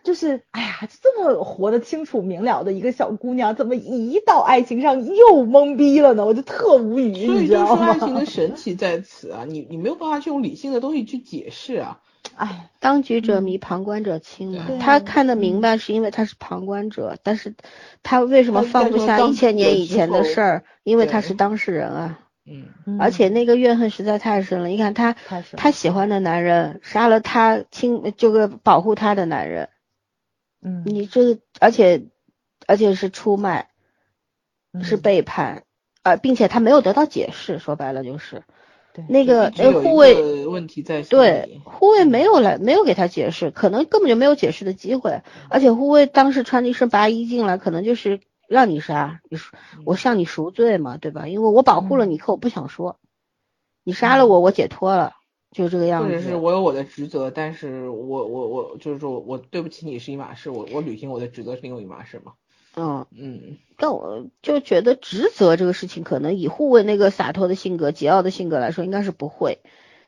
[0.03, 6.24] 就是哎呀，这么活得清楚明了的一个小姑娘，怎么一到爱情上又懵逼了呢？
[6.24, 7.65] 我就特无语，所以就是？
[7.82, 12.01] 爱情的神奇在此啊，你你没有办法去用理性的东西去解释啊。
[12.39, 14.66] 哎，当局者迷，旁观者清嘛。
[14.81, 17.55] 他看得明白，是因为他是旁观者，但是
[18.02, 20.65] 他为什么放不下一千年以前的事儿？
[20.85, 22.20] 因为他是当事人啊。
[22.86, 24.69] 嗯，而且那个怨恨实在太深了。
[24.69, 25.15] 你看他，
[25.56, 29.69] 他喜欢的男人杀了他亲这个保护他的男人，
[30.62, 32.06] 嗯，你这个而且
[32.66, 33.69] 而且是出卖，
[34.82, 35.65] 是背叛，
[36.02, 38.43] 呃，并且他没有得到解释，说白了就是。
[39.09, 45.23] 那个那护卫问题在对护卫没有来没有给他解释，可能根本就没有解释的机会。
[45.49, 49.39] 而且护卫当时穿着一身白衣进来，可能就是让你杀，你
[49.85, 51.29] 我向你赎罪嘛，对吧？
[51.29, 52.97] 因为我保护了你，可我不想说，
[53.85, 55.12] 你杀了我，我解脱了，
[55.53, 56.09] 就这个样子。
[56.09, 62.33] 或者是我有我的职责，但是我我我就是说我对不起你是一码事，我我履行我的职责是另外一码事嘛。
[62.77, 69.59] 嗯嗯，但我就觉得职责这个事情，可能以护卫那个洒脱的性格、桀骜的性格来说，应该是不会。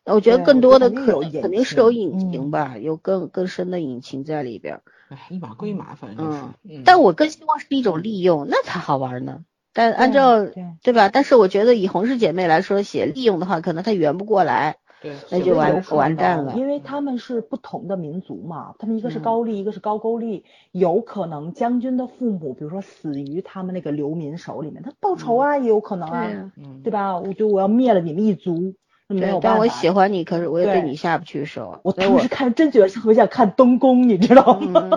[0.04, 4.80] 那我觉得更多的可能肯定是有隐情吧，有更更深的隐情在里边。
[5.08, 6.38] 哎，一码归一码，反正就是。
[6.62, 9.44] 嗯，但我更希望是一种利用，那才好玩呢。
[9.72, 10.44] 但按照
[10.82, 11.08] 对吧？
[11.08, 14.78] 但是我觉得以红氏姐妹来说，写利用的话，可能她圆不过来。
[15.00, 26.52] 对，那就完完蛋了，因为他们是不同的民族嘛，他们一个是高丽，一个是高句丽，有可能将军的父母，比如说死于他们那个流民手里面，他报仇啊，也有可能啊，
[26.84, 27.16] 对吧？
[27.18, 28.74] 我就我要灭了你们一族，
[29.08, 29.48] 没有办法。
[29.48, 31.80] 但我喜欢你，可是我也对你下不去手。
[31.82, 34.90] 我当时看真觉得特别想看东宫，你知道吗？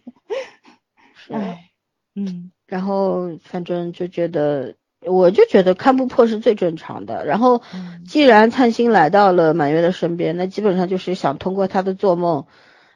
[1.29, 1.71] 哎，
[2.15, 4.77] 嗯，然后反正就觉得。
[5.07, 7.25] 我就觉得看不破是最正常的。
[7.25, 7.63] 然后，
[8.07, 12.47] 既然灿星来到了满月的身边，那基本上就是想通过他的做梦，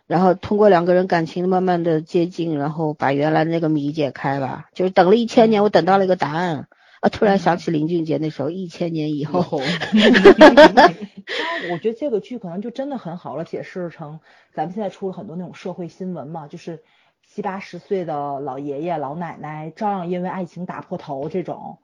[0.06, 4.68] 然后通过两个人感情慢慢的接近，然后把原来的那个谜解开吧。
[4.74, 6.66] 就是等了一千年，我等到了一个答案
[7.00, 7.08] 啊！
[7.08, 9.42] 突然想起林俊杰那首《一千年以后》。
[11.72, 14.18] 我觉得这个剧可能就真的很好了，解释成
[14.52, 16.82] 咱们现在出了很多那种社会新闻嘛，就是
[17.24, 21.78] 七八十岁的老爷爷老奶奶照样因为爱情打破头这种。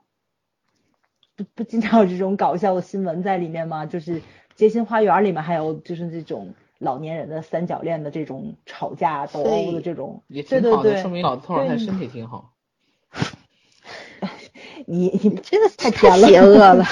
[1.37, 3.87] 不不经常有这种搞笑的新闻在里面吗？
[3.87, 4.21] 就是
[4.55, 12.53] 《街心花园》里面还有就是这种老年人的三角恋的这种吵架斗殴的这种，也挺好的，说明老头儿他身体挺好。
[14.87, 16.85] 你你真的太甜了，邪恶了，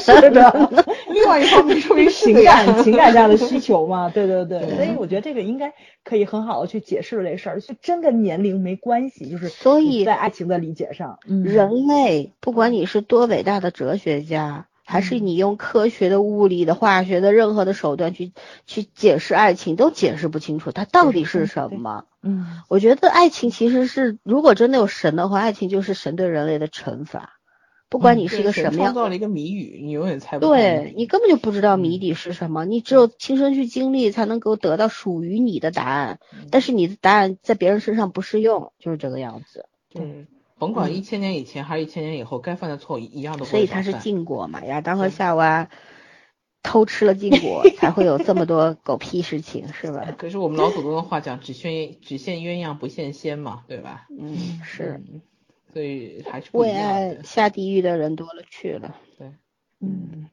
[0.00, 0.84] 是的。
[1.18, 4.76] 另外一方面出于情感情感上的需求嘛， 对对对。
[4.76, 5.72] 所以我觉得这个应该
[6.04, 14.66] 可以很好的去解释这事儿，就真跟年龄没关系，就是所以在爱情的理解上，人类不管你是多伟大的哲学家。
[14.90, 18.32] 还是你用科学的、物理的、化学的任何的手段去
[18.66, 22.06] 去解释爱情，都解释不清楚它到底是什么。
[22.22, 27.37] 嗯，我觉得爱情其实是，如果真的有神的话，爱情就是神对人类的惩罚。
[27.88, 36.18] 不管你是一个什么样，创造了一个谜语，你永远猜不对你根本就不知道谜底是什么，你只有亲身去经历，才能够得到属于你的答案。
[36.50, 39.66] 但是你的答案在别人身上不适用，就是这个样子。
[39.88, 40.26] 对。
[40.58, 43.44] 甭管一千年以前还是一千年以后，该犯的错一样的。
[43.44, 44.64] 所以他是禁果嘛？
[44.64, 45.68] 亚当和夏娃
[46.64, 50.12] 偷吃了禁果，才会有这么多狗屁事情，是吧？
[50.18, 54.08] 可是我们老祖宗的话讲，只羡只羡鸳鸯不羡仙嘛，对吧？
[54.10, 55.00] 嗯，是。
[55.78, 58.96] 所以还是为爱下地狱的人多了去了。
[59.16, 59.32] 对，
[59.78, 60.28] 嗯。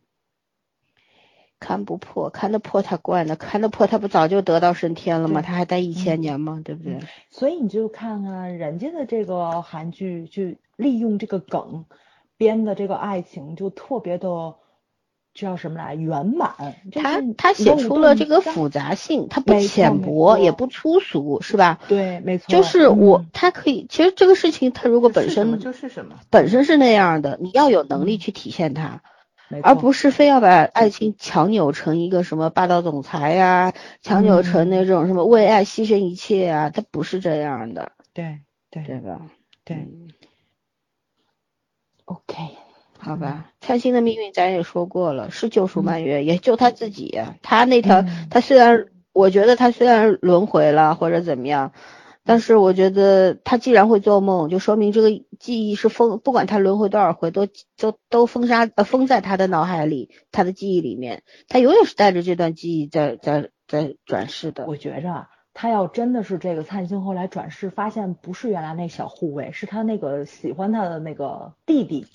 [1.57, 5.41] 看不破，看得破他惯的，看得破他不早就得道升天了吗？
[5.41, 6.61] 他还待一千年吗？
[6.65, 6.99] 对不对？
[7.29, 11.85] 所以你就看看人家的这个韩剧，就利用这个梗
[12.37, 14.55] 编的这个爱情，就特别的
[15.35, 16.55] 叫什么来圆满。
[16.91, 21.79] 他他写出了这个复杂性，他不浅薄也不粗俗，是吧？
[21.87, 22.45] 对，没错。
[22.47, 29.03] 就是我，他可以，其实这个事情他如果本身就是什么，本身是那样的，你要有能力去体现它。
[29.61, 37.91] 而不是非要把爱情强扭成一个什么霸道总裁呀，强扭成那种什么为爱牺牲一切啊，它不是这样的。
[38.11, 38.39] 对
[38.71, 39.21] 对对吧？
[39.63, 39.87] 对。
[42.05, 42.57] OK，
[43.05, 43.51] 好吧。
[43.61, 47.21] 灿星的命运咱也说过了，是救赎满月，也救他自己。
[47.43, 51.71] 他那条，他虽然我觉得他虽然轮回了或者怎么样。
[52.27, 57.45] 但是我觉得他既然会做梦，就说明这个记忆是封，不管他轮回多少回，都
[57.77, 64.65] 都都封杀呃封在他的脑海里，他的记忆里面，他永远是带着这段记忆在在在转世的。
[64.65, 72.07] 我觉着他要真的是这个灿星后来转世，发现不是原来那小护卫，是他那个喜欢他的那个弟弟，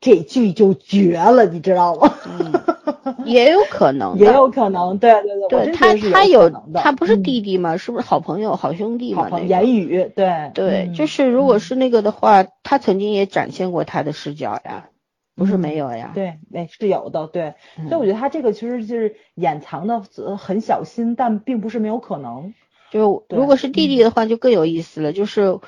[0.00, 2.14] 这剧就绝了，你知道吗？
[3.24, 7.76] 也有可能， 也有可能，对对对，对他他有，他不是弟弟吗？
[7.76, 9.28] 是不是好朋友、好兄弟嘛？
[9.40, 14.88] 言语，对对，就是如果是那个的话，他曾经也展现过他的视角呀，
[15.34, 16.12] 不是没有呀？
[16.14, 17.54] 对，哎，是有的，对。
[17.88, 20.02] 所以我觉得他这个其实就是掩藏的
[20.36, 22.54] 很小心，但并不是没有可能。
[22.90, 25.12] 就如果是弟弟的话，就更有意思了。
[25.12, 25.58] 就是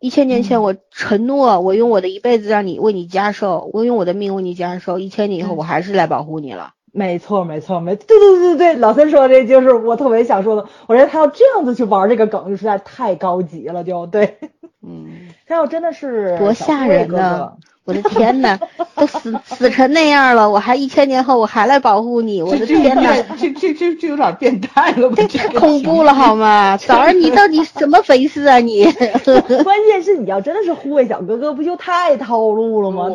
[0.00, 4.98] 一千年前我承诺，我用我的一辈子让你为你加寿，我用我的命为你加寿。
[4.98, 6.74] 一千年以后，我还是来保护你了。
[6.92, 10.66] 没错，没错，没对对对对，老三说的这就是我特别想说的。
[10.86, 14.38] 我觉得他要这样子去玩这个梗，就实在太高级了，就对。
[14.86, 17.52] 嗯，他要真的是多吓人呢。
[17.88, 18.58] 我的天呐，
[18.94, 26.76] 都死死成那样了，我还一千年后我还来保护你，我的天呐，这这这这有点变态了，这太恐怖了好吗？
[26.76, 28.84] 早上你到底什么肥事啊你？
[29.64, 33.08] 关键是你要真的是护卫小哥哥，不就太套路了吗？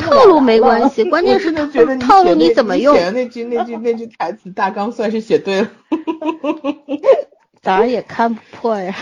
[0.00, 1.52] 套路没关系， 关键是
[2.00, 2.96] 套路你怎么用？
[3.14, 5.68] 那句那句那句台词大纲算是写对了，
[7.62, 8.92] 早上也看不破呀。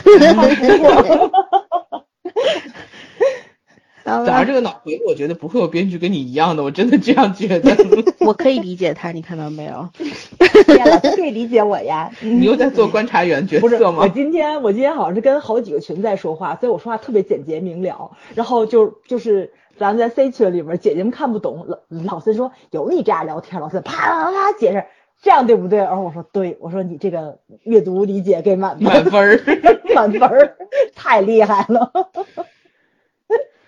[4.07, 7.77] 早上这个脑回路，我觉得不会有编剧跟你一样的，我真的这样觉得。
[8.24, 9.89] 我可以理解他，你看到没有？
[10.87, 12.11] 老师可以理解我呀。
[12.20, 13.99] 你又在做观察员角色吗？
[14.03, 18.12] 我今天我今天好像是跟好几个群在说话，所以我说话特别简洁明了。
[18.35, 21.78] 然后就就是咱们在 C 群里面，姐姐们看不懂，老
[22.15, 24.85] 老师说有你这样聊天，老师啪啪啪解释，
[25.23, 25.78] 这样对不对？
[25.81, 29.41] 然后我说对，我说你这个阅读理解给满满分儿，
[29.95, 30.57] 满分儿，
[30.95, 31.91] 太厉害了。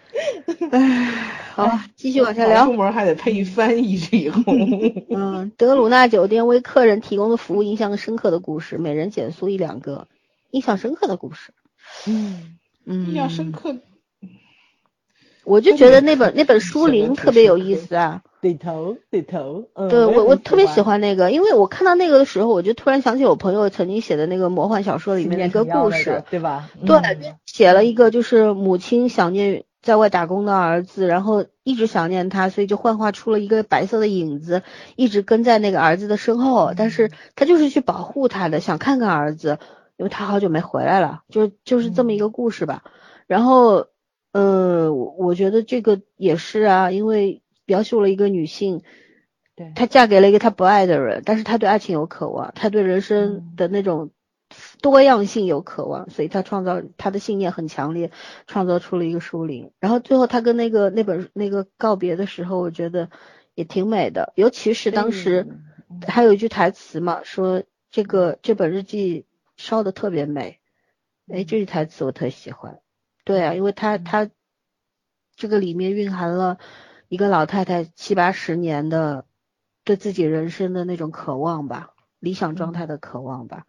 [0.73, 1.05] 唉，
[1.55, 2.67] 好，继续往下聊。
[2.67, 4.43] 出门还得配翻译，这以后。
[5.11, 10.09] 嗯，德鲁纳酒店为客人提供的服务印象深刻的故事，每人简述一两个
[10.51, 11.53] 印象深刻的故事。
[12.07, 13.77] 嗯嗯，印象深刻。
[15.45, 18.23] 我就觉得那本那本书灵特别有意思啊。
[18.43, 19.65] 对头对头。
[19.89, 26.69] 对我我特别喜欢那个，因为我看到那个的时候，我就突然想起我朋友曾经写的那个魔幻小说里面的一个故事，对吧？
[26.85, 26.99] 对，
[27.47, 29.65] 写了一个就是母亲想念。
[29.89, 34.63] 在外打工的儿子，然后一直想念他，所以就幻化出了一个白色的影子，
[34.97, 36.75] 一直跟在那个儿子的身后。
[36.77, 39.59] 但是他就是去保护他的，想看看儿子，
[39.97, 42.83] 因为他好久没回来了，就就是这么一个故事吧。
[43.27, 43.87] 然后，
[44.33, 48.83] 呃，我觉得这个也是啊，因为描述了一个女性，
[49.57, 54.11] 对，她嫁给了一个她不爱的人，但是她对爱情有渴望，她对人生的那种。
[54.81, 58.11] 多样性有渴望，所以他创造他的信念很强烈，
[58.47, 59.73] 创造出了一个书灵。
[59.81, 63.11] 然后最后他跟那个那本那个告别的时候，我觉得
[63.55, 64.33] 也挺美的。
[64.37, 65.47] 尤其是当时
[66.07, 69.27] 还有一句台词嘛，说这个这本日记
[69.57, 70.59] 烧的特别美。
[71.29, 72.81] 哎，这句台词我特喜欢。
[73.25, 74.31] 对啊，因为他他
[75.37, 76.59] 这个里面蕴含了
[77.09, 79.27] 一个老太太七八十年的
[79.85, 83.67] 对自己人生的那种渴望吧，理想状态的渴望吧。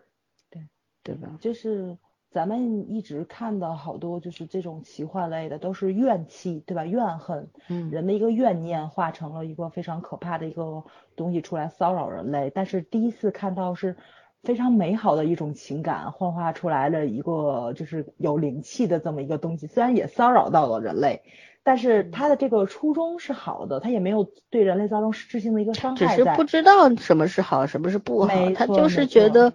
[1.03, 1.29] 对吧？
[1.39, 1.97] 就是
[2.31, 6.85] 咱们一直看到好多，就是这种奇幻类的，都是怨气，对吧？
[6.85, 10.83] 怨恨，嗯，人的一个怨念化成了一个非常可怕的一个
[11.15, 12.51] 东西出来骚扰人类。
[12.53, 13.95] 但是第一次看到是
[14.43, 19.65] 非常美好的一种情感幻化出来了一个，就是有灵气的这么一个东西。
[19.65, 21.23] 虽然也骚扰到了人类，
[21.63, 26.15] 但是他的这个初衷是好的，他也没有对人类造成实质性的一个伤害。
[26.15, 29.51] 只是不知道什么是好，什么是不好，他就是觉得。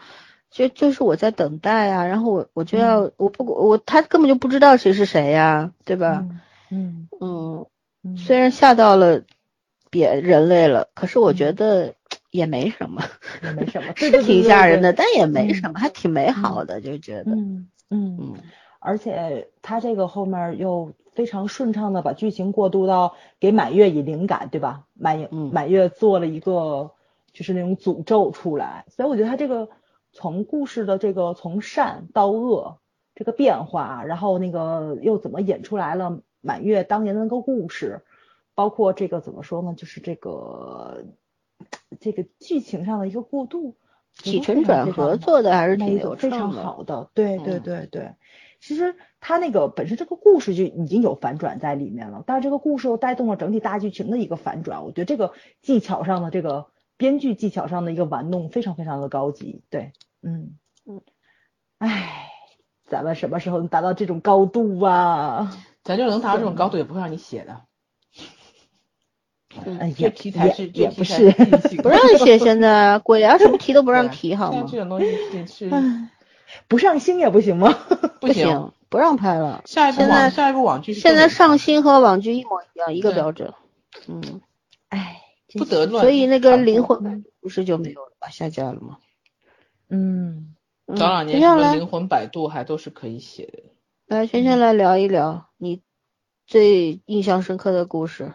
[0.55, 6.24] 就就是我在等待啊，然后我我就要我不我他根本就不知道谁是谁呀，对吧？
[6.70, 7.66] 嗯嗯，
[8.16, 9.22] 虽然吓到了
[9.90, 11.94] 别人类了，可是我觉得
[12.31, 13.02] 也没什么，
[13.43, 18.35] 也没什么，是挺吓人的，但也没什么，还挺美好的，就觉得嗯嗯，
[18.78, 24.85] 而且他这个后面又非常顺畅的把剧情过渡到给满月以灵感，对吧？
[24.94, 26.93] 满满月做了一个
[27.32, 29.68] 就是那种诅咒出来，所以我觉得他这个。
[30.15, 32.78] 从故事的这个从善到恶
[33.16, 38.05] 这个变化，然后那个又怎么演出来了满月当年的那个故事，
[38.55, 39.74] 包括这个怎么说呢？
[39.77, 41.05] 就是这个
[41.99, 43.74] 这个剧情上的一个过渡，
[44.15, 47.11] 起承转合做的还是挺有非常好的。
[47.12, 48.15] 对对对对，
[48.61, 56.66] 其实他那个本身这个故事就已经有反转在里面了，但是这个故事又带动了整体大剧情的一个反转，我觉得这个技巧上的这个。
[56.97, 59.65] 编剧技巧上的一个玩弄，非常非常的高级。
[59.69, 59.91] 对，
[60.25, 60.57] 嗯
[60.87, 61.03] 嗯，
[61.79, 62.29] 唉，
[62.87, 65.51] 咱们什么时候能达到这种高度啊？
[65.85, 67.61] 咱就能达到这种高度，也不会让你写的。
[69.65, 71.31] 嗯，这题材是也不是
[71.83, 74.67] 不让写，现在鬼啊，什么题都不让提，好吗？
[74.69, 75.07] 这种东西
[75.47, 75.71] 是是
[76.69, 77.73] 不上星也不行吗？
[78.21, 79.63] 不行，不让拍了。
[79.67, 83.53] 下一部网下一部网剧现在上星和网剧一模一样，一个标准。
[84.09, 84.41] 嗯，
[84.89, 85.21] 哎，
[85.53, 86.03] 不得乱。
[86.03, 88.29] 所以那个灵魂不是就没有了吧？
[88.31, 88.99] 下架了吗？
[89.89, 90.55] 嗯，
[90.86, 93.62] 早两年什么灵魂摆渡还都是可以写的。
[94.06, 95.82] 来，圈圈来聊一聊你
[96.47, 98.35] 最印象深刻的故事。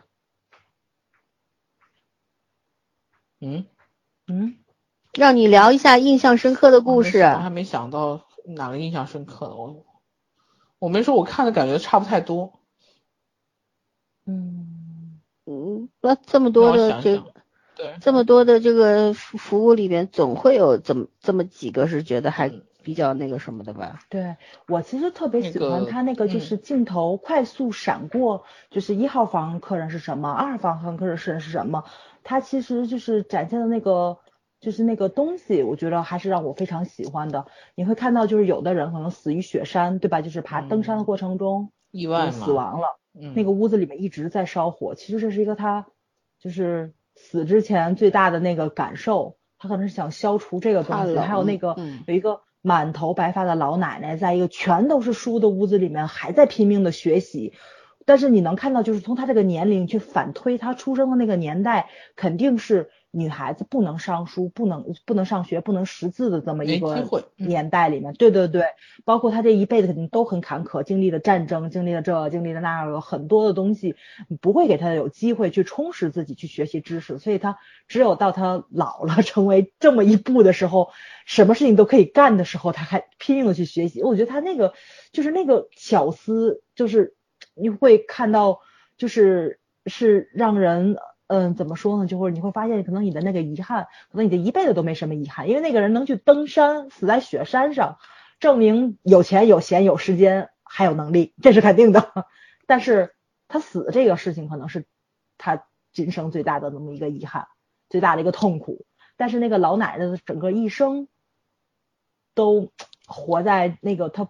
[3.41, 3.65] 嗯
[4.27, 4.57] 嗯，
[5.13, 7.21] 让你聊一下印象深刻的故事。
[7.21, 9.85] 我还没想到哪个印象深刻呢，我
[10.79, 12.59] 我没说，我看的感觉差不太多。
[14.25, 17.23] 嗯嗯，那这么多的这
[17.79, 22.51] 对这么多的这个服服务里边，总会有这么这么几个是觉得还
[22.83, 24.01] 比较那个什么的吧？
[24.09, 24.35] 对
[24.67, 31.85] 我其实特别喜欢他那个，就是镜头快速闪过，就是一号房客人是什么，二号房客人是什么。
[32.23, 34.17] 他其实就是展现的那个，
[34.59, 37.45] 就是那个东西，我觉得还是让我非常喜欢的。
[37.75, 40.21] 你会看到，就是有的人可能死于雪山，对吧？
[40.21, 42.99] 就是爬登山的过程中意外死亡了。
[43.35, 45.87] 那个屋子里面一直在烧火，其实这是一个他
[46.39, 51.17] 就是死之前最大的那个感受，他可能是想消除这个东西。
[51.17, 51.75] 还有那个
[52.07, 57.53] 有一个满头白发的老奶奶，在一个全都是书的屋子里面，还在拼命的学习。
[58.05, 68.13] 但是你能看到，就是从他这个年龄去反推他出生的那个年代，肯定是女孩子不能上书、不能不能上学、不能识字的这么一个年代里面。
[68.13, 68.63] 对对对，
[69.05, 73.95] 包括她这一辈子肯定都很坎坷，经历了战争，经历了这，经历了那，有很多的东西，
[74.41, 77.19] 不会给他有机会去充实自己，去学习知识。
[77.19, 77.57] 所以他
[77.87, 80.91] 只有到他老了， 成为这么一步的时候，
[81.25, 84.03] 什么事情都可以干的时候，他还拼命的去学习。
[84.03, 84.73] 我觉得他那个
[85.11, 87.15] 就是那个巧思，就是。
[87.61, 88.61] 你会看到，
[88.97, 90.95] 就是是让人，
[91.29, 92.07] 嗯，怎么说呢？
[92.07, 97.99] 就是你会发现，可能你的那个遗憾，可能你的一辈子都没什么遗憾，因为那个人能去登山，死在雪山上，
[98.39, 102.25] 证明有钱、有闲、有时间，还有能力，这是肯定的。
[102.65, 103.13] 但是
[103.47, 104.87] 他死这个事情，可能是
[105.37, 107.47] 他今生最大的那么一个遗憾，
[107.89, 108.85] 最大的一个痛苦。
[109.15, 111.07] 但是那个老奶奶的整个一生，
[112.33, 112.71] 都
[113.05, 114.29] 活在那个他。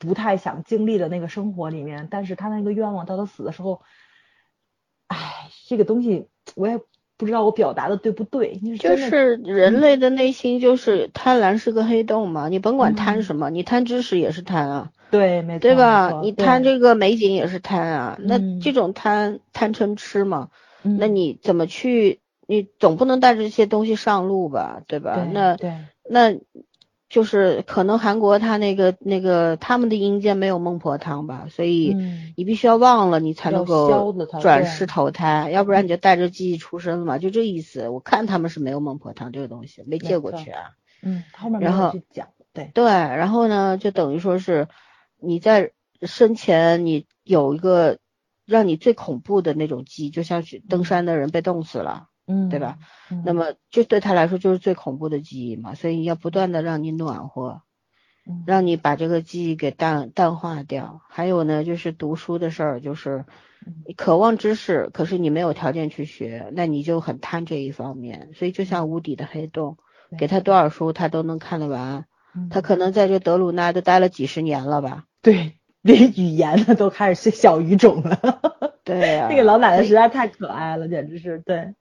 [0.00, 3.82] 不太想经历的那个生活里面，但是他那个愿望到他死的时候，
[5.68, 6.24] 这个东西
[6.56, 6.80] 我也
[7.18, 8.58] 不知道我表达的对不对。
[8.78, 16.20] 就是人类的内心就是贪婪是个黑洞嘛，你甭管贪什么，你贪知识也是贪啊，对，没错，对吧？
[16.22, 20.48] 你贪这个美景也是贪啊，那这种贪贪嗔痴嘛，
[20.82, 22.20] 那你怎么去？
[22.46, 25.14] 你总不能带着这些东西上路吧，对吧？
[25.34, 25.74] 那对，
[26.08, 26.34] 那。
[27.08, 31.96] 就是可能韩国他那个那个他们的阴间没有孟婆汤吧，所以
[32.36, 37.88] 你必须要忘了你才能够转世投胎，要不然你就带着记忆出生了嘛，就这意思。
[37.88, 40.72] 我看他们是没有孟婆汤这个东西，没借过去啊。
[41.02, 44.68] 嗯，后面然后讲对对，然后呢就等于说是
[45.18, 45.72] 你在
[46.02, 47.98] 生前你有一个
[48.44, 52.08] 让你最恐怖的那种记忆，就像去登山的人被冻死了。
[52.28, 52.78] 嗯，对吧？
[53.24, 57.62] 那么就对他来说就是最恐怖的记忆嘛，所以要不断的让你暖和，
[58.46, 61.00] 让你把这个记忆给淡淡化掉。
[61.08, 63.24] 还有呢，就是读书的事儿，就是
[63.96, 68.30] 渴望知识，可是你没有条件去学，那你就很贪这一方面。
[68.34, 69.78] 所以就像无底的黑洞，
[70.18, 72.04] 给他多少书他都能看得完，
[72.50, 75.04] 他可能在这德鲁纳都待了几十年了吧？
[75.22, 78.40] 对，连语言呢都开始学小语种了。
[78.84, 81.74] 对呀，那个老奶奶实在太可爱了，简直是对。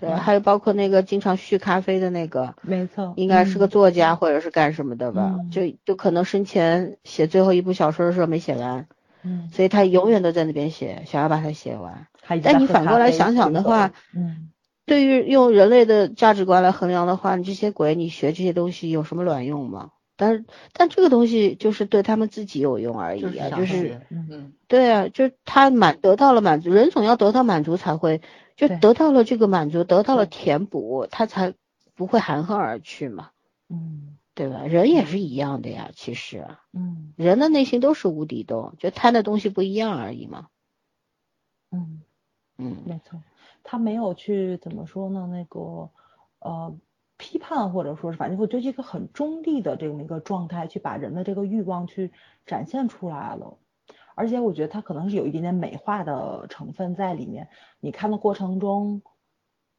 [0.00, 5.36] 对，还有包括那个经常续咖啡的那个，没错，应该是个作家或者是干什么的吧？
[5.52, 8.86] 就就可能生前写最后一部小说的时候没写完，
[9.22, 12.06] 嗯，所以他永远都在那边写，想要把它写完。
[12.42, 14.48] 但你反过来想想的话，嗯，
[14.86, 19.90] 对于用人类的价值观来衡量的话，你这些鬼，你学这些东西有什么卵用吗？
[20.16, 28.22] 但是，但这个东西就是对他们自己有用而已啊，就是，嗯，对啊，就是他满得到了满足，人总要得到满足才会。
[28.60, 31.54] 就得到了这个满足，得到了填补，他才
[31.94, 33.30] 不会含恨而去嘛。
[33.70, 34.64] 嗯，对吧？
[34.66, 36.46] 人也是一样的呀，其实。
[36.74, 37.14] 嗯。
[37.16, 40.48] 人的内心都是无底洞，就贪的东西不一样而已嘛。
[41.70, 42.02] 嗯
[42.58, 43.22] 嗯，没错，
[43.62, 45.26] 他没有去怎么说呢？
[45.32, 45.88] 那个
[46.40, 46.76] 呃，
[47.16, 52.12] 批判或者说是反正我觉得一个很中立的这么一个状态，去把人的这个欲望去
[52.44, 53.56] 展现出来了。
[54.14, 57.48] 而且我觉得它可能是有一点点美化的成分在里面。
[57.80, 59.02] 你看的过程中，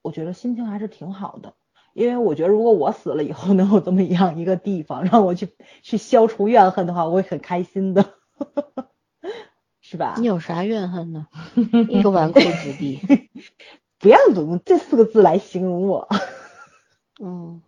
[0.01, 1.53] 我觉得心情还是挺好的。
[1.93, 5.49] 因为我觉得如果我死了以后能有这么样一个地方让我去
[5.81, 8.13] 去消除怨恨的话，我会很开心的，
[9.81, 10.15] 是吧？
[10.17, 11.27] 你有啥怨恨呢？
[11.89, 13.01] 一个纨绔子弟，
[13.99, 16.07] 不要用这四个字来形容我。
[17.21, 17.61] 嗯，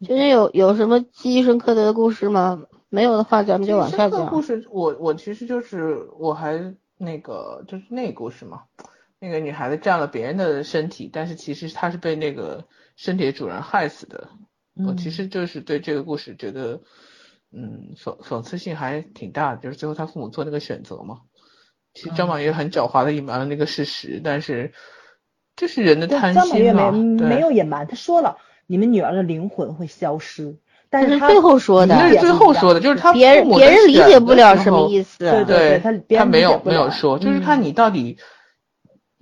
[0.00, 2.64] 今天有有什么记忆深刻的故事吗？
[2.90, 4.40] 没有的话，咱们就往下这个故。
[4.42, 8.62] 事，我我其实就是我还那个就是那个故事嘛，
[9.18, 12.66] 那个女孩子占了别人的身体，但是其实她是被那个
[12.96, 14.28] 身体的主人害死的。
[14.86, 16.80] 我其嗯实就是对这个故事觉得，
[17.52, 21.22] 嗯，讽讽刺性还挺大的，就是最后他父母做那个选择嘛。
[21.94, 24.72] 其实张嗯满月很狡猾的隐瞒了那个事实，但是
[25.56, 30.58] 这是人的对贪张满月心嘛，没对没有隐瞒，他说了，你们女儿的灵魂会消失，
[30.90, 34.88] 但但是他最后说的，那是最后说的，就是他别人别人理解不了什么。
[34.88, 35.18] 意思。
[35.18, 38.16] 对对他别人他没有没有说，就是看嗯你到底，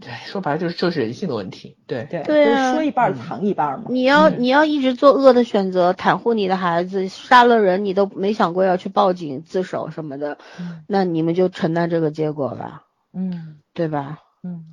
[0.00, 3.84] 对，说白了就是就是人性的问题，对，对就是说一半儿嗯藏一半儿嘛。
[3.88, 12.82] 你要嗯你要一直做恶的选择，袒护你的孩子，杀了人你都没想过要去报警自首什么的，嗯那你们就承担这个结果吧，
[13.14, 14.18] 嗯对吧？
[14.44, 14.66] 嗯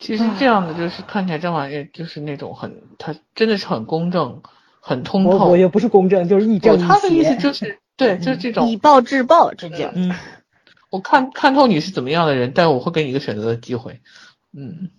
[0.00, 4.42] 其实这样的就是看起来张满月就是那种很，他真的是很公正，
[4.84, 5.30] 很通透。
[5.30, 6.86] 我我又不是公正，就是一正亦邪。
[6.86, 9.90] 他的意思就是，对，就是这种以，暴制暴，这叫。
[9.94, 10.14] 嗯
[10.90, 14.00] 我看看透你是怎么样的人，但我会给你一个选择的机会。
[14.52, 14.90] 嗯，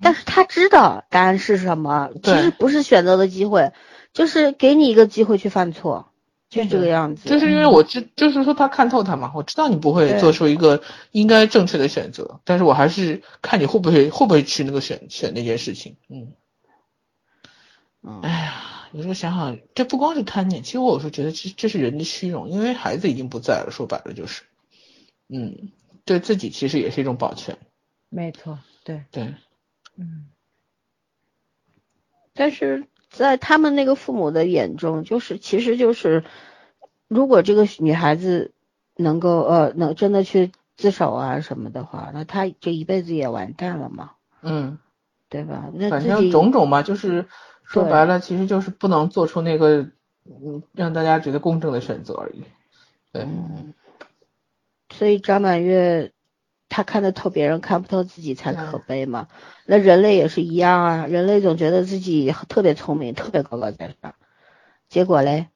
[0.00, 3.72] 但是他知道答案是什么，其实不是选择的机会，
[4.12, 6.12] 就是给你一个机会去犯错，
[6.48, 7.28] 就是这个样子。
[7.28, 15.96] 就是因为我知，就是说他看透他嘛，我知道你不会做出一个应该正确的选择，但是我还是看你会不会会不会去那个选选那件事情。
[16.08, 16.34] 嗯，
[18.04, 18.54] 嗯哎呀，
[18.92, 24.42] 有时候想想，这不光是贪念，其实我有时候觉得这这是人的虚荣，因为孩子已经不在了，说白了就是，
[25.28, 25.70] 嗯，
[26.04, 27.58] 对自己其实也是一种保全。
[28.08, 29.34] 没错，对，对，
[29.96, 30.26] 嗯
[32.34, 36.24] 但是在他们那个父母的眼中，就是其实就是，
[37.06, 38.52] 如果这个女孩子
[38.96, 44.12] 能够呃能真的去自首啊什么的话，那她这一辈子也完蛋了嘛，
[44.42, 44.78] 嗯。
[45.28, 45.70] 对吧？
[45.72, 47.28] 那反正种种嘛，就是
[47.70, 49.86] 说白了，其实就是不能做出那个
[50.24, 52.42] 嗯让大家觉得公正的选择而已。
[53.12, 53.74] 对，嗯，
[54.92, 56.12] 所以张满月
[56.68, 59.28] 他看得透别人，看不透自己才可悲嘛。
[59.66, 64.14] 那人类也是一样啊，人类总觉得自己特别聪明，特别高高在上，
[64.88, 65.46] 结果嘞，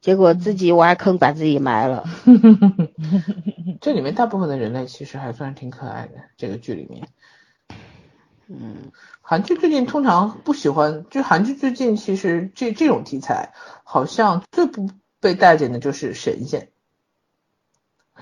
[0.00, 2.04] 结果自己挖坑把自己埋了。
[3.80, 6.14] 这里面大部分的人类其实还算挺可爱的。
[6.36, 7.08] 这个剧里面，
[8.60, 8.92] 嗯，
[9.22, 16.68] 韩剧最近通常不喜欢，就韩剧最近其实这这种题材好像最不被待见的就是神仙。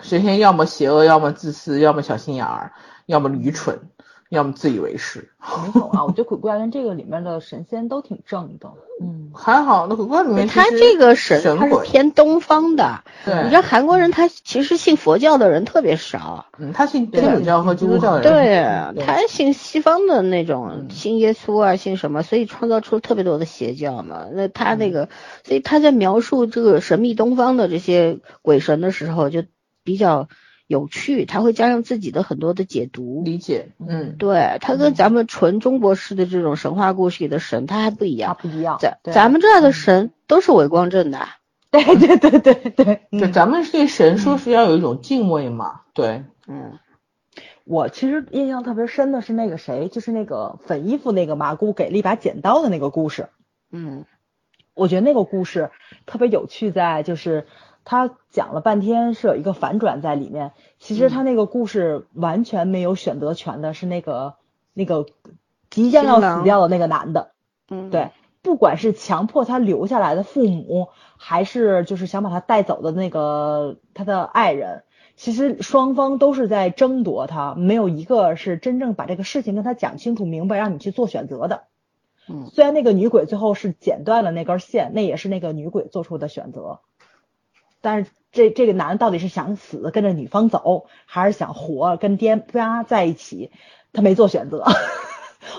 [0.02, 2.72] 神仙要么邪恶，要么自私，要么小心眼儿，
[3.06, 3.90] 要么愚蠢，
[4.30, 5.28] 要么自以为是。
[5.40, 8.70] 没有啊，我觉得鬼怪跟这个里面的神仙都挺正的。
[9.02, 16.46] 嗯，还好，那鬼怪里面他这个神他是偏东方的，对，你知道韩国人他其实信佛教的人特别少。
[16.58, 24.26] 嗯，他信天主教和基督教的人，对，他信西方的那种，嗯信耶稣啊，信什么，所以创造出特别多的邪教嘛。
[24.32, 25.08] 那他嗯那个，
[25.44, 29.42] 所以他在描述这个神秘东方的这些鬼神的时候，就
[29.82, 30.28] 比较
[30.70, 33.22] 有趣，他会加上自己的很多的解读。
[33.24, 38.38] 理解，嗯，对他跟嗯咱们纯中国式的这种神话故事里的神，他还不一它样。
[38.40, 38.78] 不一样。
[38.80, 41.26] 咱对咱们这儿的神都是伪光正的，
[41.72, 46.78] 对对对对对，对，嗯咱们对神说是要有一种敬畏嘛，对，嗯，
[47.64, 53.28] 我其实印象特别深的是那个谁，就是那个粉衣服那个麻姑给了一把剪刀的那个故事。
[53.72, 54.04] 嗯
[54.72, 55.72] 我觉得那个故事
[56.06, 57.48] 特别有趣在，就是
[57.84, 60.52] 他讲了半天是有一个反转在里面。
[60.78, 64.34] 其实他那个故事完全没有选择权的，是那个
[64.72, 65.06] 那个
[65.68, 67.30] 即将要死掉的那个男的。
[67.68, 68.10] 嗯，对，
[68.42, 74.82] 不管是强迫他留下来的父母，还是就是想把他带走的那个他的爱人，
[75.16, 81.64] 其实双方都是在争夺他，没有一个是真正把这个事情跟他讲清楚明白，让你去做选择的。
[82.28, 86.80] 嗯虽然那个女鬼最后是剪断了那根线，那也是那个女鬼做出的选择，
[87.80, 93.50] 但是这这个男的到底是想死跟着女方走，还是想活跟爹妈在一起，
[93.92, 94.66] 他没做选择。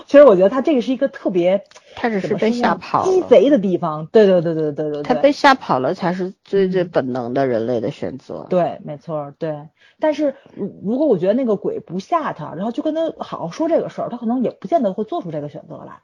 [0.06, 1.64] 其实我觉得他这个是一个特别
[1.96, 3.10] 他只是被吓跑了。
[3.10, 4.06] 鸡贼的地方。
[4.06, 8.46] 对对对对对对对，他被吓跑了，才是最最嗯本能的人类的选择。
[8.48, 9.68] 对，没错，对。
[9.98, 16.00] 但是如如果我觉得那个鬼不吓他，然后就跟他好好说这个事儿，他可能也不见得会做出这个选择来。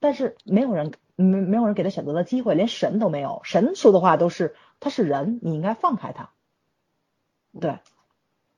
[0.00, 3.40] 但是没有人没没有人给他选择的机会，连神都没有。
[3.44, 6.30] 神说的话都是他是人，你应该放开他。
[7.58, 7.78] 对，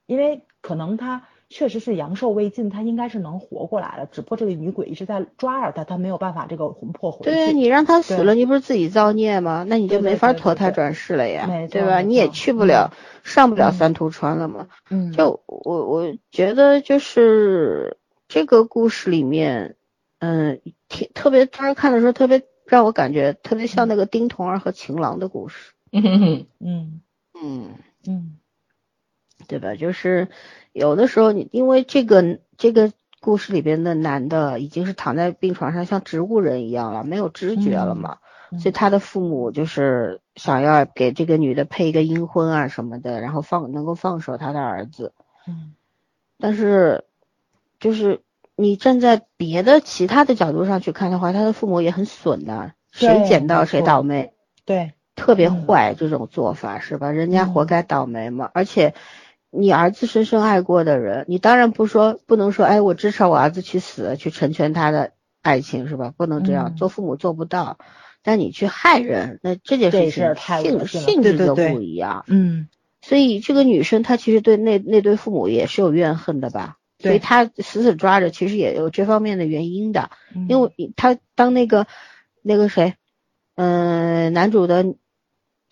[0.07, 7.23] 因为可能他确实是阳寿未尽，他应该是能活过来了，只不过这个女鬼一直在抓着他，他没有办法这个魂魄回去。
[7.25, 9.63] 对啊，你让他死了，你不是自己造孽吗？
[9.67, 12.01] 那你就没法对对投胎转世了呀对吧？
[12.01, 12.91] 你也去不了，
[13.23, 14.67] 上不了嗯三途川了嘛。
[14.89, 17.97] 嗯，就我我觉得就是
[18.27, 19.75] 这个故事里面，
[20.17, 25.73] 嗯，挺特别，当时看的时候特别让我感觉特别像那个丁童儿和情郎的故事。
[26.59, 27.01] 嗯。
[27.33, 27.41] 嗯。
[27.41, 27.75] 嗯。
[28.07, 28.37] 嗯
[29.47, 29.75] 对吧？
[29.75, 30.29] 就是
[30.73, 32.91] 有的时候你因为这个这个
[33.21, 38.17] 故事里边的男的已经是躺在病床上像植物人一样了，没有知觉了嘛，
[38.51, 38.59] 嗯。
[38.59, 45.13] 所以他的父母就是想要给这个女的配一个阴婚啊什么的，然后放能够放手他的儿子。
[45.47, 45.73] 嗯。
[46.39, 47.03] 但是
[47.79, 48.21] 就是
[48.55, 54.01] 你站在别的其他的角度上去看的话，他的父母也很损的，谁捡到谁倒。
[54.01, 54.31] 霉。
[54.65, 57.11] 对，特别嗯坏这种做法是吧？
[57.11, 58.49] 人家活嗯该倒霉嘛。
[58.53, 58.93] 而且
[59.49, 65.11] 你儿子深深爱过的人，你当然不说不能说，哎，我支持我儿子去死，去成全他的
[65.41, 66.13] 爱情是吧？
[66.15, 67.77] 不能这样，嗯做父母做不到。
[68.21, 70.35] 但你去害人，那这件事情
[70.87, 72.25] 性性质就不一样。
[72.27, 72.67] 嗯
[73.01, 76.77] 所以这个女生她其实对那那对父母也是有怨恨的吧？
[76.97, 80.09] 所以她死死抓着，其实也有这方面的原因的。
[80.35, 81.85] 嗯因为她当那个
[82.41, 82.95] 那个谁，
[83.53, 84.95] 嗯、男主的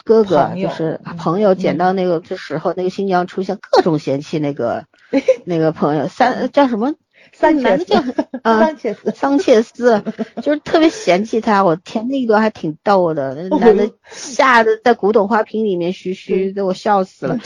[0.03, 4.85] 哥哥就是嗯朋友捡嗯到那个的时候，那个新娘出现各种嫌弃那个
[5.45, 6.93] 那个朋友，三叫什么？
[7.31, 7.97] 三切男的叫
[8.43, 10.03] 啊 桑切斯桑切斯，
[10.43, 11.63] 就是特别嫌弃他。
[11.63, 17.39] 我天，那一段还挺逗的，那男的 吓得在古董花瓶里面嘘嘘给，我笑死了。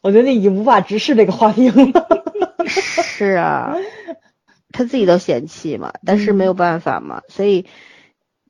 [0.00, 2.08] 我觉得已经无法直视这个花瓶了。
[2.66, 3.76] 是啊，
[4.72, 7.66] 他自己都嫌弃嘛，但是没有办法嘛，所以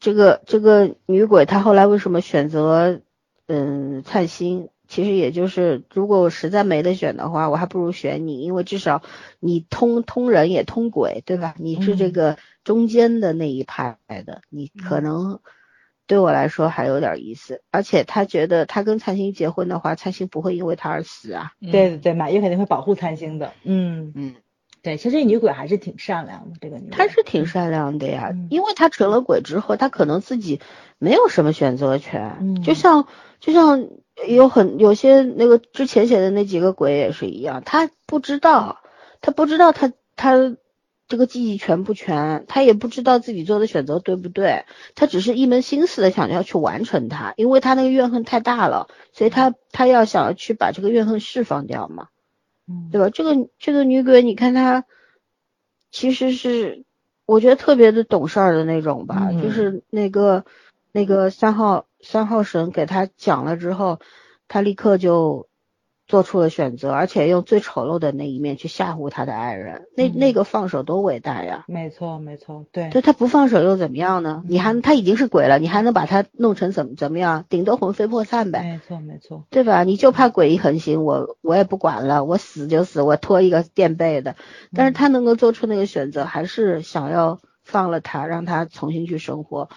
[0.01, 3.01] 这个这个女鬼她后来为什么选择
[3.49, 4.69] 嗯灿星？
[4.87, 9.03] 其实也就是，如果我实在没得选的话，我还不如选你，因为至少
[9.39, 11.55] 你通通人也通鬼，对吧？
[11.59, 15.41] 你是这嗯个中间的那一派的，你可嗯能
[16.07, 17.61] 对我来说还有点意思。
[17.71, 21.53] 而且他觉得他跟灿星结婚的话，灿星不会因为他而死啊。
[21.61, 23.53] 嗯对对对，满月肯定会保护灿星的。
[23.65, 24.37] 嗯，嗯。
[24.81, 26.91] 对，其实女鬼还是挺善良的，这个女鬼。
[26.93, 30.61] 他是挺善良的呀，嗯因为她成了鬼之后，她可能自己
[30.99, 33.07] 没有什么选择权，嗯就像
[33.41, 33.89] 就像
[34.29, 38.81] 有很有些那个之前写的那几个鬼也是一样，他不知道，
[39.21, 40.57] 他不知道他他
[41.07, 52.09] 这个记忆全不全，他也不知道自己做的选择对不对，他只是一门心思的想要去完成它，因为他那个怨恨太大了，所以他他要想要去把这个怨恨释放掉嘛。
[52.67, 53.09] 嗯，对吧？
[53.09, 54.85] 这个这个女鬼，你看她
[55.91, 56.85] 其实是
[57.25, 60.45] 我觉得特别的懂事儿的那种吧，嗯就是那个
[60.93, 63.99] 那个三号三号神给他讲了之后，
[64.49, 65.49] 他立刻就
[66.07, 71.65] 做出了选择，而且用最丑陋的那一面去吓唬他的爱人，那嗯那个放手多伟大呀！
[71.69, 74.43] 没错没错，对对他不放手又怎么样呢？
[74.49, 77.45] 你还嗯他已经是鬼了，你还能把他弄成怎么怎么样？
[77.51, 78.63] 顶多魂飞魄散呗。
[78.63, 79.85] 没错没错，对吧？
[79.85, 84.37] 你就怕鬼一横行，我我也不管了，我死就死，我拖一个垫背的。
[84.75, 89.69] 但是他能够做出那个选择，还是想要放了他，让他重新去生活。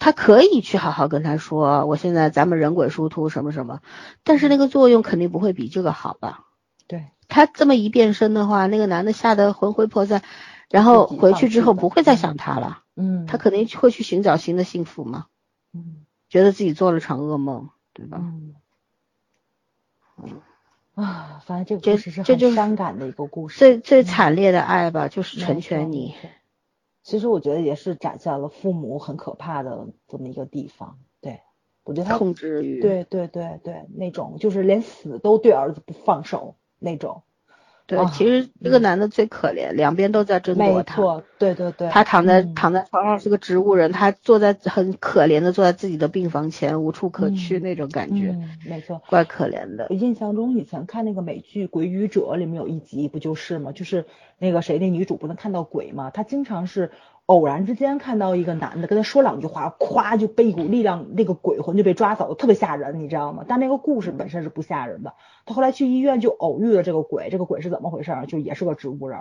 [0.00, 3.80] 他可以去好好跟他说，我现在咱们人鬼殊途什么什么，
[4.24, 6.46] 但是那个作用肯定不会比这个好吧？
[6.88, 10.22] 对，他这么一变身的话，那个男的吓得魂飞魄散，
[10.68, 15.26] 然后回去之后不会再想他了，嗯，他肯定会去寻找新的幸福嘛，
[15.72, 16.04] 嗯。
[16.28, 18.18] 觉得自己做了场噩梦，对吧？
[18.22, 18.54] 嗯。
[20.94, 26.14] 啊，反正这个这故事是很伤感的一个故事，最最惨烈的爱吧，就是成全你。
[26.20, 26.30] 错
[27.02, 30.98] 其实我觉得也是展现了父母很可怕的这么一个地方。
[31.20, 31.40] 对，
[31.84, 37.22] 我觉得他控制欲，对对对对，那种就是连死都对儿子不放手那种。
[37.90, 40.96] 对啊其实这个男的最可怜，两边都在争夺他。
[40.96, 41.88] 没错，对对对。
[41.88, 49.02] 他躺在、嗯躺在床上是个植物人，他坐在很可怜的坐在自己的病房前，无处可去嗯那种感觉，嗯，没错。
[49.08, 49.94] 怪可怜的我。
[49.94, 53.72] 印象中以前看那个美剧《鬼语者》里面有一集不就是吗？
[53.72, 54.04] 就是
[54.38, 56.10] 那个谁，那女主不能看到鬼吗？
[56.10, 56.90] 她经常是
[57.26, 63.44] 偶然之间看到一个男的跟他说两句话，咵就被一股力量，那个鬼魂就被抓走了，特别吓人，你知道吗？
[63.46, 65.14] 但那个故事本身是不吓人的。
[65.46, 68.12] 他后来去医院就偶遇了这个鬼，这个鬼是怎么回事？
[68.28, 69.18] 就也是个植物人，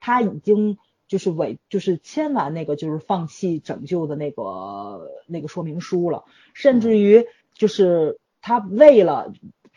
[0.00, 0.78] 他已经。
[1.06, 6.24] 就是违，就是签完那个就是放弃拯救的那个那个说明书了，
[6.54, 9.30] 甚至于就是他为了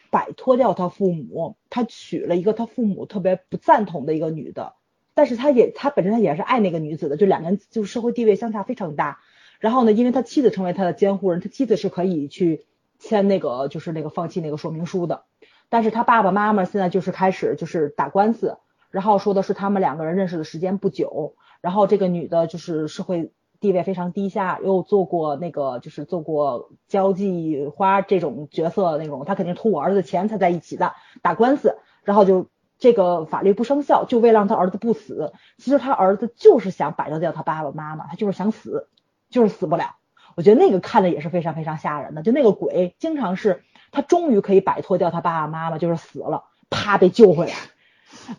[0.09, 4.75] 摆脱掉他父母，他娶了一个他父母特别不赞同的一个女的，
[5.17, 9.17] 但是他也他本身他也是爱那个女子的，就两个人就社会地位相差非常大。
[9.59, 12.67] 然后呢，因为他妻子成为他的监护人，他妻子是可以去
[12.99, 15.23] 签那个就是那个放弃那个说明书的，
[15.69, 18.59] 但是他爸爸妈妈现在就是开始就是打官司，
[18.91, 32.45] 然后说的是他们两个人认识的时间不久，然后这个女的就是社会地位非常低下，又做过那个就是做过交际花这种角色那种，她肯定图我儿子钱才在一起的，打官司，然后就
[32.79, 35.33] 这个法律不生效，就为了让他儿子不死。
[35.57, 38.87] 其实他儿子就是想摆脱掉他爸爸妈妈，他就是想死，
[39.29, 39.95] 就是死不了。
[40.35, 42.21] 我觉得那个看的也是非常非常吓人的。
[42.21, 47.53] 就那个鬼，经常是他终于可以摆脱掉他爸爸妈妈，就是死了，啪被救回来，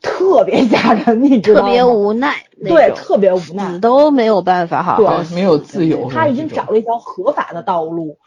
[0.01, 1.67] 特别吓人，你知道吗？
[1.67, 6.09] 特别无奈，对，特别无奈，死都没有办法好好，没有自由。
[6.11, 8.19] 他已经找了一条合法的道路，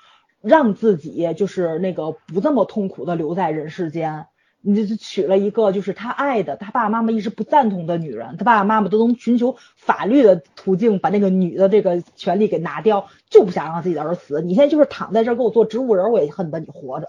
[0.42, 4.26] 让自己就是那个不这么痛苦的留在人世间。
[4.62, 14.42] 你就是娶了一个就是他爱的，他爸爸妈妈一直不赞同的女人，他爸爸妈妈都能寻求法律的途径把那个女的这个权利给拿掉，就不想让自己的儿子死。
[14.42, 17.08] 你现在就是躺在这儿给我做植物人，我也恨不得你活着，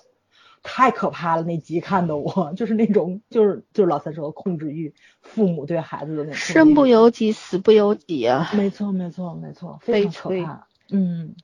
[0.62, 1.42] 太可怕了。
[1.42, 6.34] 那集看的我就是那种就是就是老三说的控制欲，父母对孩子的那种。
[6.34, 8.50] 生不由己，死不由己啊！
[8.54, 10.66] 没错，没错，没错，非常可怕。
[10.90, 11.34] 嗯，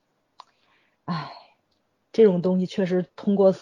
[1.05, 1.31] 唉，
[2.11, 3.53] 这种东西确实通过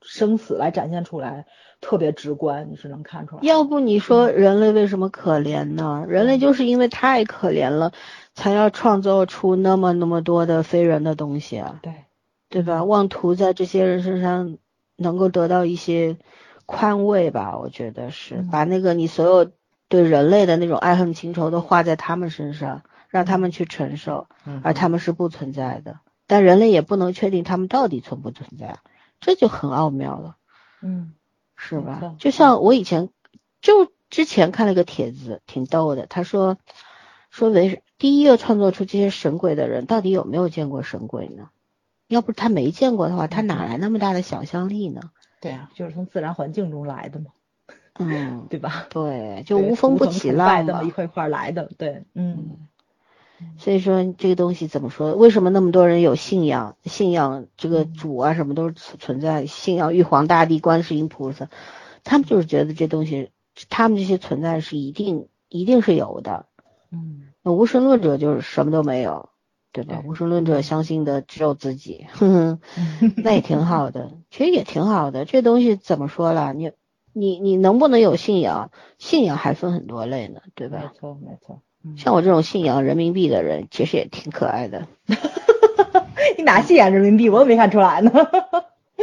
[0.00, 1.46] 生死来展现出来。
[1.82, 3.42] 特别直观，你是能看出来。
[3.42, 6.06] 要不你说人类为什么可怜呢？
[6.08, 7.92] 人类就是因为太可怜了，
[8.34, 11.80] 才要创造出那么那么多的非人的东西啊。
[11.82, 11.92] 对，
[12.48, 12.84] 对吧？
[12.84, 14.58] 妄图在这些人身上
[14.96, 16.16] 能够得到一些
[16.66, 17.58] 宽慰吧？
[17.58, 19.50] 我觉得是把那个你所有
[19.88, 24.28] 对人类的那种爱恨情仇都画在他们身上，让他们去承受，
[24.62, 25.98] 而他们是不存在的。
[26.28, 28.78] 但人类也不能确定他们到底存不存在，
[29.20, 30.36] 这就很奥妙了。
[30.80, 31.14] 嗯。
[31.56, 32.14] 是吧？
[32.18, 33.08] 就像我以前
[33.60, 36.06] 就之前看了一个帖子，挺逗的。
[36.06, 36.58] 他说
[37.30, 41.50] 说为第一个创作出这些神鬼的人，到底有没有见过神鬼呢？
[42.08, 45.00] 要不他没见过的话，他哪来那么大的想象力呢？
[45.40, 47.26] 对啊，就是从自然环境中来的嘛。
[47.98, 48.86] 嗯，对吧？
[48.90, 51.70] 对，就无风不起浪的，一块一块来的。
[51.78, 52.68] 对，嗯。
[53.58, 55.14] 所以说这个东西怎么说？
[55.14, 56.76] 为什么那么多人有信仰？
[56.84, 59.46] 信仰这个主啊，什么都是存在。
[59.46, 61.48] 信仰玉皇大帝、观世音菩萨，
[62.02, 63.30] 他们就是觉得这东西，
[63.68, 66.46] 他们这些存在是一定一定是有的。
[66.90, 69.28] 嗯，那无神论者就是什么都没有，
[69.72, 70.02] 对吧？
[70.04, 72.60] 无神论者相信的只有自己，哼哼，
[73.22, 75.24] 那也挺好的，其实也挺好的。
[75.24, 76.52] 这东西怎么说了？
[76.52, 76.72] 你
[77.12, 78.70] 你你能不能有信仰？
[78.98, 80.78] 信仰还分很多类呢，对吧？
[80.92, 81.60] 没错，没错。
[81.96, 84.86] 像我这种信仰人民币的人，其实也挺可爱的。
[86.36, 87.28] 你哪信仰人民币？
[87.28, 88.12] 我都没看出来呢。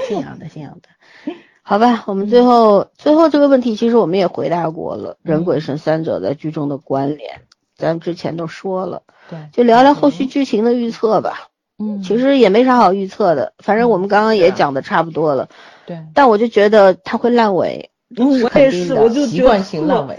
[0.07, 1.33] 信仰的，信仰的。
[1.61, 7.41] 好吧，我们最后最后这个问题，其实我们也回答过了，人鬼神三者在剧中的关联，
[7.75, 9.03] 咱之前都说了。
[9.29, 11.49] 对，就聊聊后续剧情的预测吧。
[11.77, 15.49] 嗯，其实也没啥好预测的，反正我们刚刚也讲的差不多了。
[15.85, 17.91] 对，但我就觉得他会烂尾。
[18.17, 20.17] 我也是，我就习惯性烂尾。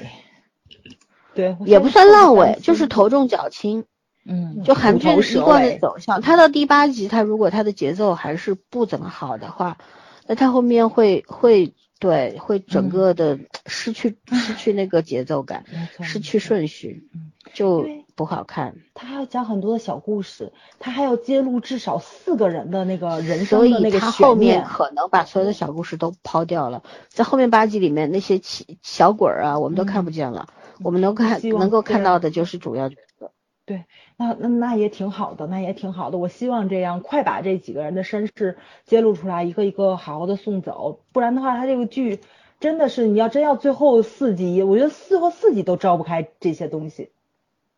[1.41, 3.85] 对，也不算烂尾，就是头重脚轻。
[4.27, 9.79] 嗯，就韩剧一贯的走向，它到第八集，它如果它的节奏还是不怎么好的话，
[10.27, 15.65] 那它后面会会对会整个的失去失去那个节奏感，
[16.03, 17.09] 失去顺序，
[17.55, 18.77] 就不好看。
[18.95, 28.39] 他还要讲很多的小故事，他还要揭露至少四个人的那个人生的那个他后面可能把所有的小故事都抛掉了，在后面八集里面那些
[28.83, 30.47] 小鬼儿啊，我们都看不见了。
[30.83, 33.33] 我们能看能够看到的就是主要角色，
[33.67, 33.85] 对，
[34.17, 36.19] 那那那也挺好的，那也挺好的。
[36.19, 42.21] 我希望这样快把这几个人的身世揭露出来，一个一个好好的送走，不然的话，他这个剧
[42.59, 47.11] 真的是你要真要最后四集，我觉得四或四集都招不开这些东西，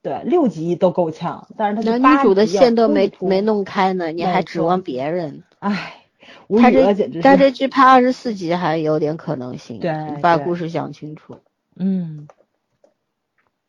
[0.02, 5.42] 对，六集都够呛，但是他男女主的线都没没弄开呢，你还指望别人？
[5.58, 6.04] 唉，
[6.48, 11.38] 他这他这剧拍二十四集还有点可能性，对，把故事讲清楚，
[11.76, 12.28] 嗯。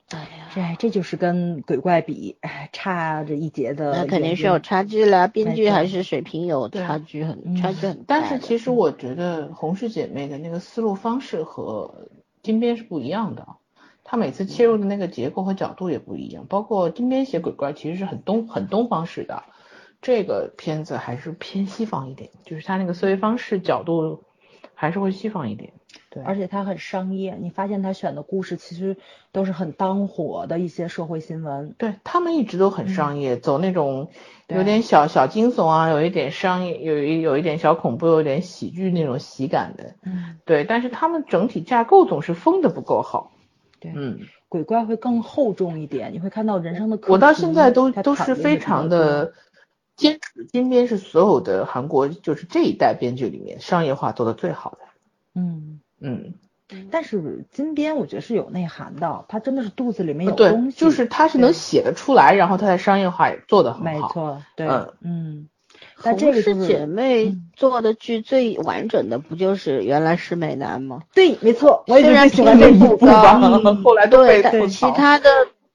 [0.10, 2.38] 哎呀，这这就是跟鬼怪比，
[2.72, 3.92] 差着一截的。
[3.94, 8.04] 那肯定是有差距了，编剧还是水平有差距很差距很大。
[8.08, 12.10] 但是其实我觉得红氏姐妹的那个思路方式和
[12.44, 13.48] 金边是不一样的，
[14.04, 16.46] 他每次切入的那个结构和角度也不一样。
[16.48, 19.44] 包括金边写鬼怪其实是很东很东方式的，
[20.02, 24.24] 这个片子还是偏西方一点，就是他那个思维方式角度
[24.76, 25.74] 还是会西方一点。
[26.10, 28.98] 对，而且他很商业，你发现他选的故事其实
[29.32, 31.74] 都是很当火的一些社会新闻。
[31.78, 34.10] 对他们一直都很商业，走那种
[34.48, 39.95] 有点小小惊悚啊，有一点商业，有一有一点小恐怖，有点喜剧那种喜感的。
[40.03, 43.32] 嗯，对，但是他们整体架构总是封的不够好。
[43.80, 46.99] 对，嗯，鬼怪会更厚重一点，你会看到人生的。
[47.07, 49.34] 我到现在都都是非常的
[49.95, 54.78] 坚持，金边是所有的韩国就是这一代编剧里面商业化做的最好的。
[55.36, 55.82] 嗯。
[56.04, 56.36] 嗯，
[56.92, 63.84] 但是金边我觉得是有内涵的，他真的是肚子里面有东西，就是他是能写得出来，然后他在商业化也做得很好。
[63.84, 64.68] 没错，对，
[65.02, 65.48] 嗯。
[66.02, 71.02] 但这个是姐妹做的剧最完整的，不就是原来是美男吗？
[71.14, 71.84] 对，没错。
[71.88, 73.40] 虽然评分不高，
[73.84, 75.30] 后来都被其他的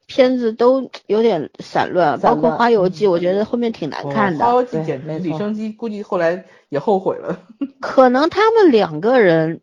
[0.07, 4.45] 片子都有点散乱，包括《花游记》，我觉得后面挺难看的。
[4.45, 7.41] 花游记简直，李生基估计后来也后悔了。
[7.81, 9.61] 可能他们两个人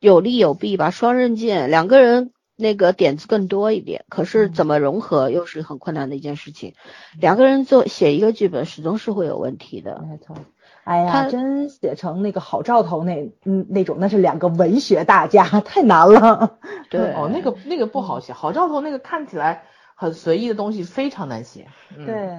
[0.00, 6.74] 有利有弊吧，双刃剑，两个人那个点子更多一点，可是怎么融合又是很困难的一件事情。
[7.20, 10.04] 两个人做写一个剧本，始终是会有问题的。
[10.08, 10.36] 没错。
[10.84, 16.58] 哎呀，真写成那个好兆头那嗯那种，那是两个文学大家，太难了。
[16.88, 19.64] 对，哦，那个那个不好写，好兆头那个看起来
[19.94, 21.66] 很随意的东西非常难写。
[21.94, 22.38] 对，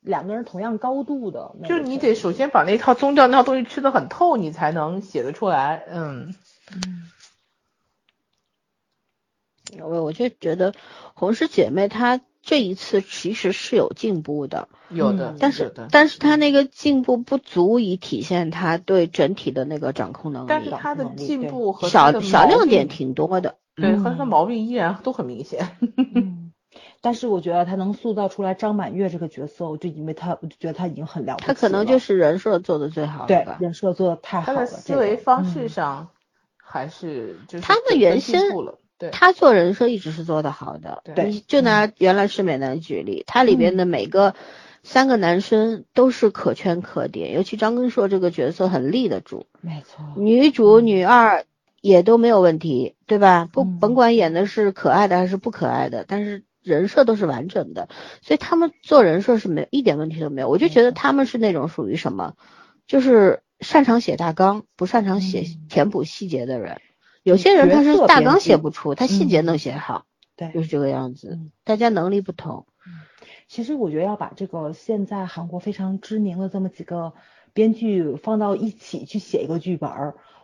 [0.00, 5.84] 两个人同样高度的，就是你得首先把那套宗教那套东西吃的很透，你才能写得出来。
[5.90, 6.34] 嗯
[6.72, 7.10] 嗯。
[9.80, 10.74] 我我就觉得
[11.14, 12.20] 红氏姐妹她。
[12.42, 20.46] 这一次其实是有进步的，有的，但是但是她那个进步不足以体现她对整体的那个掌控能力。
[20.48, 25.76] 但是她的进步和小小亮点挺多的，对，和她的毛病依然都很明显。
[27.00, 34.58] 但是我觉得他能塑造出来张满月这个角色，我就因为他，我就觉得他已经很了不起他可能就是人设做的最好对，人设做的太好了。
[34.58, 36.10] 他的思维方式上
[36.76, 38.40] 还是就是他们原先。
[38.98, 39.10] 对。
[39.10, 44.34] 他做人设一直是做的好的，对，就拿原来是美男举例，他里边的每个
[44.82, 51.44] 三个男生都是可圈可点，尤其张根硕这个角色很立得住，没错，女主女二
[51.82, 53.46] 也都没有问题，对吧？
[53.52, 57.90] 不甭管演的是可爱的还是不可爱的，但是人设都是完整的，
[58.22, 62.32] 所以他们做人设是没一点问题都没有，我就觉得他们是那种属于什么，
[62.86, 66.80] 就是擅长写大纲，不擅长写填补细节的人。
[67.22, 70.04] 有些人他是大纲写不出，他细节能写好，
[70.36, 71.38] 对，就是这个样子。
[71.64, 72.66] 大家能力不同。
[73.48, 77.14] 其实我觉得要把这个现在韩国非常知名的这么几个
[77.52, 79.90] 编剧放到一起去写一个剧本，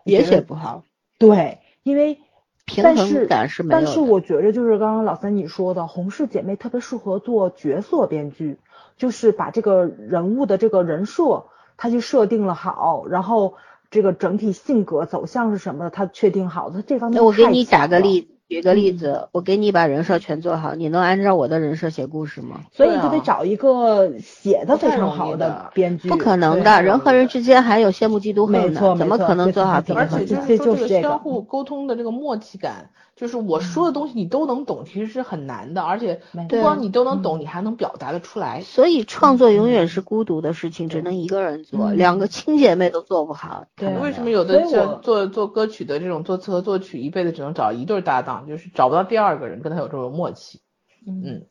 [0.05, 0.84] 也写不好。
[1.18, 2.18] 对，因为
[2.64, 3.80] 平衡感是没有。
[3.80, 8.59] 但是我觉得就是刚刚老三你说的，红氏姐妹特别适合做角色编剧，
[8.97, 11.47] 就是把这个人物的这个人设，
[11.77, 13.55] 他去设定了好，然后。
[13.93, 15.90] 这个整体性格走向是什么？
[15.90, 22.62] 他确定好，他这方面那我给你打个例，举个例子，我给你把人设全做好，你能按照我的人设写故事吗？
[22.73, 26.09] 所以就得找一个写的非常好的编剧。
[26.09, 30.09] 不可能的，人和人之间还有羡慕嫉妒恨呢，怎么可能做好平衡？
[30.11, 32.89] 而且就是相互沟通的这个默契感。
[33.23, 38.62] 就是我说的东西你都能懂，其实是很难的，而且不光你都能懂，你还能表达的出来。
[38.62, 43.66] 所以创作永远是孤独的事情，只能一个人做，两个亲姐妹都做不好。
[43.77, 50.59] 对，为什么有的做做做歌曲的这种作词和作曲，一辈子只能找一对搭档，就是找不到第二个人跟他有这种默契。
[51.07, 51.43] 嗯，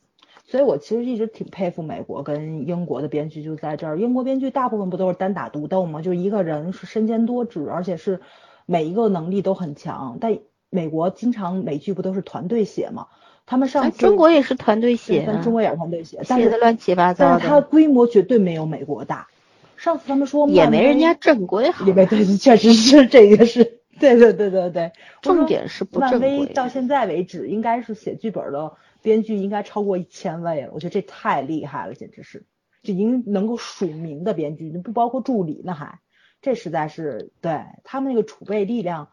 [0.45, 3.97] 所以我其实一直挺佩服美国跟英国的编剧，就在这儿。
[3.97, 6.01] 英国编剧大部分不都是单打独斗吗？
[6.01, 8.19] 就一个人是身兼多职，而且是
[8.65, 10.37] 每一个能力都很强，但。
[10.71, 13.07] 美国经常美剧不都是团队写吗？
[13.45, 19.27] 他们上中国也是团队写，中国也是团队写，写的乱七八糟但是它规模绝对没有美国大。
[19.75, 24.91] 上次他们说也没人家正规好，对对，确实是这个是， 对对对对对。
[25.21, 26.45] 重点是不正规。
[26.53, 32.45] 到现在为止，应该是写剧本的编剧应该超过一千位了，我觉得这太厉害了，简直是，
[32.83, 35.99] 就已经能够署名的编剧，不包括助理那还，
[36.41, 39.09] 这实在是对他们那个储备力量。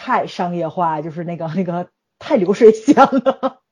[0.00, 1.88] 太商业化，就是那个那个
[2.20, 3.62] 太流水线了，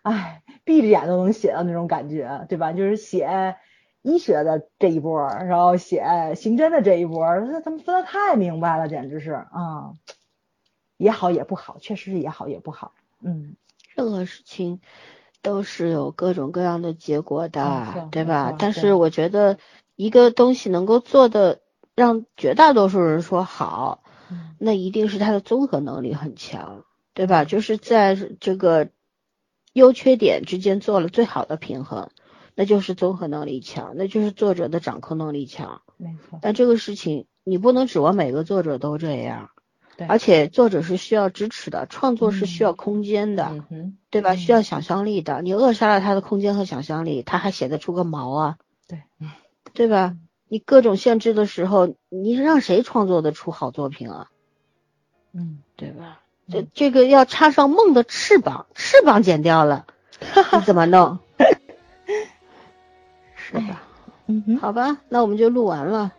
[0.00, 2.72] 哎，闭着眼都能写到那种感觉，对吧？
[2.72, 3.56] 就是写
[4.00, 9.92] 医学的这一波，然后写刑侦的这一波，那他们分的太明白了，简直是啊，
[10.96, 13.54] 也好也不好，确实是也好也不好，嗯，
[13.94, 14.80] 任何事情
[15.42, 18.56] 都是有各种各样的结果的，对吧？
[18.58, 19.58] 但是我觉得
[19.94, 21.60] 一个东西能够做的
[21.94, 24.02] 让绝大多数人说好。
[24.58, 26.84] 那一定是他的综合能力很强，
[27.14, 27.44] 对吧？
[27.44, 28.88] 就是在这个
[29.72, 32.10] 优缺点之间做了最好的平衡，
[32.54, 35.82] 那就是综合能力强，那就是作者的掌控能力强。
[35.96, 36.38] 没错。
[36.42, 39.50] 但这个事情你不能指望每个作者都这样，
[39.96, 40.06] 对。
[40.06, 43.64] 而且作者是需要支持的，创作是需要空间的，
[44.10, 44.36] 对吧？
[44.36, 48.58] 需要想象力的，你扼杀了他的空间和想象力，他还写得出个毛啊？
[48.88, 49.02] 对，
[49.72, 50.16] 对吧？
[50.48, 54.30] 你各种限制的时候，你让谁创作得出好作品啊？
[55.36, 56.20] 嗯，对吧？
[56.50, 59.84] 这这个要插上梦的翅膀，翅膀剪掉了，
[60.52, 61.18] 你怎么弄？
[63.36, 63.82] 是吧？
[64.26, 66.12] 嗯，好吧，那我们就录完了。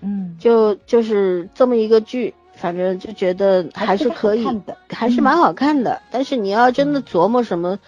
[0.00, 6.02] 嗯，就就是这么一个剧，反正就觉得还是可以的，还是蛮好看的。
[6.10, 7.78] 但是你要真的琢磨什么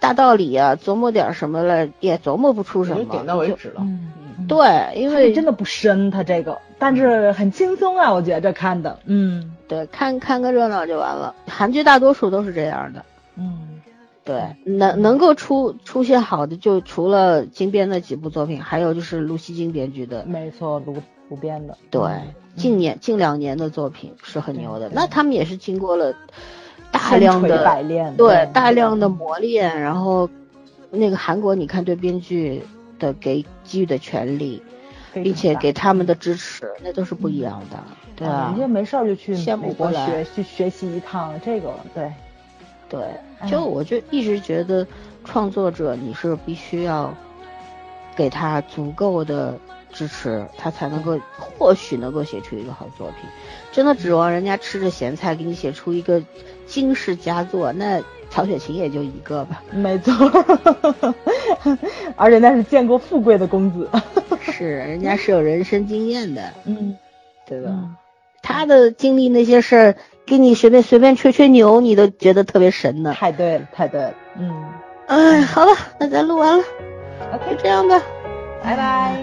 [0.00, 3.04] 大道理啊，琢磨点什么了，也琢磨不出什么。
[3.04, 3.80] 点到为止了。
[3.80, 4.12] 嗯
[4.48, 11.34] 对，因为真的不深，他这个，但是很轻松啊，我觉得看的，嗯，对，看看个热闹就完了。
[11.46, 13.02] 韩剧大多数都是这样的，
[13.36, 13.80] 嗯，
[14.22, 20.26] 对，能能够出出现好的，就除了金编那几部作品，还有就是卢锡金编剧的。
[20.26, 20.98] 没错，卢
[21.30, 21.74] 卢编的。
[21.90, 22.02] 对，
[22.54, 24.90] 近年近两年的作品是很牛的。
[24.90, 26.14] 那他们也是经过了
[26.90, 30.28] 大量的百炼，对大量的磨练，然后
[30.90, 32.62] 那个韩国，你看对编剧
[32.98, 34.62] 的给给予的权利，
[35.22, 37.78] 并且给他们的支持，那都是不一样的。
[38.16, 42.12] 对啊，人家没事儿就去美国学去学习一趟，这个对。
[42.86, 43.00] 对，
[43.48, 44.86] 就我就一直觉得
[45.24, 47.12] 创作者你是必须要
[48.14, 49.58] 给他足够的
[49.90, 53.28] 支持，他才能够或许能够写出一个好作品。
[53.72, 56.22] 真的指望人家吃着咸菜给你写出一个
[56.66, 58.00] 惊世佳作，那
[58.34, 59.62] 曹雪芹也就一个吧。
[59.70, 60.12] 没错，
[62.16, 63.88] 而且那是见过富贵的公子。
[64.42, 66.96] 是，人家是有人生经验的，嗯，
[67.46, 67.70] 对吧？
[68.42, 69.94] 他的经历那些事儿。
[70.26, 73.12] 给你随便随便吹吹牛，你都觉得特别神呢。
[73.12, 74.14] 太对了，太对了。
[74.38, 74.50] 嗯，
[75.06, 76.64] 哎，好了，那咱录完了
[77.34, 78.02] ，OK，这样吧，
[78.62, 79.14] 拜拜。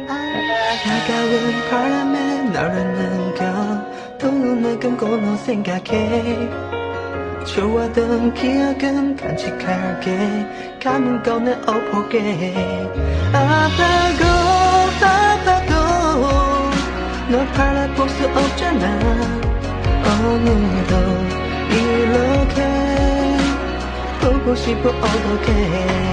[7.46, 12.88] 좋아하던 기억은 간직할게 감은 꺼내 엎어게.
[13.34, 14.24] 아파고
[15.04, 15.74] 아파도
[17.30, 19.42] 널 바라볼 수 없잖아.
[20.24, 20.96] 오늘도
[21.72, 22.58] 이렇게
[24.22, 26.12] 보고 싶어 어떻게?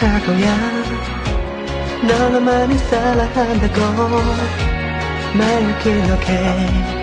[0.00, 0.56] 거야.
[2.02, 3.80] 너만이 사랑한다고
[5.36, 6.98] 매일 기억해.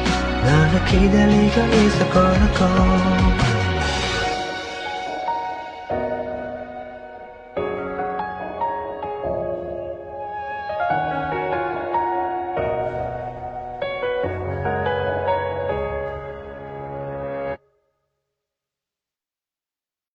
[0.45, 1.61] 너를 기다리고
[2.11, 3.44] 거라고